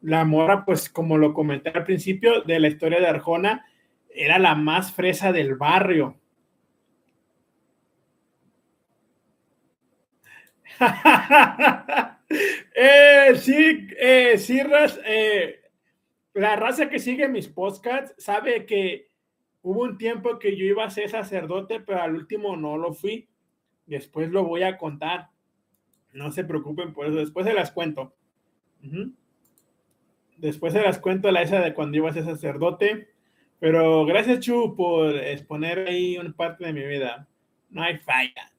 La 0.00 0.24
morra, 0.24 0.64
pues 0.64 0.88
como 0.88 1.18
lo 1.18 1.34
comenté 1.34 1.70
al 1.70 1.84
principio 1.84 2.42
de 2.42 2.60
la 2.60 2.68
historia 2.68 3.00
de 3.00 3.08
Arjona, 3.08 3.66
era 4.10 4.38
la 4.38 4.54
más 4.54 4.92
fresa 4.92 5.32
del 5.32 5.54
barrio. 5.56 6.16
eh, 12.74 13.34
sí, 13.36 13.88
eh, 13.98 14.38
sí, 14.38 14.60
eh, 15.04 15.60
la 16.34 16.56
raza 16.56 16.88
que 16.88 16.98
sigue 16.98 17.28
mis 17.28 17.48
podcasts 17.48 18.14
sabe 18.22 18.66
que 18.66 19.08
hubo 19.62 19.82
un 19.82 19.98
tiempo 19.98 20.38
que 20.38 20.56
yo 20.56 20.64
iba 20.64 20.84
a 20.84 20.90
ser 20.90 21.08
sacerdote, 21.10 21.80
pero 21.80 22.02
al 22.02 22.14
último 22.14 22.56
no 22.56 22.76
lo 22.76 22.92
fui. 22.92 23.28
Después 23.88 24.30
lo 24.30 24.44
voy 24.44 24.62
a 24.62 24.78
contar. 24.78 25.30
No 26.12 26.30
se 26.30 26.44
preocupen 26.44 26.92
por 26.92 27.06
eso. 27.06 27.16
Después 27.16 27.44
se 27.46 27.52
las 27.54 27.72
cuento. 27.72 28.14
Después 30.36 30.72
se 30.72 30.82
las 30.82 30.98
cuento 30.98 31.30
la 31.30 31.42
esa 31.42 31.60
de 31.60 31.74
cuando 31.74 31.96
iba 31.96 32.08
a 32.10 32.12
ser 32.12 32.24
sacerdote. 32.24 33.08
Pero 33.58 34.06
gracias, 34.06 34.40
Chu, 34.40 34.74
por 34.76 35.16
exponer 35.16 35.80
ahí 35.88 36.16
una 36.16 36.32
parte 36.32 36.64
de 36.64 36.72
mi 36.72 36.86
vida. 36.86 37.28
No 37.70 37.82
hay 37.82 37.98
falla. 37.98 38.52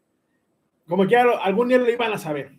Como 0.88 1.08
que 1.08 1.16
algún 1.16 1.70
día 1.70 1.78
lo 1.78 1.90
iban 1.90 2.12
a 2.12 2.18
saber. 2.18 2.52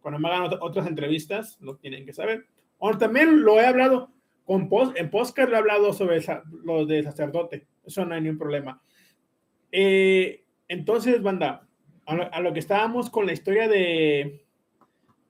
Cuando 0.00 0.20
me 0.20 0.28
hagan 0.28 0.44
ot- 0.50 0.58
otras 0.60 0.86
entrevistas, 0.86 1.58
lo 1.60 1.76
tienen 1.76 2.06
que 2.06 2.12
saber. 2.12 2.46
O 2.78 2.96
también 2.96 3.42
lo 3.42 3.60
he 3.60 3.66
hablado 3.66 4.12
con 4.44 4.68
post, 4.68 4.96
en 4.96 5.10
podcast, 5.10 5.48
lo 5.50 5.56
he 5.56 5.58
hablado 5.58 5.92
sobre 5.92 6.22
lo 6.64 6.86
de 6.86 7.02
sacerdote. 7.02 7.66
Eso 7.84 8.04
no 8.04 8.14
hay 8.14 8.20
ningún 8.20 8.38
problema. 8.38 8.80
Eh, 9.72 10.44
entonces, 10.68 11.20
banda, 11.22 11.66
a 12.10 12.40
lo, 12.40 12.52
que 12.52 12.58
estábamos 12.58 13.08
con 13.08 13.26
la 13.26 13.32
historia 13.32 13.68
de 13.68 14.44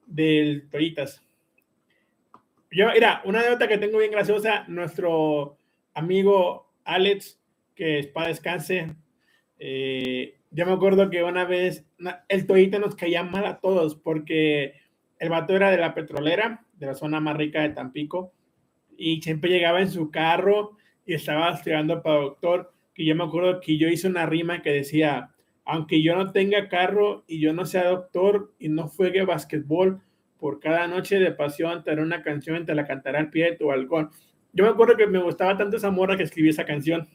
del 0.06 0.68
Toritas. 0.70 1.22
Yo, 2.70 2.88
mira, 2.92 3.22
una 3.24 3.40
anécdota 3.40 3.68
que 3.68 3.78
tengo 3.78 3.98
bien 3.98 4.10
graciosa, 4.10 4.64
nuestro 4.66 5.58
amigo 5.94 6.72
Alex, 6.84 7.40
que 7.74 8.00
es 8.00 8.06
para 8.06 8.28
descanse, 8.28 8.94
eh, 9.58 10.38
yo 10.50 10.66
me 10.66 10.72
acuerdo 10.72 11.10
que 11.10 11.22
una 11.22 11.44
vez 11.44 11.84
el 12.28 12.46
Toyita 12.46 12.78
nos 12.78 12.96
caía 12.96 13.22
mal 13.22 13.46
a 13.46 13.60
todos 13.60 13.94
porque 13.94 14.74
el 15.18 15.28
vato 15.28 15.54
era 15.54 15.70
de 15.70 15.76
la 15.76 15.94
petrolera, 15.94 16.64
de 16.72 16.86
la 16.86 16.94
zona 16.94 17.20
más 17.20 17.36
rica 17.36 17.62
de 17.62 17.70
Tampico, 17.70 18.32
y 18.96 19.20
siempre 19.22 19.50
llegaba 19.50 19.80
en 19.80 19.90
su 19.90 20.10
carro 20.10 20.76
y 21.06 21.14
estaba 21.14 21.52
estudiando 21.52 22.02
para 22.02 22.20
doctor, 22.20 22.72
que 22.94 23.04
yo 23.04 23.14
me 23.14 23.24
acuerdo 23.24 23.60
que 23.60 23.76
yo 23.76 23.88
hice 23.88 24.08
una 24.08 24.26
rima 24.26 24.62
que 24.62 24.70
decía, 24.72 25.30
aunque 25.70 26.02
yo 26.02 26.16
no 26.16 26.32
tenga 26.32 26.68
carro 26.68 27.22
y 27.28 27.38
yo 27.38 27.52
no 27.52 27.64
sea 27.64 27.84
doctor 27.84 28.52
y 28.58 28.68
no 28.68 28.88
juegue 28.88 29.22
basquetbol, 29.24 30.02
por 30.36 30.58
cada 30.58 30.88
noche 30.88 31.20
de 31.20 31.30
pasión 31.30 31.84
te 31.84 31.92
haré 31.92 32.02
una 32.02 32.24
canción, 32.24 32.66
te 32.66 32.74
la 32.74 32.88
cantaré 32.88 33.18
al 33.18 33.30
pie 33.30 33.52
de 33.52 33.56
tu 33.56 33.66
balcón. 33.66 34.10
Yo 34.52 34.64
me 34.64 34.70
acuerdo 34.70 34.96
que 34.96 35.06
me 35.06 35.22
gustaba 35.22 35.56
tanto 35.56 35.76
esa 35.76 35.92
morra 35.92 36.16
que 36.16 36.24
escribí 36.24 36.48
esa 36.48 36.64
canción 36.64 37.08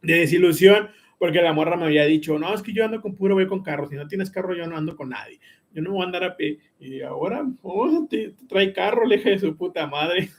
de 0.00 0.20
desilusión, 0.20 0.88
porque 1.18 1.42
la 1.42 1.52
morra 1.52 1.76
me 1.76 1.84
había 1.84 2.06
dicho, 2.06 2.38
no, 2.38 2.54
es 2.54 2.62
que 2.62 2.72
yo 2.72 2.82
ando 2.86 3.02
con 3.02 3.14
puro 3.14 3.34
voy 3.34 3.46
con 3.46 3.62
carro, 3.62 3.86
si 3.86 3.94
no 3.94 4.08
tienes 4.08 4.30
carro 4.30 4.54
yo 4.54 4.66
no 4.66 4.78
ando 4.78 4.96
con 4.96 5.10
nadie, 5.10 5.38
yo 5.72 5.82
no 5.82 5.92
voy 5.92 6.00
a 6.00 6.06
andar 6.06 6.24
a 6.24 6.34
pie. 6.34 6.60
Y 6.80 7.02
ahora, 7.02 7.44
oh, 7.60 8.06
te, 8.08 8.34
trae 8.48 8.72
carro, 8.72 9.04
le 9.04 9.18
dije 9.18 9.30
de 9.30 9.38
su 9.38 9.54
puta 9.54 9.86
madre. 9.86 10.30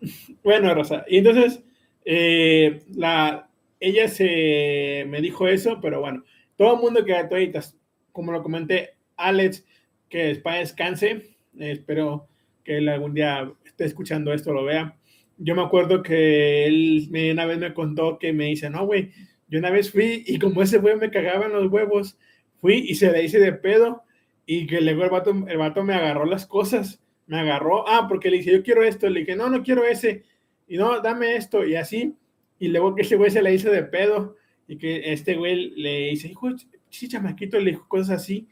bueno, 0.42 0.74
Rosa, 0.74 1.04
y 1.06 1.18
entonces 1.18 1.62
eh, 2.04 2.82
la, 2.96 3.48
ella 3.84 4.08
se 4.08 5.04
me 5.08 5.20
dijo 5.20 5.46
eso, 5.48 5.78
pero 5.80 6.00
bueno, 6.00 6.24
todo 6.56 6.76
el 6.76 6.80
mundo 6.80 7.04
que 7.04 7.14
toallitas, 7.28 7.76
como 8.12 8.32
lo 8.32 8.42
comenté, 8.42 8.94
Alex, 9.16 9.64
que 10.08 10.26
después 10.26 10.58
descanse, 10.58 11.36
espero 11.58 12.28
que 12.62 12.78
él 12.78 12.88
algún 12.88 13.14
día 13.14 13.52
esté 13.64 13.84
escuchando 13.84 14.32
esto, 14.32 14.52
lo 14.52 14.64
vea. 14.64 14.96
Yo 15.36 15.54
me 15.54 15.62
acuerdo 15.62 16.02
que 16.02 16.66
él 16.66 17.08
me, 17.10 17.32
una 17.32 17.44
vez 17.44 17.58
me 17.58 17.74
contó 17.74 18.18
que 18.18 18.32
me 18.32 18.46
dice, 18.46 18.70
no, 18.70 18.86
güey, 18.86 19.10
yo 19.48 19.58
una 19.58 19.70
vez 19.70 19.90
fui 19.90 20.24
y 20.26 20.38
como 20.38 20.62
ese 20.62 20.78
güey 20.78 20.96
me 20.96 21.10
cagaba 21.10 21.46
en 21.46 21.52
los 21.52 21.70
huevos, 21.70 22.16
fui 22.60 22.84
y 22.88 22.94
se 22.94 23.10
le 23.10 23.24
hice 23.24 23.38
de 23.38 23.52
pedo 23.52 24.02
y 24.46 24.66
que 24.66 24.80
luego 24.80 25.04
el 25.04 25.10
vato, 25.10 25.30
el 25.46 25.58
vato 25.58 25.84
me 25.84 25.94
agarró 25.94 26.24
las 26.24 26.46
cosas, 26.46 27.02
me 27.26 27.38
agarró, 27.38 27.86
ah, 27.88 28.06
porque 28.08 28.30
le 28.30 28.38
dije, 28.38 28.52
yo 28.52 28.62
quiero 28.62 28.82
esto, 28.82 29.08
le 29.10 29.20
dije, 29.20 29.36
no, 29.36 29.50
no 29.50 29.62
quiero 29.62 29.84
ese, 29.84 30.22
y 30.66 30.76
no, 30.76 31.00
dame 31.00 31.36
esto, 31.36 31.66
y 31.66 31.74
así, 31.74 32.14
Y 32.58 32.68
luego 32.68 32.94
que 32.94 33.02
ese 33.02 33.16
güey 33.16 33.30
se 33.30 33.42
le 33.42 33.54
hizo 33.54 33.70
de 33.70 33.82
pedo 33.82 34.36
y 34.66 34.76
que 34.76 35.12
este 35.12 35.34
güey 35.34 35.70
le 35.70 36.10
dice, 36.10 36.28
hijo, 36.28 36.48
sí, 36.88 37.08
chamaquito, 37.08 37.58
le 37.58 37.72
dijo 37.72 37.86
cosas 37.88 38.22
así. 38.22 38.48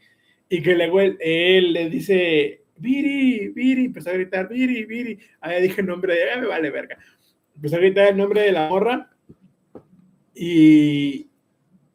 Y 0.49 0.61
que 0.61 0.75
luego 0.75 1.01
él, 1.01 1.73
le 1.73 1.89
dice, 1.89 2.63
Viri, 2.77 3.49
Viri, 3.49 3.85
empezó 3.85 4.09
a 4.09 4.13
gritar, 4.13 4.47
Viri, 4.49 4.85
Viri. 4.85 5.19
Ahí 5.41 5.61
dije 5.61 5.81
el 5.81 5.87
nombre 5.87 6.15
de, 6.15 6.31
"Ah, 6.31 6.39
me 6.39 6.47
vale 6.47 6.69
verga. 6.69 6.97
Empezó 7.55 7.77
a 7.77 7.79
gritar 7.79 8.09
el 8.09 8.17
nombre 8.17 8.41
de 8.41 8.51
la 8.51 8.69
morra 8.69 9.09
y, 10.35 11.29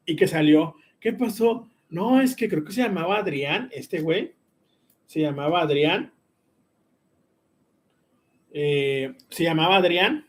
y 0.07 0.17
que 0.17 0.27
salió. 0.27 0.77
¿Qué 1.01 1.13
pasó? 1.13 1.69
No, 1.91 2.21
es 2.21 2.35
que 2.35 2.49
creo 2.49 2.65
que 2.65 2.73
se 2.73 2.83
llamaba 2.83 3.19
Adrián, 3.19 3.71
este 3.73 4.01
güey. 4.01 4.35
Se 5.07 5.21
llamaba 5.21 5.63
Adrián. 5.63 6.13
Eh, 8.53 9.15
se 9.31 9.45
llamaba 9.45 9.77
Adrián. 9.77 10.27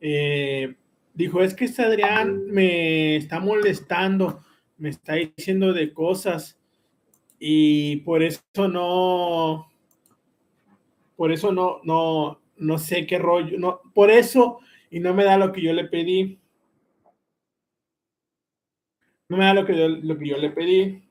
Eh, 0.00 0.74
dijo, 1.14 1.42
es 1.42 1.54
que 1.54 1.66
este 1.66 1.82
Adrián 1.82 2.46
me 2.46 3.16
está 3.16 3.40
molestando, 3.40 4.44
me 4.78 4.90
está 4.90 5.14
diciendo 5.14 5.72
de 5.72 5.92
cosas 5.92 6.58
y 7.38 7.96
por 7.96 8.22
eso 8.22 8.68
no, 8.68 9.70
por 11.16 11.32
eso 11.32 11.52
no, 11.52 11.80
no, 11.84 12.40
no 12.56 12.78
sé 12.78 13.06
qué 13.06 13.18
rollo, 13.18 13.58
no, 13.58 13.80
por 13.94 14.10
eso 14.10 14.60
y 14.90 15.00
no 15.00 15.14
me 15.14 15.24
da 15.24 15.38
lo 15.38 15.52
que 15.52 15.62
yo 15.62 15.72
le 15.72 15.84
pedí. 15.84 16.40
No 19.28 19.36
me 19.36 19.44
da 19.44 19.54
lo 19.54 19.64
que 19.64 19.78
yo, 19.78 19.88
lo 19.88 20.18
que 20.18 20.28
yo 20.28 20.36
le 20.36 20.50
pedí. 20.50 21.02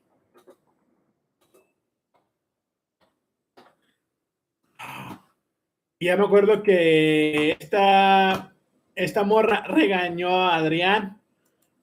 Ya 6.00 6.16
me 6.16 6.24
acuerdo 6.24 6.62
que 6.62 7.52
esta, 7.58 8.54
esta 8.94 9.22
morra 9.24 9.64
regañó 9.66 10.30
a 10.30 10.56
Adrián 10.56 11.20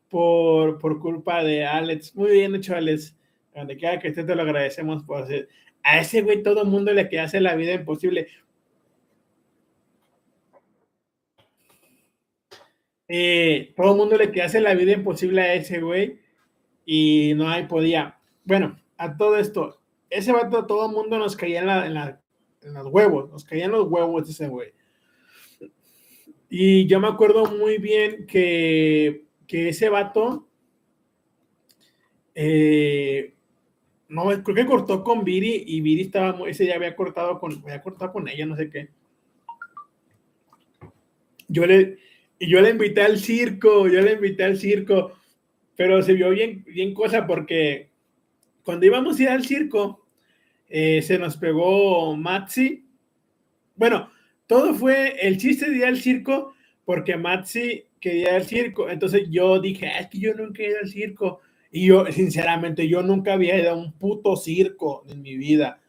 por, 0.09 0.77
por 0.79 0.99
culpa 0.99 1.43
de 1.43 1.65
Alex. 1.65 2.15
Muy 2.15 2.31
bien 2.31 2.55
hecho, 2.55 2.75
Alex. 2.75 3.15
Donde 3.53 3.77
quiera 3.77 3.99
que 3.99 4.09
esté, 4.09 4.23
te 4.23 4.35
lo 4.35 4.43
agradecemos 4.43 5.03
por 5.03 5.23
hacer. 5.23 5.49
A 5.83 5.99
ese 5.99 6.21
güey 6.21 6.43
todo 6.43 6.63
el 6.63 6.67
mundo 6.67 6.93
le 6.93 7.09
que 7.09 7.19
hace 7.19 7.39
la 7.41 7.55
vida 7.55 7.73
imposible. 7.73 8.27
Eh, 13.07 13.73
todo 13.75 13.91
el 13.91 13.97
mundo 13.97 14.17
le 14.17 14.31
que 14.31 14.41
hace 14.41 14.59
la 14.59 14.73
vida 14.73 14.91
imposible 14.91 15.41
a 15.41 15.53
ese 15.53 15.79
güey 15.79 16.19
y 16.85 17.33
no 17.35 17.49
hay 17.49 17.65
podía. 17.67 18.19
Bueno, 18.43 18.79
a 18.97 19.15
todo 19.17 19.37
esto, 19.37 19.79
ese 20.09 20.31
vato 20.31 20.65
todo 20.65 20.87
el 20.87 20.91
mundo 20.93 21.17
nos 21.17 21.35
caía 21.35 21.59
en, 21.59 21.67
la, 21.67 22.21
en, 22.61 22.73
los 22.73 22.87
huevos, 22.87 23.29
nos 23.29 23.45
caían 23.45 23.71
los 23.71 23.87
huevos 23.87 24.29
ese 24.29 24.47
güey. 24.47 24.73
Y 26.49 26.87
yo 26.87 26.99
me 26.99 27.07
acuerdo 27.07 27.45
muy 27.45 27.77
bien 27.77 28.25
que, 28.25 29.25
que 29.47 29.69
ese 29.69 29.89
vato, 29.89 30.47
eh, 32.35 33.33
no, 34.09 34.25
creo 34.43 34.55
que 34.55 34.65
cortó 34.65 35.03
con 35.03 35.23
Viri 35.23 35.63
y 35.67 35.81
Viri 35.81 36.03
estaba, 36.03 36.49
ese 36.49 36.65
ya 36.65 36.75
había 36.75 36.95
cortado 36.95 37.39
con, 37.39 37.53
había 37.63 37.81
cortado 37.81 38.13
con 38.13 38.27
ella, 38.29 38.45
no 38.45 38.55
sé 38.55 38.69
qué. 38.69 38.89
Yo 41.49 41.65
le, 41.65 41.97
yo 42.39 42.61
le 42.61 42.69
invité 42.69 43.01
al 43.01 43.17
circo, 43.17 43.87
yo 43.87 44.01
le 44.01 44.13
invité 44.13 44.43
al 44.43 44.57
circo, 44.57 45.13
pero 45.75 46.01
se 46.01 46.13
vio 46.13 46.29
bien, 46.29 46.63
bien 46.65 46.93
cosa 46.93 47.27
porque 47.27 47.89
cuando 48.63 48.85
íbamos 48.85 49.19
a 49.19 49.23
ir 49.23 49.29
al 49.29 49.45
circo, 49.45 50.05
eh, 50.69 51.01
se 51.01 51.17
nos 51.17 51.37
pegó 51.37 52.15
Matzi. 52.15 52.85
Bueno, 53.75 54.09
todo 54.47 54.73
fue 54.73 55.15
el 55.27 55.37
chiste 55.37 55.69
de 55.69 55.77
ir 55.77 55.85
al 55.85 55.97
circo 55.97 56.53
porque 56.85 57.17
Matzi 57.17 57.85
quería 57.99 58.29
ir 58.29 58.35
al 58.35 58.45
circo. 58.45 58.89
Entonces 58.89 59.29
yo 59.29 59.59
dije, 59.59 59.87
"Ah, 59.87 59.99
es 59.99 60.07
que 60.07 60.19
yo 60.19 60.33
nunca 60.33 60.63
he 60.63 60.69
ido 60.69 60.79
al 60.79 60.87
circo. 60.89 61.41
Y 61.71 61.87
yo, 61.87 62.05
sinceramente, 62.11 62.87
yo 62.87 63.03
nunca 63.03 63.33
había 63.33 63.59
ido 63.59 63.71
a 63.71 63.75
un 63.75 63.91
puto 63.93 64.35
circo 64.37 65.03
en 65.09 65.21
mi 65.21 65.35
vida. 65.37 65.81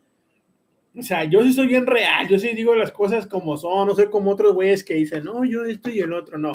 O 0.96 1.02
sea, 1.02 1.24
yo 1.24 1.42
sí 1.44 1.52
soy 1.52 1.68
bien 1.68 1.86
real, 1.86 2.26
yo 2.28 2.38
sí 2.38 2.48
digo 2.54 2.74
las 2.74 2.90
cosas 2.90 3.26
como 3.26 3.56
son, 3.56 3.86
no 3.86 3.94
soy 3.94 4.06
como 4.10 4.32
otros 4.32 4.54
güeyes 4.54 4.82
que 4.82 4.94
dicen, 4.94 5.24
no, 5.24 5.44
yo 5.44 5.64
esto 5.64 5.90
y 5.90 6.00
el 6.00 6.12
otro, 6.12 6.38
no. 6.38 6.50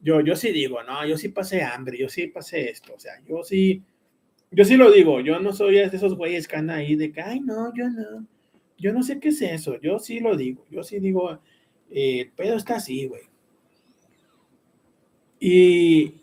Yo, 0.00 0.20
yo 0.20 0.34
sí 0.34 0.50
digo, 0.50 0.82
no, 0.82 1.06
yo 1.06 1.16
sí 1.16 1.28
pasé 1.28 1.62
hambre, 1.62 1.96
yo 1.98 2.08
sí 2.08 2.26
pasé 2.26 2.70
esto, 2.70 2.94
o 2.94 2.98
sea, 2.98 3.12
yo 3.26 3.44
sí, 3.44 3.82
yo 4.50 4.64
sí 4.64 4.76
lo 4.76 4.90
digo, 4.90 5.20
yo 5.20 5.38
no 5.38 5.52
soy 5.52 5.76
de 5.76 5.84
esos 5.84 6.16
güeyes 6.16 6.48
que 6.48 6.56
andan 6.56 6.78
ahí 6.78 6.96
de 6.96 7.12
que, 7.12 7.22
ay, 7.22 7.40
no, 7.40 7.72
yo 7.74 7.88
no, 7.88 8.26
yo 8.78 8.92
no 8.92 9.02
sé 9.02 9.20
qué 9.20 9.28
es 9.28 9.42
eso, 9.42 9.80
yo 9.80 9.98
sí 9.98 10.20
lo 10.20 10.36
digo, 10.36 10.64
yo 10.70 10.82
sí 10.82 10.98
digo, 10.98 11.40
eh, 11.90 12.20
el 12.20 12.30
pedo 12.32 12.56
está 12.56 12.76
así, 12.76 13.06
güey. 13.06 13.22
Y, 15.38 16.14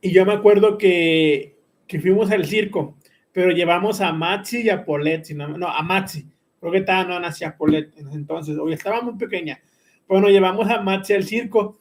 y 0.00 0.12
yo 0.12 0.24
me 0.24 0.32
acuerdo 0.32 0.78
que, 0.78 1.56
que 1.86 2.00
fuimos 2.00 2.30
al 2.30 2.46
circo, 2.46 2.96
pero 3.32 3.50
llevamos 3.50 4.00
a 4.00 4.12
Maxi 4.12 4.62
y 4.62 4.70
a 4.70 4.84
Polet, 4.84 5.24
si 5.24 5.34
no, 5.34 5.66
a 5.66 5.82
Maxi, 5.82 6.26
creo 6.60 6.72
que 6.72 6.78
estaba, 6.78 7.04
no 7.04 7.20
nacía 7.20 7.56
Polet 7.56 7.92
entonces, 8.12 8.56
hoy 8.58 8.72
estaba 8.72 9.00
muy 9.02 9.16
pequeña. 9.16 9.60
Bueno, 10.06 10.28
llevamos 10.28 10.68
a 10.70 10.80
Maxi 10.80 11.14
al 11.14 11.24
circo, 11.24 11.78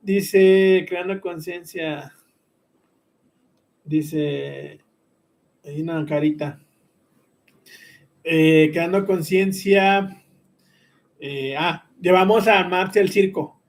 dice, 0.00 0.84
creando 0.88 1.20
conciencia, 1.20 2.12
dice, 3.84 4.80
hay 5.64 5.82
una 5.82 6.04
carita, 6.04 6.60
eh, 8.26 8.70
creando 8.72 9.06
conciencia, 9.06 10.22
eh, 11.18 11.56
ah, 11.58 11.86
llevamos 12.00 12.46
a 12.48 12.64
Maxi 12.68 12.98
al 12.98 13.08
circo, 13.10 13.60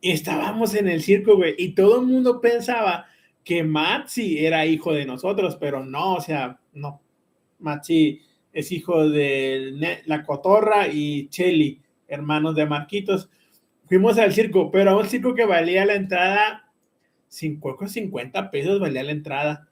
estábamos 0.00 0.74
en 0.74 0.88
el 0.88 1.02
circo, 1.02 1.36
güey, 1.36 1.54
y 1.58 1.74
todo 1.74 2.00
el 2.00 2.06
mundo 2.06 2.40
pensaba 2.40 3.06
que 3.44 3.64
Maxi 3.64 4.44
era 4.44 4.66
hijo 4.66 4.92
de 4.92 5.04
nosotros, 5.06 5.56
pero 5.60 5.84
no, 5.84 6.14
o 6.16 6.20
sea, 6.20 6.60
no. 6.74 7.00
Maxi 7.58 8.20
es 8.52 8.72
hijo 8.72 9.08
de 9.08 10.02
La 10.06 10.24
Cotorra 10.24 10.88
y 10.88 11.28
Chelly, 11.28 11.80
hermanos 12.08 12.54
de 12.56 12.66
Marquitos. 12.66 13.30
Fuimos 13.86 14.18
al 14.18 14.32
circo, 14.32 14.70
pero 14.70 14.90
a 14.92 14.98
un 14.98 15.06
circo 15.08 15.34
que 15.34 15.46
valía 15.46 15.84
la 15.86 15.94
entrada, 15.94 16.70
cinco- 17.28 17.76
creo 17.76 17.88
que 17.88 17.94
50 17.94 18.50
pesos 18.50 18.80
valía 18.80 19.02
la 19.04 19.12
entrada. 19.12 19.68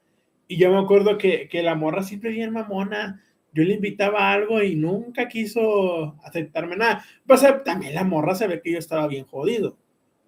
Y 0.47 0.57
yo 0.57 0.71
me 0.71 0.79
acuerdo 0.79 1.17
que, 1.17 1.47
que 1.49 1.63
la 1.63 1.75
morra 1.75 2.03
siempre 2.03 2.31
bien 2.31 2.51
mamona. 2.53 3.23
Yo 3.53 3.63
le 3.63 3.73
invitaba 3.73 4.19
a 4.29 4.33
algo 4.33 4.61
y 4.61 4.75
nunca 4.75 5.27
quiso 5.27 6.15
aceptarme 6.23 6.77
nada. 6.77 7.03
Pues 7.25 7.45
también 7.65 7.95
la 7.95 8.03
morra 8.03 8.35
se 8.35 8.61
que 8.61 8.71
yo 8.71 8.79
estaba 8.79 9.07
bien 9.07 9.25
jodido. 9.25 9.77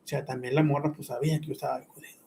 O 0.03 0.07
sea, 0.07 0.26
también 0.26 0.55
la 0.55 0.63
morra 0.63 0.93
pues 0.93 1.07
sabía 1.07 1.39
que 1.39 1.47
yo 1.47 1.53
estaba 1.53 1.78
bien 1.80 1.89
jodido. 1.89 2.24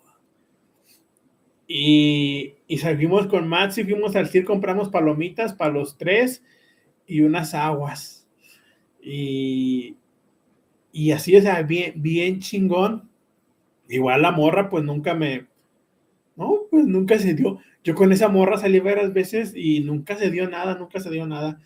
Y, 1.69 2.55
y 2.69 2.79
salimos 2.79 3.27
con 3.27 3.49
Max 3.49 3.79
y 3.79 3.85
fuimos 3.85 4.15
al 4.15 4.29
circo, 4.29 4.53
compramos 4.53 4.89
palomitas 4.89 5.53
para 5.53 5.73
los 5.73 5.99
tres 5.99 6.45
y 7.07 7.21
unas 7.23 7.55
aguas. 7.55 8.29
Y, 9.03 9.97
y 10.93 11.13
así, 11.13 11.37
o 11.37 11.43
sea, 11.43 11.63
bien, 11.63 11.95
bien 11.97 12.41
chingón. 12.41 13.11
Igual 13.89 14.23
la 14.23 14.33
morra, 14.33 14.71
pues 14.71 14.85
nunca 14.85 15.15
me. 15.15 15.47
No, 16.37 16.67
pues 16.71 16.85
nunca 16.85 17.19
se 17.19 17.35
dio. 17.35 17.59
Yo 17.83 17.95
con 17.95 18.13
esa 18.13 18.29
morra 18.29 18.59
salí 18.59 18.79
varias 18.81 19.13
veces 19.13 19.53
y 19.57 19.81
nunca 19.81 20.17
se 20.17 20.31
dio 20.31 20.49
nada, 20.49 20.77
nunca 20.77 21.01
se 21.01 21.11
dio 21.11 21.27
nada. 21.27 21.59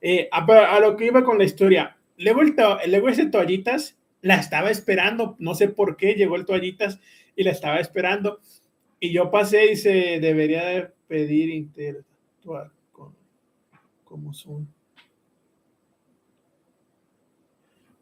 Eh, 0.00 0.28
a, 0.30 0.80
lo 0.80 0.96
que 0.96 1.06
iba 1.06 1.24
con 1.24 1.38
la 1.38 1.44
historia. 1.44 1.96
Luego, 2.16 2.42
el 2.42 2.54
luego 2.90 3.08
ese 3.08 3.26
toallitas 3.26 3.96
la 4.20 4.36
estaba 4.36 4.70
esperando, 4.70 5.36
no 5.38 5.54
sé 5.54 5.68
por 5.68 5.96
qué, 5.96 6.14
llegó 6.14 6.36
el 6.36 6.44
toallitas 6.44 7.00
y 7.36 7.44
la 7.44 7.52
estaba 7.52 7.78
esperando. 7.78 8.40
Y 9.00 9.12
yo 9.12 9.30
pasé 9.30 9.72
y 9.72 9.76
se 9.76 10.18
debería 10.20 10.64
de 10.66 10.90
pedir 11.06 11.50
interactuar 11.50 12.70
con 12.92 13.14
como 14.04 14.34
Zoom. 14.34 14.66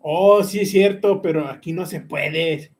Oh, 0.01 0.43
sí 0.43 0.61
es 0.61 0.71
cierto, 0.71 1.21
pero 1.21 1.49
aquí 1.49 1.73
no 1.73 1.85
se 1.85 2.01
puede. 2.01 2.71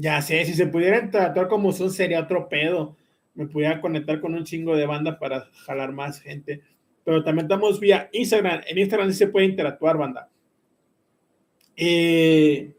Ya 0.00 0.22
sé, 0.22 0.44
si 0.44 0.54
se 0.54 0.68
pudiera 0.68 1.00
interactuar 1.00 1.48
como 1.48 1.72
Zoom 1.72 1.90
sería 1.90 2.20
otro 2.20 2.48
pedo. 2.48 2.96
Me 3.34 3.46
pudiera 3.46 3.80
conectar 3.80 4.20
con 4.20 4.32
un 4.32 4.44
chingo 4.44 4.76
de 4.76 4.86
banda 4.86 5.18
para 5.18 5.46
jalar 5.66 5.92
más 5.92 6.20
gente. 6.20 6.62
Pero 7.02 7.24
también 7.24 7.46
estamos 7.46 7.80
vía 7.80 8.08
Instagram. 8.12 8.60
En 8.68 8.78
Instagram 8.78 9.10
sí 9.10 9.18
se 9.18 9.26
puede 9.26 9.46
interactuar, 9.46 9.98
banda. 9.98 10.30
Eh, 11.76 12.72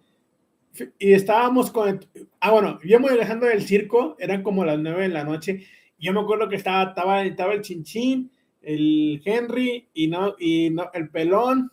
y 0.98 1.12
estábamos 1.12 1.72
con. 1.72 2.00
Ah, 2.40 2.52
bueno, 2.52 2.80
íbamos 2.84 3.12
dejando 3.12 3.48
del 3.48 3.64
circo, 3.64 4.16
eran 4.18 4.42
como 4.42 4.64
las 4.64 4.80
nueve 4.80 5.02
de 5.02 5.10
la 5.10 5.26
noche. 5.26 5.66
Yo 6.00 6.14
me 6.14 6.22
acuerdo 6.22 6.48
que 6.48 6.56
estaba, 6.56 6.84
estaba, 6.84 7.24
estaba 7.26 7.54
el 7.54 7.62
Chinchín, 7.62 8.32
el 8.62 9.22
Henry 9.26 9.90
y 9.94 10.08
no, 10.08 10.36
y 10.40 10.70
no, 10.70 10.90
el 10.94 11.10
Pelón. 11.10 11.70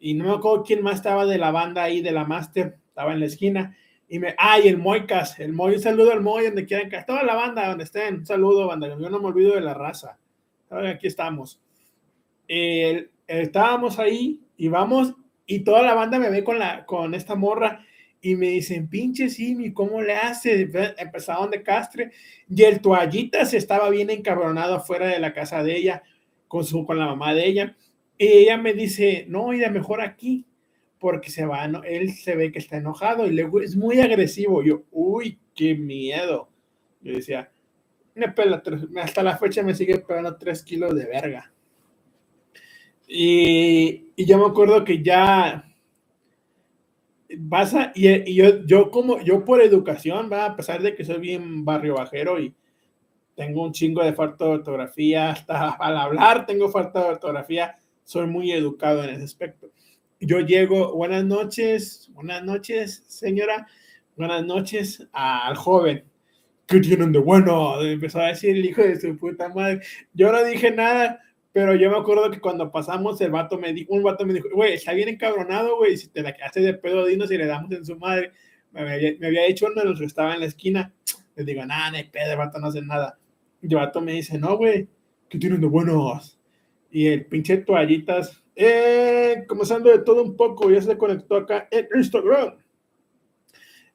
Y 0.00 0.14
no 0.14 0.24
me 0.24 0.32
acuerdo 0.32 0.64
quién 0.64 0.82
más 0.82 0.96
estaba 0.96 1.26
de 1.26 1.38
la 1.38 1.52
banda 1.52 1.84
ahí, 1.84 2.00
de 2.00 2.10
la 2.10 2.24
Master, 2.24 2.78
estaba 2.88 3.12
en 3.12 3.20
la 3.20 3.26
esquina. 3.26 3.76
Y 4.12 4.18
me, 4.18 4.34
ah, 4.36 4.60
y 4.60 4.68
el 4.68 4.76
Moicas, 4.76 5.40
el 5.40 5.54
Moy, 5.54 5.76
un 5.76 5.80
saludo 5.80 6.12
al 6.12 6.20
Moy, 6.20 6.44
donde 6.44 6.66
quieran 6.66 6.90
que 6.90 7.02
toda 7.02 7.22
la 7.22 7.34
banda, 7.34 7.66
donde 7.66 7.84
estén, 7.84 8.16
un 8.16 8.26
saludo, 8.26 8.66
banda, 8.66 8.86
yo 8.86 9.08
no 9.08 9.18
me 9.18 9.28
olvido 9.28 9.54
de 9.54 9.62
la 9.62 9.72
raza. 9.72 10.18
Aquí 10.68 11.06
estamos. 11.06 11.58
Eh, 12.46 13.08
estábamos 13.26 13.98
ahí 13.98 14.38
y 14.58 14.68
vamos, 14.68 15.14
y 15.46 15.60
toda 15.60 15.80
la 15.80 15.94
banda 15.94 16.18
me 16.18 16.28
ve 16.28 16.44
con, 16.44 16.58
la, 16.58 16.84
con 16.84 17.14
esta 17.14 17.36
morra 17.36 17.86
y 18.20 18.36
me 18.36 18.48
dicen, 18.48 18.86
pinche 18.86 19.30
Simi, 19.30 19.72
¿cómo 19.72 20.02
le 20.02 20.12
hace? 20.12 20.70
Empezaron 20.98 21.50
de 21.50 21.62
castre 21.62 22.12
y 22.50 22.64
el 22.64 22.82
toallita 22.82 23.46
se 23.46 23.56
estaba 23.56 23.88
bien 23.88 24.10
encabronado 24.10 24.74
afuera 24.74 25.06
de 25.06 25.20
la 25.20 25.32
casa 25.32 25.62
de 25.62 25.74
ella 25.74 26.02
con, 26.48 26.66
su, 26.66 26.84
con 26.84 26.98
la 26.98 27.06
mamá 27.06 27.32
de 27.32 27.46
ella. 27.46 27.76
Y 28.18 28.26
ella 28.26 28.58
me 28.58 28.74
dice, 28.74 29.24
no, 29.26 29.54
irá 29.54 29.70
mejor 29.70 30.02
aquí 30.02 30.44
porque 31.02 31.30
se 31.30 31.44
va, 31.44 31.66
¿no? 31.66 31.82
él 31.82 32.12
se 32.12 32.36
ve 32.36 32.52
que 32.52 32.60
está 32.60 32.76
enojado 32.76 33.26
y 33.26 33.32
luego 33.32 33.60
es 33.60 33.74
muy 33.74 34.00
agresivo. 34.00 34.62
Yo, 34.62 34.84
uy, 34.92 35.40
qué 35.52 35.74
miedo. 35.74 36.48
Yo 37.00 37.14
decía, 37.14 37.50
me 38.14 38.28
pela 38.28 38.62
hasta 39.02 39.22
la 39.24 39.36
fecha 39.36 39.64
me 39.64 39.74
sigue 39.74 39.98
pegando 39.98 40.36
tres 40.36 40.62
kilos 40.62 40.94
de 40.94 41.06
verga. 41.06 41.52
Y, 43.08 44.12
y 44.14 44.24
yo 44.24 44.38
me 44.38 44.46
acuerdo 44.46 44.84
que 44.84 45.02
ya 45.02 45.64
vas 47.36 47.74
a, 47.74 47.90
y, 47.96 48.32
yo, 48.32 48.64
yo 48.64 48.92
como, 48.92 49.20
yo 49.22 49.44
por 49.44 49.60
educación, 49.60 50.30
va, 50.32 50.44
a 50.44 50.56
pesar 50.56 50.82
de 50.82 50.94
que 50.94 51.04
soy 51.04 51.18
bien 51.18 51.64
barrio 51.64 51.96
bajero 51.96 52.38
y 52.38 52.54
tengo 53.34 53.64
un 53.64 53.72
chingo 53.72 54.04
de 54.04 54.12
falta 54.12 54.44
de 54.44 54.52
ortografía, 54.52 55.30
hasta 55.30 55.70
al 55.80 55.96
hablar 55.96 56.46
tengo 56.46 56.68
falta 56.68 57.02
de 57.02 57.10
ortografía, 57.10 57.76
soy 58.04 58.28
muy 58.28 58.52
educado 58.52 59.02
en 59.02 59.10
ese 59.10 59.24
aspecto. 59.24 59.72
Yo 60.24 60.38
llego, 60.38 60.94
buenas 60.94 61.24
noches, 61.24 62.08
buenas 62.14 62.44
noches, 62.44 63.02
señora, 63.08 63.66
buenas 64.16 64.46
noches 64.46 65.04
al 65.10 65.56
joven. 65.56 66.04
¿Qué 66.68 66.78
tienen 66.78 67.10
de 67.10 67.18
bueno? 67.18 67.82
Empezó 67.82 68.20
a 68.20 68.28
decir 68.28 68.50
el 68.50 68.64
hijo 68.64 68.82
de 68.82 69.00
su 69.00 69.16
puta 69.16 69.48
madre. 69.48 69.80
Yo 70.14 70.30
no 70.30 70.44
dije 70.44 70.70
nada, 70.70 71.18
pero 71.50 71.74
yo 71.74 71.90
me 71.90 71.96
acuerdo 71.96 72.30
que 72.30 72.38
cuando 72.38 72.70
pasamos, 72.70 73.20
el 73.20 73.32
vato 73.32 73.58
me 73.58 73.72
dijo, 73.72 73.92
un 73.94 74.04
vato 74.04 74.24
me 74.24 74.34
dijo, 74.34 74.46
güey, 74.54 74.74
está 74.74 74.92
bien 74.92 75.08
encabronado, 75.08 75.76
güey, 75.76 75.96
si 75.96 76.06
te 76.06 76.22
la 76.22 76.32
quedaste 76.32 76.60
de 76.60 76.74
pedo, 76.74 77.04
dinos 77.04 77.28
y 77.32 77.38
le 77.38 77.46
damos 77.46 77.72
en 77.72 77.84
su 77.84 77.96
madre. 77.96 78.30
Me 78.70 78.82
había, 78.82 79.14
me 79.18 79.48
dicho 79.48 79.66
uno 79.66 79.82
de 79.82 79.88
los 79.88 79.98
que 79.98 80.04
estaba 80.04 80.34
en 80.34 80.40
la 80.40 80.46
esquina. 80.46 80.94
Le 81.34 81.44
digo, 81.44 81.66
nada, 81.66 81.90
no 81.90 81.96
hay 81.96 82.04
pedo, 82.04 82.30
el 82.30 82.38
vato 82.38 82.60
no 82.60 82.68
hace 82.68 82.80
nada. 82.80 83.18
Y 83.60 83.66
el 83.66 83.74
vato 83.74 84.00
me 84.00 84.12
dice, 84.12 84.38
no, 84.38 84.56
güey, 84.56 84.86
¿qué 85.28 85.36
tienen 85.36 85.60
de 85.60 85.66
buenos? 85.66 86.38
Y 86.92 87.08
el 87.08 87.26
pinche 87.26 87.56
toallitas, 87.56 88.41
eh, 88.54 89.44
comenzando 89.48 89.90
de 89.90 90.00
todo 90.00 90.22
un 90.22 90.36
poco, 90.36 90.70
ya 90.70 90.80
se 90.82 90.98
conectó 90.98 91.36
acá 91.36 91.68
en 91.70 91.88
Instagram. 91.94 92.56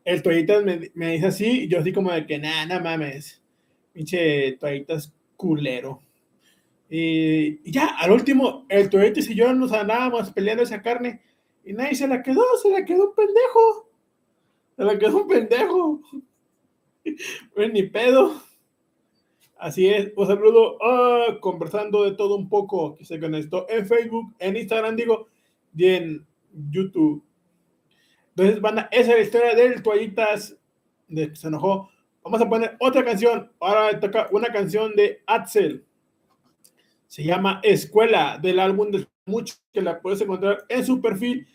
El 0.03 0.21
toallitas 0.23 0.63
me, 0.63 0.91
me 0.93 1.13
dice 1.13 1.27
así, 1.27 1.63
y 1.63 1.67
yo 1.67 1.79
así 1.79 1.91
como 1.91 2.11
de 2.11 2.25
que, 2.25 2.39
nada, 2.39 2.65
no 2.65 2.83
mames, 2.83 3.41
pinche 3.93 4.53
toallitas 4.53 5.13
culero. 5.35 6.01
Y, 6.89 7.69
ya, 7.69 7.87
al 7.97 8.11
último, 8.11 8.65
el 8.69 8.89
Toyota 8.89 9.19
y 9.19 9.35
yo 9.35 9.53
nos 9.53 9.73
andábamos 9.73 10.31
peleando 10.31 10.63
esa 10.63 10.81
carne 10.81 11.21
y 11.65 11.73
nadie 11.73 11.95
se 11.95 12.07
la 12.07 12.23
quedó, 12.23 12.43
se 12.61 12.69
la 12.69 12.85
quedó 12.85 13.09
un 13.09 13.15
pendejo. 13.15 13.89
Se 14.77 14.83
la 14.83 14.97
quedó 14.97 15.23
un 15.23 15.27
pendejo. 15.27 16.01
pues 17.55 17.73
ni 17.73 17.83
pedo. 17.83 18.41
Así 19.59 19.87
es, 19.87 20.11
un 20.15 20.27
saludo 20.27 20.77
ah, 20.81 21.37
conversando 21.41 22.03
de 22.03 22.11
todo 22.11 22.35
un 22.35 22.47
poco 22.47 22.95
que 22.95 23.05
se 23.05 23.19
conectó 23.19 23.65
en 23.69 23.87
Facebook, 23.87 24.35
en 24.39 24.55
Instagram, 24.55 24.95
digo, 24.95 25.27
y 25.75 25.85
en 25.85 26.27
YouTube. 26.51 27.23
Entonces, 28.29 28.61
banda, 28.61 28.87
esa 28.91 29.11
es 29.11 29.17
la 29.17 29.23
historia 29.23 29.55
del 29.55 29.81
Toallitas 29.81 30.57
se 31.33 31.47
enojó. 31.47 31.89
Vamos 32.23 32.41
a 32.41 32.49
poner 32.49 32.75
otra 32.79 33.03
canción. 33.03 33.51
Ahora 33.59 33.99
toca 33.99 34.27
una 34.31 34.51
canción 34.51 34.95
de 34.95 35.23
Axel. 35.25 35.85
Se 37.07 37.23
llama 37.23 37.61
Escuela 37.63 38.37
del 38.37 38.59
álbum 38.59 38.91
de 38.91 39.07
mucho 39.25 39.55
que 39.73 39.81
la 39.81 40.01
puedes 40.01 40.21
encontrar 40.21 40.65
en 40.69 40.85
su 40.85 41.01
perfil 41.01 41.47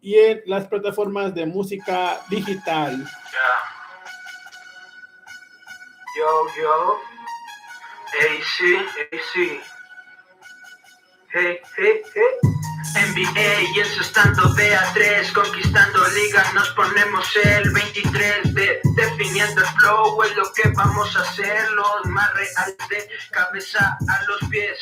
y 0.00 0.14
en 0.14 0.42
las 0.46 0.66
plataformas 0.66 1.34
de 1.34 1.46
música 1.46 2.20
digital. 2.30 3.04
Yo, 6.16 6.62
yo. 6.62 7.17
Hey, 8.12 8.40
sí, 8.56 8.76
hey, 8.96 9.20
sí. 9.32 9.60
Hey, 11.32 11.60
hey, 11.76 12.02
hey. 12.14 12.58
NBA 12.94 13.62
y 13.74 13.80
eso 13.80 14.00
estando 14.00 14.54
de 14.54 14.74
a 14.74 14.92
3 14.94 15.32
conquistando 15.32 16.08
ligas 16.08 16.54
nos 16.54 16.70
ponemos 16.70 17.28
el 17.44 17.70
23 17.70 18.54
de 18.54 18.80
definiendo 18.96 19.60
el 19.60 19.66
flow 19.66 20.22
es 20.22 20.36
lo 20.36 20.50
que 20.52 20.70
vamos 20.70 21.14
a 21.16 21.20
hacer 21.20 21.70
los 21.72 22.06
más 22.06 22.32
reales 22.34 22.76
de 22.88 23.08
cabeza 23.30 23.98
a 24.08 24.22
los 24.24 24.50
pies 24.50 24.78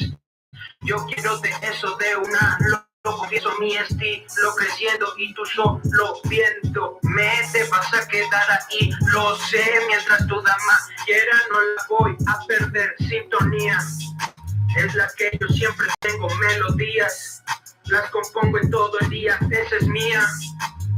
yo 0.83 1.05
quiero 1.07 1.39
de 1.39 1.51
eso 1.63 1.97
de 1.97 2.17
una 2.17 2.86
lo, 3.11 3.17
confieso 3.17 3.51
mi 3.59 3.77
estilo 3.77 4.55
creciendo 4.57 5.15
y 5.17 5.33
tú 5.35 5.45
solo 5.47 6.21
viendo 6.25 6.99
me 7.03 7.31
te 7.53 7.65
vas 7.65 7.95
a 7.95 8.07
quedar 8.09 8.51
ahí 8.51 8.91
lo 9.13 9.37
sé 9.37 9.65
mientras 9.89 10.27
tu 10.27 10.41
dama 10.43 10.79
quiera 11.05 11.37
no 11.51 11.61
la 11.61 11.87
voy 11.89 12.17
a 12.27 12.47
perder 12.47 12.95
sintonía 12.99 13.79
es 14.77 14.95
la 14.95 15.09
que 15.17 15.31
yo 15.41 15.49
siempre 15.49 15.87
tengo 16.01 16.29
melodías 16.37 17.43
las 17.89 18.11
compongo 18.11 18.59
en 18.59 18.71
todo 18.71 18.99
el 19.01 19.11
día, 19.11 19.39
esa 19.51 19.77
es 19.77 19.87
mía. 19.87 20.27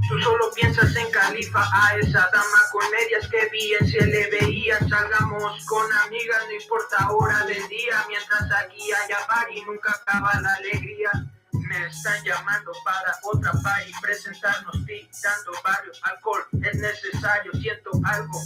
Tú 0.08 0.18
solo 0.20 0.50
piensas 0.54 0.96
en 0.96 1.10
Califa, 1.10 1.68
a 1.70 1.96
esa 1.96 2.30
dama 2.32 2.60
con 2.72 2.90
medias 2.90 3.28
que 3.28 3.46
bien 3.50 3.86
se 3.86 4.06
le 4.06 4.30
veía. 4.30 4.78
Salgamos 4.88 5.64
con 5.66 5.92
amigas, 5.92 6.44
no 6.46 6.52
importa 6.54 7.10
hora 7.12 7.44
del 7.44 7.68
día, 7.68 8.04
mientras 8.08 8.50
aquí 8.64 8.90
haya 8.90 9.18
y 9.54 9.60
nunca 9.66 9.92
acaba 9.92 10.40
la 10.40 10.54
alegría. 10.54 11.10
Me 11.52 11.86
están 11.86 12.22
llamando 12.24 12.72
para 12.84 13.18
otra 13.22 13.52
y 13.86 13.92
presentarnos 14.00 14.76
dando 15.22 15.52
barrio, 15.64 15.92
alcohol 16.02 16.44
es 16.62 16.76
necesario, 16.76 17.52
siento 17.52 17.90
algo. 18.04 18.40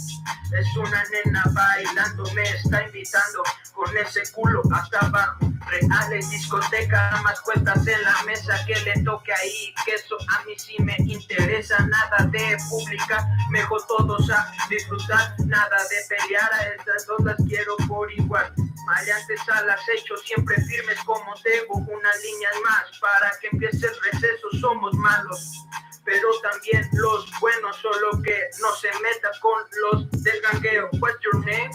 Es 0.51 0.77
una 0.77 1.03
nena 1.09 1.43
bailando, 1.51 2.23
me 2.33 2.43
está 2.43 2.85
invitando 2.85 3.43
con 3.73 3.95
ese 3.97 4.21
culo 4.31 4.61
hasta 4.71 4.99
abajo. 4.99 5.52
Reales, 5.67 6.29
discoteca, 6.29 7.21
más 7.23 7.39
cuentas 7.41 7.85
en 7.87 8.03
la 8.03 8.23
mesa 8.23 8.63
que 8.65 8.75
le 8.81 9.03
toque 9.03 9.33
ahí, 9.33 9.73
que 9.85 9.95
eso 9.95 10.17
a 10.29 10.43
mí 10.43 10.53
sí 10.57 10.75
me 10.79 10.95
interesa, 10.99 11.79
nada 11.87 12.25
de 12.31 12.57
publicar, 12.69 13.23
mejor 13.49 13.81
todos 13.87 14.29
a 14.29 14.51
disfrutar, 14.69 15.35
nada 15.45 15.77
de 15.89 16.15
pelear, 16.15 16.53
a 16.53 16.63
estas 16.75 17.05
dos 17.07 17.23
las 17.23 17.37
quiero 17.47 17.75
por 17.87 18.11
igual. 18.11 18.53
Maleantes 18.85 19.39
al 19.49 19.69
acecho, 19.69 20.17
siempre 20.17 20.55
firmes 20.61 20.99
como 21.05 21.33
tengo, 21.41 21.75
una 21.75 22.15
línea 22.17 22.49
más 22.63 22.99
para 22.99 23.31
que 23.39 23.47
empiece 23.51 23.87
el 23.87 24.11
receso, 24.11 24.47
somos 24.59 24.93
malos 24.95 25.63
pero 26.05 26.27
también 26.41 26.87
los 26.93 27.31
buenos, 27.39 27.77
solo 27.77 28.21
que 28.21 28.49
no 28.61 28.73
se 28.75 28.87
meta 28.99 29.31
con 29.41 29.61
los 29.81 30.23
del 30.23 30.41
gangueo. 30.41 30.89
What's 30.99 31.19
your 31.23 31.45
name? 31.45 31.71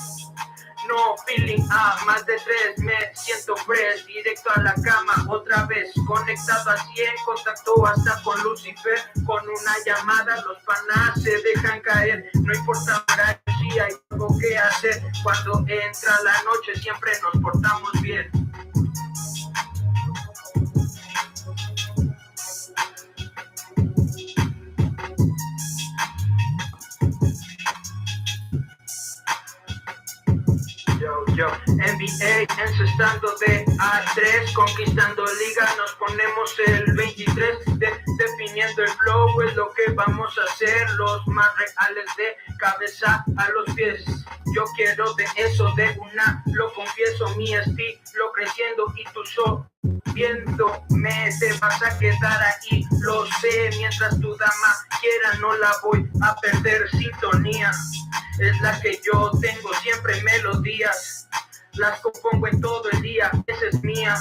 No 0.89 1.17
feeling 1.27 1.63
a 1.71 2.03
más 2.07 2.25
de 2.25 2.37
tres, 2.39 2.79
me 2.79 2.95
siento 3.15 3.55
fresh, 3.57 4.07
directo 4.07 4.51
a 4.55 4.61
la 4.63 4.75
cama 4.75 5.27
otra 5.29 5.67
vez, 5.67 5.91
conectado 6.07 6.71
a 6.71 6.77
100, 6.77 7.15
contacto 7.27 7.87
hasta 7.87 8.23
con 8.23 8.43
Lucifer, 8.43 8.99
con 9.27 9.43
una 9.47 9.73
llamada 9.85 10.43
los 10.43 10.59
panas 10.63 11.23
se 11.23 11.37
dejan 11.43 11.81
caer, 11.83 12.31
no 12.35 12.55
importa 12.55 13.05
si 13.61 13.79
hay 13.79 13.93
algo 14.11 14.39
que 14.39 14.57
hacer, 14.57 15.03
cuando 15.23 15.59
entra 15.69 16.23
la 16.25 16.43
noche 16.45 16.75
siempre 16.81 17.13
nos 17.23 17.43
portamos 17.43 17.93
bien. 18.01 18.48
NBA 31.47 32.47
encestando 32.61 33.35
de 33.47 33.65
A3, 33.65 34.53
conquistando 34.55 35.25
liga, 35.25 35.69
nos 35.77 35.93
ponemos 35.93 36.55
el 36.67 36.93
23, 36.95 37.59
definiendo 38.19 38.83
el 38.83 38.89
flow, 38.91 39.41
es 39.43 39.55
lo 39.55 39.73
que 39.73 39.93
vamos 39.93 40.37
a 40.39 40.53
hacer, 40.53 40.91
los 40.97 41.27
más 41.29 41.49
reales 41.57 42.07
de 42.17 42.37
cabeza 42.59 43.25
a 43.37 43.49
los 43.51 43.75
pies. 43.77 44.05
Yo 44.55 44.65
quiero 44.77 45.15
de 45.15 45.27
eso, 45.37 45.73
de 45.77 45.97
una, 46.01 46.43
lo 46.47 46.73
confieso, 46.75 47.29
mi 47.37 47.55
estilo 47.55 48.33
creciendo 48.35 48.93
y 48.97 49.05
tú 49.13 49.25
solo 49.25 49.69
me 50.91 51.31
te 51.39 51.53
vas 51.61 51.81
a 51.83 51.97
quedar 51.99 52.43
ahí, 52.43 52.85
lo 53.01 53.25
sé, 53.41 53.71
mientras 53.77 54.19
tu 54.21 54.37
dama 54.37 54.75
quiera 55.01 55.35
no 55.41 55.57
la 55.59 55.73
voy 55.85 56.11
a 56.23 56.35
perder 56.37 56.91
sintonía, 56.91 57.71
es 58.41 58.61
la 58.61 58.81
que 58.81 58.99
yo 59.05 59.31
tengo 59.41 59.73
siempre 59.75 60.21
melodías, 60.23 61.18
las 61.79 62.01
compongo 62.01 62.49
en 62.49 62.61
todo 62.61 62.91
el 62.91 63.03
día, 63.03 63.31
esa 63.47 63.67
es 63.67 63.83
mía. 63.83 64.17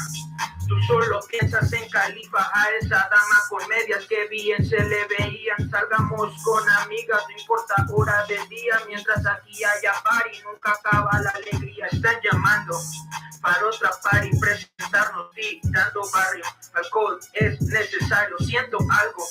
Tú 0.68 0.76
solo 0.86 1.20
piensas 1.30 1.72
en 1.72 1.90
Califa, 1.90 2.52
a 2.54 2.70
esa 2.82 3.10
dama 3.10 3.42
con 3.50 3.68
medias 3.70 4.06
que 4.06 4.28
bien 4.28 4.64
se 4.66 4.78
le 4.84 5.06
veían. 5.08 5.70
Salgamos 5.70 6.44
con 6.44 6.70
amigas, 6.70 7.24
no 7.30 7.40
importa 7.40 7.86
hora 7.90 8.26
del 8.28 8.48
día, 8.50 8.80
mientras 8.86 9.26
aquí 9.26 9.64
haya 9.64 9.94
party, 10.04 10.42
nunca 10.44 10.72
acaba 10.72 11.22
la 11.22 11.30
alegría. 11.32 11.88
Están 11.88 12.16
llamando 12.22 12.78
para 13.42 13.66
otra 13.66 13.92
party, 14.04 14.30
presentarnos 14.40 15.38
y 15.38 15.62
dando 15.64 16.02
barrio. 16.12 16.44
Alcohol 16.74 17.20
es 17.34 17.62
necesario, 17.62 18.38
siento 18.40 18.78
algo 18.78 19.24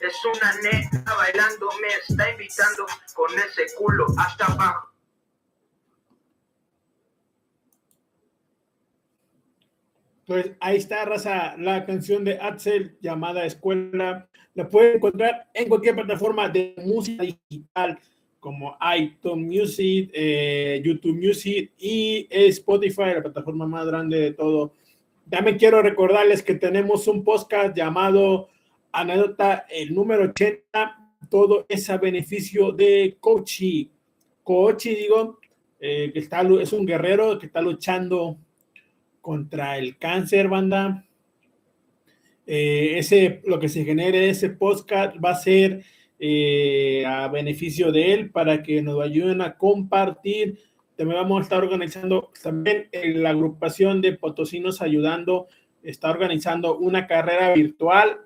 Es 0.00 0.14
una 0.24 0.54
neta 0.60 1.14
bailando, 1.14 1.70
me 1.80 1.94
está 1.94 2.30
invitando 2.30 2.84
con 3.14 3.32
ese 3.38 3.72
culo 3.76 4.06
hasta 4.18 4.46
abajo. 4.46 4.93
Pues 10.26 10.52
ahí 10.60 10.76
está, 10.76 11.04
raza, 11.04 11.54
la 11.58 11.84
canción 11.84 12.24
de 12.24 12.38
Axel 12.38 12.96
llamada 13.02 13.44
Escuela. 13.44 14.26
La 14.54 14.68
pueden 14.68 14.96
encontrar 14.96 15.50
en 15.52 15.68
cualquier 15.68 15.96
plataforma 15.96 16.48
de 16.48 16.74
música 16.78 17.24
digital 17.24 17.98
como 18.40 18.76
iTunes 18.96 19.46
Music, 19.46 20.10
eh, 20.14 20.80
YouTube 20.82 21.16
Music 21.16 21.72
y 21.78 22.26
Spotify, 22.30 23.14
la 23.14 23.22
plataforma 23.22 23.66
más 23.66 23.86
grande 23.86 24.18
de 24.18 24.32
todo. 24.32 24.72
También 25.28 25.58
quiero 25.58 25.82
recordarles 25.82 26.42
que 26.42 26.54
tenemos 26.54 27.06
un 27.06 27.22
podcast 27.22 27.76
llamado 27.76 28.48
Anécdota, 28.92 29.66
el 29.68 29.94
número 29.94 30.24
80. 30.24 31.12
Todo 31.28 31.66
es 31.68 31.90
a 31.90 31.98
beneficio 31.98 32.72
de 32.72 33.16
Cochi. 33.20 33.90
Cochi, 34.42 34.94
digo, 34.94 35.38
eh, 35.80 36.10
que 36.12 36.18
está, 36.18 36.42
es 36.60 36.72
un 36.72 36.86
guerrero 36.86 37.38
que 37.38 37.46
está 37.46 37.60
luchando 37.60 38.38
contra 39.24 39.78
el 39.78 39.96
cáncer, 39.96 40.48
banda. 40.48 41.06
Eh, 42.46 42.98
ese, 42.98 43.40
lo 43.46 43.58
que 43.58 43.70
se 43.70 43.82
genere 43.82 44.28
ese 44.28 44.50
podcast 44.50 45.16
va 45.16 45.30
a 45.30 45.34
ser 45.34 45.82
eh, 46.18 47.06
a 47.06 47.28
beneficio 47.28 47.90
de 47.90 48.12
él 48.12 48.30
para 48.30 48.62
que 48.62 48.82
nos 48.82 49.02
ayuden 49.02 49.40
a 49.40 49.56
compartir. 49.56 50.58
También 50.94 51.22
vamos 51.22 51.38
a 51.38 51.42
estar 51.42 51.64
organizando, 51.64 52.30
también 52.42 52.90
la 52.92 53.30
agrupación 53.30 54.02
de 54.02 54.12
Potosinos 54.12 54.82
Ayudando 54.82 55.46
está 55.82 56.10
organizando 56.10 56.76
una 56.76 57.06
carrera 57.06 57.54
virtual. 57.54 58.20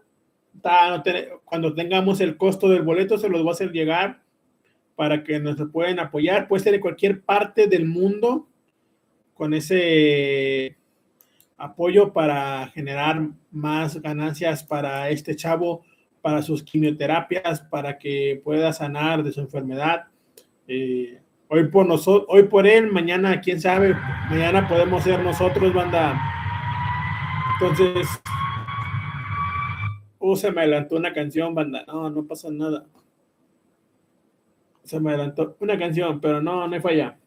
Cuando 1.45 1.75
tengamos 1.75 2.21
el 2.21 2.37
costo 2.37 2.69
del 2.69 2.83
boleto, 2.83 3.19
se 3.19 3.29
los 3.29 3.47
va 3.47 3.51
a 3.51 3.53
hacer 3.53 3.71
llegar 3.71 4.21
para 4.97 5.23
que 5.23 5.39
nos 5.39 5.57
puedan 5.71 6.01
apoyar. 6.01 6.49
Puede 6.49 6.65
ser 6.65 6.73
de 6.73 6.81
cualquier 6.81 7.21
parte 7.21 7.69
del 7.69 7.87
mundo 7.87 8.49
con 9.35 9.55
ese 9.55 10.78
apoyo 11.59 12.13
para 12.13 12.69
generar 12.69 13.21
más 13.51 14.01
ganancias 14.01 14.63
para 14.63 15.11
este 15.11 15.35
chavo, 15.35 15.83
para 16.23 16.41
sus 16.41 16.63
quimioterapias, 16.63 17.61
para 17.63 17.99
que 17.99 18.41
pueda 18.45 18.73
sanar 18.73 19.25
de 19.25 19.33
su 19.33 19.41
enfermedad. 19.41 20.07
Eh, 20.69 21.21
hoy 21.49 21.69
por 21.69 21.87
nosotros, 21.87 22.27
hoy 22.29 22.45
por 22.45 22.67
él, 22.67 22.93
mañana, 22.93 23.41
quién 23.41 23.61
sabe, 23.61 23.95
mañana 24.31 24.69
podemos 24.69 25.03
ser 25.03 25.21
nosotros, 25.21 25.75
banda. 25.75 26.17
Entonces, 27.61 28.07
uh, 30.21 30.37
se 30.37 30.53
me 30.53 30.61
adelantó 30.61 30.97
una 30.97 31.13
canción, 31.13 31.55
banda. 31.55 31.85
No, 31.89 32.09
no 32.09 32.25
pasa 32.25 32.51
nada. 32.53 32.87
Se 34.85 35.01
me 35.01 35.11
adelantó 35.11 35.57
una 35.59 35.77
canción, 35.77 36.21
pero 36.21 36.41
no, 36.41 36.69
no 36.69 36.75
hay 36.75 36.81
falla. 36.81 37.19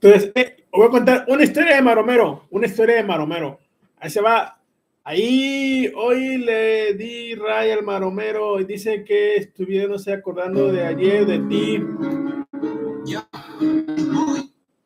Entonces, 0.00 0.32
eh, 0.34 0.63
voy 0.74 0.88
a 0.88 0.90
contar 0.90 1.24
una 1.28 1.44
historia 1.44 1.76
de 1.76 1.82
Maromero, 1.82 2.46
una 2.50 2.66
historia 2.66 2.96
de 2.96 3.04
Maromero. 3.04 3.60
Ahí 3.98 4.10
se 4.10 4.20
va. 4.20 4.60
Ahí 5.04 5.92
hoy 5.94 6.38
le 6.38 6.94
di 6.94 7.34
raya 7.34 7.74
al 7.74 7.84
Maromero 7.84 8.58
y 8.58 8.64
dice 8.64 9.04
que 9.04 9.36
estuviéndose 9.36 10.12
acordando 10.12 10.72
de 10.72 10.84
ayer, 10.84 11.26
de 11.26 11.38
ti. 11.40 11.78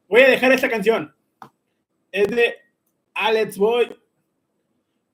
Voy 0.09 0.21
a 0.21 0.29
dejar 0.29 0.53
esta 0.53 0.69
canción. 0.69 1.15
Es 2.11 2.29
de 2.29 2.57
Alex 3.15 3.57
Boy 3.59 3.97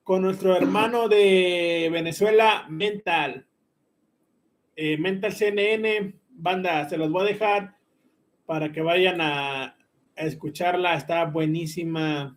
con 0.03 0.23
nuestro 0.23 0.57
hermano 0.57 1.09
de 1.09 1.89
Venezuela, 1.93 2.67
Mental. 2.69 3.47
Eh, 4.75 4.99
Mental 4.99 5.33
CNN, 5.33 6.15
banda, 6.31 6.89
se 6.89 6.97
los 6.97 7.11
voy 7.11 7.23
a 7.23 7.33
dejar 7.33 7.77
para 8.47 8.73
que 8.73 8.81
vayan 8.81 9.21
a, 9.21 9.77
escucharla, 10.17 10.95
está 10.95 11.25
buenísima. 11.25 12.37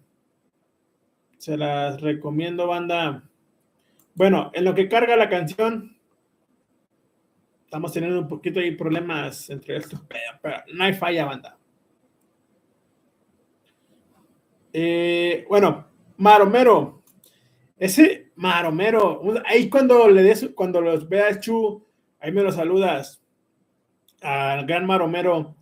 Se 1.38 1.58
las 1.58 2.02
recomiendo, 2.02 2.68
banda. 2.68 3.24
Bueno, 4.16 4.52
en 4.54 4.64
lo 4.64 4.74
que 4.74 4.90
carga 4.90 5.16
la 5.16 5.30
canción, 5.30 5.98
estamos 7.66 7.92
teniendo 7.92 8.20
un 8.20 8.28
poquito 8.28 8.60
de 8.60 8.72
problemas 8.72 9.50
entre 9.50 9.78
estos, 9.78 10.02
pero, 10.42 10.58
no 10.74 10.84
hay 10.84 10.94
falla, 10.94 11.26
banda. 11.26 11.58
Eh, 14.74 15.46
bueno, 15.50 15.88
Maromero, 16.18 17.04
ese 17.78 18.32
Maromero, 18.36 19.22
ahí 19.46 19.70
cuando 19.70 20.08
le 20.08 20.24
des, 20.24 20.50
cuando 20.56 20.82
los 20.82 21.08
veas, 21.10 21.40
Chu, 21.40 21.86
ahí 22.20 22.32
me 22.32 22.42
lo 22.42 22.52
saludas 22.52 23.22
al 24.22 24.66
gran 24.66 24.86
Maromero 24.86 25.57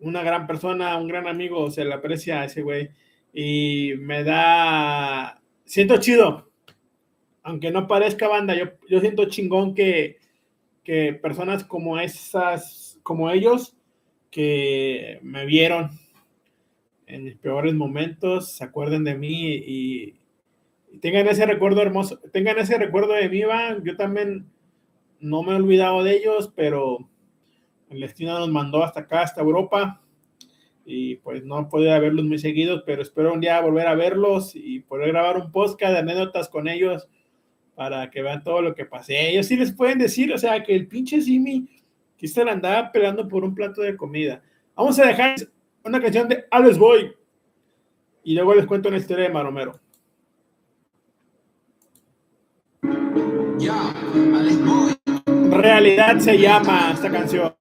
una 0.00 0.22
gran 0.22 0.46
persona, 0.46 0.96
un 0.96 1.08
gran 1.08 1.26
amigo, 1.26 1.70
se 1.70 1.84
le 1.84 1.94
aprecia 1.94 2.40
a 2.40 2.44
ese 2.44 2.62
güey. 2.62 2.90
Y 3.32 3.94
me 3.98 4.24
da, 4.24 5.40
siento 5.64 5.98
chido, 5.98 6.50
aunque 7.42 7.70
no 7.70 7.86
parezca 7.86 8.28
banda, 8.28 8.54
yo, 8.54 8.66
yo 8.88 9.00
siento 9.00 9.28
chingón 9.28 9.74
que, 9.74 10.18
que 10.84 11.12
personas 11.12 11.64
como 11.64 11.98
esas, 11.98 12.98
como 13.02 13.30
ellos, 13.30 13.76
que 14.30 15.18
me 15.22 15.46
vieron 15.46 15.90
en 17.06 17.24
mis 17.24 17.36
peores 17.36 17.74
momentos, 17.74 18.52
se 18.52 18.64
acuerden 18.64 19.04
de 19.04 19.14
mí 19.16 19.54
y, 19.54 20.14
tengan 21.00 21.28
ese 21.28 21.46
recuerdo 21.46 21.82
hermoso, 21.82 22.18
tengan 22.32 22.58
ese 22.58 22.78
recuerdo 22.78 23.12
de 23.12 23.28
mí, 23.28 23.42
Van. 23.44 23.84
Yo 23.84 23.96
también 23.96 24.46
no 25.20 25.42
me 25.42 25.52
he 25.52 25.56
olvidado 25.56 26.02
de 26.02 26.16
ellos, 26.16 26.52
pero 26.56 27.08
el 27.90 28.00
destino 28.00 28.38
nos 28.38 28.50
mandó 28.50 28.82
hasta 28.82 29.00
acá, 29.00 29.22
hasta 29.22 29.40
Europa. 29.40 30.00
Y 30.84 31.16
pues 31.16 31.44
no 31.44 31.68
puedo 31.68 31.84
verlos 32.00 32.24
muy 32.24 32.38
seguidos, 32.38 32.82
pero 32.86 33.02
espero 33.02 33.34
un 33.34 33.40
día 33.40 33.60
volver 33.60 33.86
a 33.86 33.94
verlos 33.94 34.52
y 34.54 34.80
poder 34.80 35.08
grabar 35.08 35.36
un 35.36 35.52
podcast 35.52 35.92
de 35.92 35.98
anécdotas 35.98 36.48
con 36.48 36.66
ellos 36.66 37.08
para 37.74 38.10
que 38.10 38.22
vean 38.22 38.42
todo 38.42 38.62
lo 38.62 38.74
que 38.74 38.86
pasé. 38.86 39.30
Ellos 39.30 39.46
sí 39.46 39.56
les 39.56 39.72
pueden 39.72 39.98
decir, 39.98 40.32
o 40.32 40.38
sea, 40.38 40.62
que 40.62 40.74
el 40.74 40.88
pinche 40.88 41.20
Simi 41.20 41.68
que 42.18 42.26
se 42.26 42.44
la 42.44 42.52
andaba 42.52 42.90
peleando 42.90 43.28
por 43.28 43.44
un 43.44 43.54
plato 43.54 43.80
de 43.80 43.96
comida. 43.96 44.42
Vamos 44.74 44.98
a 44.98 45.06
dejar 45.06 45.36
una 45.84 46.00
canción 46.00 46.28
de 46.28 46.44
Alex 46.50 46.76
Boy 46.76 47.12
y 48.24 48.34
luego 48.34 48.54
les 48.54 48.66
cuento 48.66 48.88
una 48.88 48.98
historia 48.98 49.24
de 49.24 49.32
Maromero. 49.32 49.78
Realidad 55.58 56.20
se 56.20 56.38
llama 56.38 56.92
esta 56.94 57.10
canción. 57.10 57.52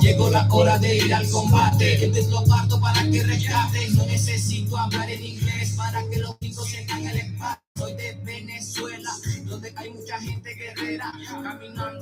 Llegó 0.00 0.30
la 0.30 0.48
hora 0.50 0.78
de 0.78 0.96
ir 0.96 1.12
al 1.12 1.28
combate. 1.30 2.06
Este 2.06 2.20
es 2.20 2.28
lo 2.30 2.42
parto 2.46 2.80
para 2.80 3.02
que 3.10 3.22
rescate. 3.22 3.90
No 3.90 4.06
necesito 4.06 4.78
hablar 4.78 5.10
en 5.10 5.22
inglés 5.22 5.74
para 5.76 6.02
que 6.08 6.20
los 6.20 6.38
chicos 6.40 6.66
sientan 6.66 7.06
el 7.06 7.18
empate. 7.18 7.60
Soy 7.76 7.92
de 7.94 8.14
Venezuela, 8.24 9.10
donde 9.44 9.74
hay 9.76 9.90
mucha 9.90 10.18
gente 10.20 10.54
guerrera, 10.54 11.12
caminando 11.42 11.93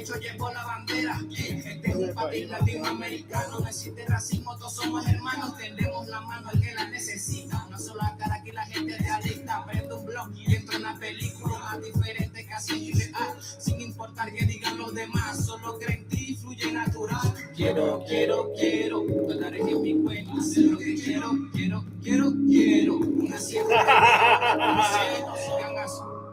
pecho 0.00 0.14
llevo 0.18 0.50
la 0.50 0.64
bandera. 0.64 1.20
Este 1.30 1.90
es 1.90 1.96
un 1.96 2.14
país 2.14 2.48
latinoamericano, 2.48 3.60
no 3.60 3.66
existe 3.66 4.06
racismo, 4.06 4.56
todos 4.56 4.74
somos 4.74 5.06
hermanos. 5.06 5.56
Tendemos 5.58 6.08
la 6.08 6.20
mano 6.22 6.48
al 6.48 6.60
que 6.60 6.74
la 6.74 6.88
necesita. 6.88 7.64
Una 7.66 7.78
sola 7.78 8.16
cara 8.18 8.42
que 8.42 8.52
la 8.52 8.64
gente 8.64 8.96
de 8.96 9.10
adicta. 9.10 9.64
Prendo 9.66 9.98
un 9.98 10.06
blog 10.06 10.30
y 10.34 10.54
entro 10.54 10.76
en 10.76 10.82
una 10.82 10.98
película 10.98 11.58
más 11.58 11.82
diferente, 11.82 12.46
casi 12.46 12.88
irreal. 12.88 13.36
Sin 13.58 13.80
importar 13.80 14.32
que 14.32 14.46
digan 14.46 14.78
los 14.78 14.94
demás, 14.94 15.44
solo 15.44 15.78
creen 15.78 16.08
ti 16.08 16.36
fluye 16.36 16.72
natural. 16.72 17.34
Quiero, 17.54 18.02
quiero, 18.08 18.52
quiero, 18.58 19.04
dólares 19.04 19.62
en 19.66 19.82
mi 19.82 20.02
cuenta. 20.02 20.32
Lo 20.32 20.78
que 20.78 20.94
quiero, 20.94 21.30
quiero, 21.52 21.84
quiero, 22.02 22.32
quiero. 22.48 22.96
Una 22.96 23.38
siembra 23.38 23.84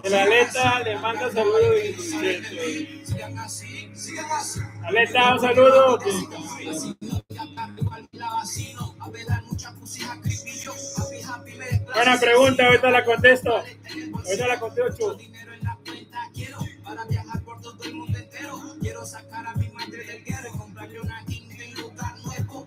la 0.04 0.24
Aleta 0.24 0.80
le 0.80 1.00
manda 1.00 1.32
saludos 1.32 1.78
Aleta, 4.84 5.34
un 5.34 5.40
saludo. 5.40 6.00
Buena 11.94 12.20
pregunta, 12.20 12.66
ahorita 12.66 12.92
la 12.92 13.06
contesto. 13.06 13.56
Ahorita 13.56 14.48
la 14.48 14.60
contesto. 14.60 15.18
El 18.88 18.94
mi 19.56 19.68
y 21.28 21.38
y 21.38 21.48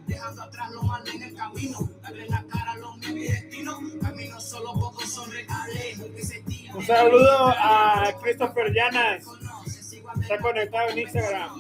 dejando 0.07 0.43
atrás 0.43 0.71
lo 0.73 0.83
en 1.13 1.23
el 1.23 1.35
camino, 1.35 1.79
darle 2.03 2.29
la 2.29 2.45
cara 2.47 2.73
a 2.73 2.77
los 2.77 2.97
y 3.03 3.29
destino, 3.29 3.79
caminos 4.01 4.49
solo 4.49 4.73
pocos 4.75 5.11
son 5.11 5.31
reales. 5.31 5.99
Un 6.75 6.87
saludo 6.87 7.49
a 7.49 8.13
Christopher 8.23 8.73
Llanas, 8.73 9.25
está 10.21 10.39
conectado 10.39 10.91
en 10.91 10.99
Instagram. 10.99 11.51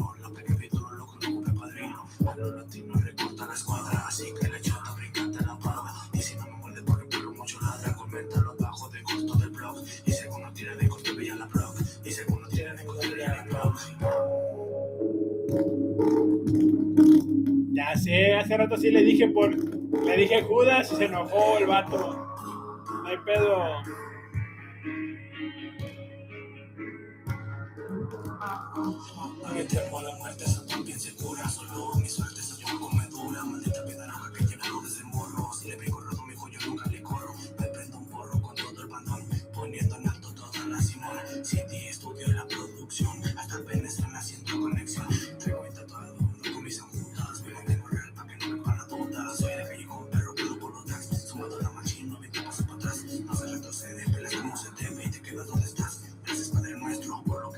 Ya 17.74 17.96
sé, 17.96 18.36
hace 18.36 18.56
rato 18.56 18.78
sí 18.78 18.92
le 18.92 19.02
dije 19.02 19.28
por. 19.30 19.52
Le 20.06 20.18
dije 20.18 20.44
Judas 20.44 20.92
y 20.92 20.96
se 20.96 21.06
enojó 21.06 21.58
el 21.58 21.66
vato. 21.66 21.98
No 21.98 23.08
hay 23.08 23.18
pedo. 23.26 23.82
Me 29.54 29.64
temo 29.64 30.02
la 30.02 30.16
muerte, 30.18 30.44
eso 30.44 30.64
también 30.68 31.00
se 31.00 31.16
cura. 31.16 31.50
Solo 31.50 31.96
mi 31.96 32.08
suerte 32.08 32.42
soy 32.42 32.64
yo 32.64 32.80
come 32.80 33.03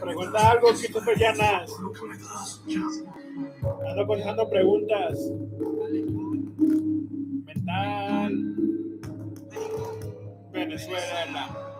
Pregunta 0.05 0.51
algo, 0.51 0.67
que 0.79 0.87
tú 0.87 0.99
Llanas. 1.17 1.71
Ando 3.89 4.05
contestando 4.05 4.47
preguntas. 4.47 5.31
Mental. 7.45 8.55
Venezuela. 10.51 11.71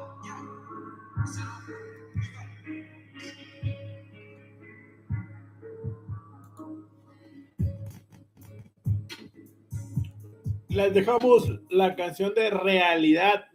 Les 10.70 10.94
dejamos 10.96 11.52
la 11.70 11.96
canción 11.96 12.34
de 12.34 12.50
realidad 12.50 13.46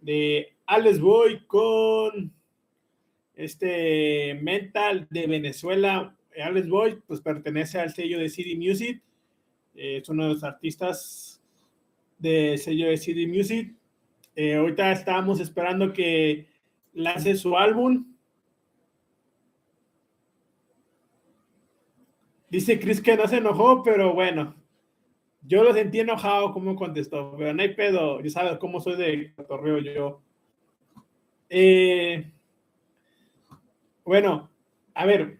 de 0.00 0.56
Alex 0.66 0.98
Boy 0.98 1.46
con 1.46 2.37
este 3.38 4.34
Mental 4.42 5.06
de 5.10 5.26
Venezuela. 5.28 6.14
Alex 6.42 6.68
Boy, 6.68 7.00
pues 7.06 7.20
pertenece 7.20 7.78
al 7.78 7.94
sello 7.94 8.18
de 8.18 8.28
CD 8.28 8.56
Music. 8.56 9.00
Eh, 9.76 9.98
es 9.98 10.08
uno 10.08 10.24
de 10.24 10.34
los 10.34 10.44
artistas 10.44 11.40
del 12.18 12.58
sello 12.58 12.88
de 12.88 12.96
CD 12.96 13.28
Music. 13.28 13.72
Eh, 14.34 14.56
ahorita 14.56 14.90
estábamos 14.90 15.38
esperando 15.38 15.92
que 15.92 16.48
lance 16.94 17.36
su 17.36 17.56
álbum. 17.56 18.12
Dice 22.50 22.80
Chris 22.80 23.00
que 23.00 23.16
no 23.16 23.28
se 23.28 23.36
enojó, 23.36 23.84
pero 23.84 24.14
bueno, 24.14 24.56
yo 25.42 25.62
lo 25.62 25.72
sentí 25.72 26.00
enojado 26.00 26.52
como 26.52 26.74
contestó, 26.74 27.36
pero 27.38 27.54
no 27.54 27.62
hay 27.62 27.74
pedo, 27.74 28.20
ya 28.20 28.30
sabes 28.30 28.58
cómo 28.58 28.80
soy 28.80 28.96
de 28.96 29.32
torreo 29.46 29.78
yo. 29.78 30.22
Eh, 31.50 32.32
bueno, 34.08 34.50
a 34.94 35.04
ver, 35.04 35.38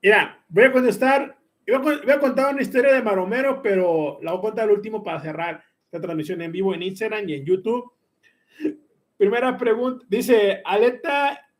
mira, 0.00 0.40
voy 0.48 0.64
a 0.64 0.72
contestar, 0.72 1.36
voy 1.66 1.98
a, 2.08 2.20
contar 2.20 2.54
una 2.54 2.62
historia 2.62 2.94
de 2.94 3.02
Maromero, 3.02 3.60
pero 3.60 4.20
la 4.22 4.30
voy 4.30 4.38
a 4.38 4.42
contar 4.42 4.68
al 4.68 4.76
último 4.76 5.02
para 5.02 5.18
cerrar 5.18 5.60
esta 5.86 6.00
transmisión 6.00 6.40
en 6.42 6.52
vivo 6.52 6.72
en 6.72 6.84
Instagram 6.84 7.28
y 7.28 7.34
en 7.34 7.44
YouTube. 7.44 7.92
Primera 9.16 9.58
pregunta, 9.58 10.06
dice, 10.08 10.62
Aleta, 10.64 11.50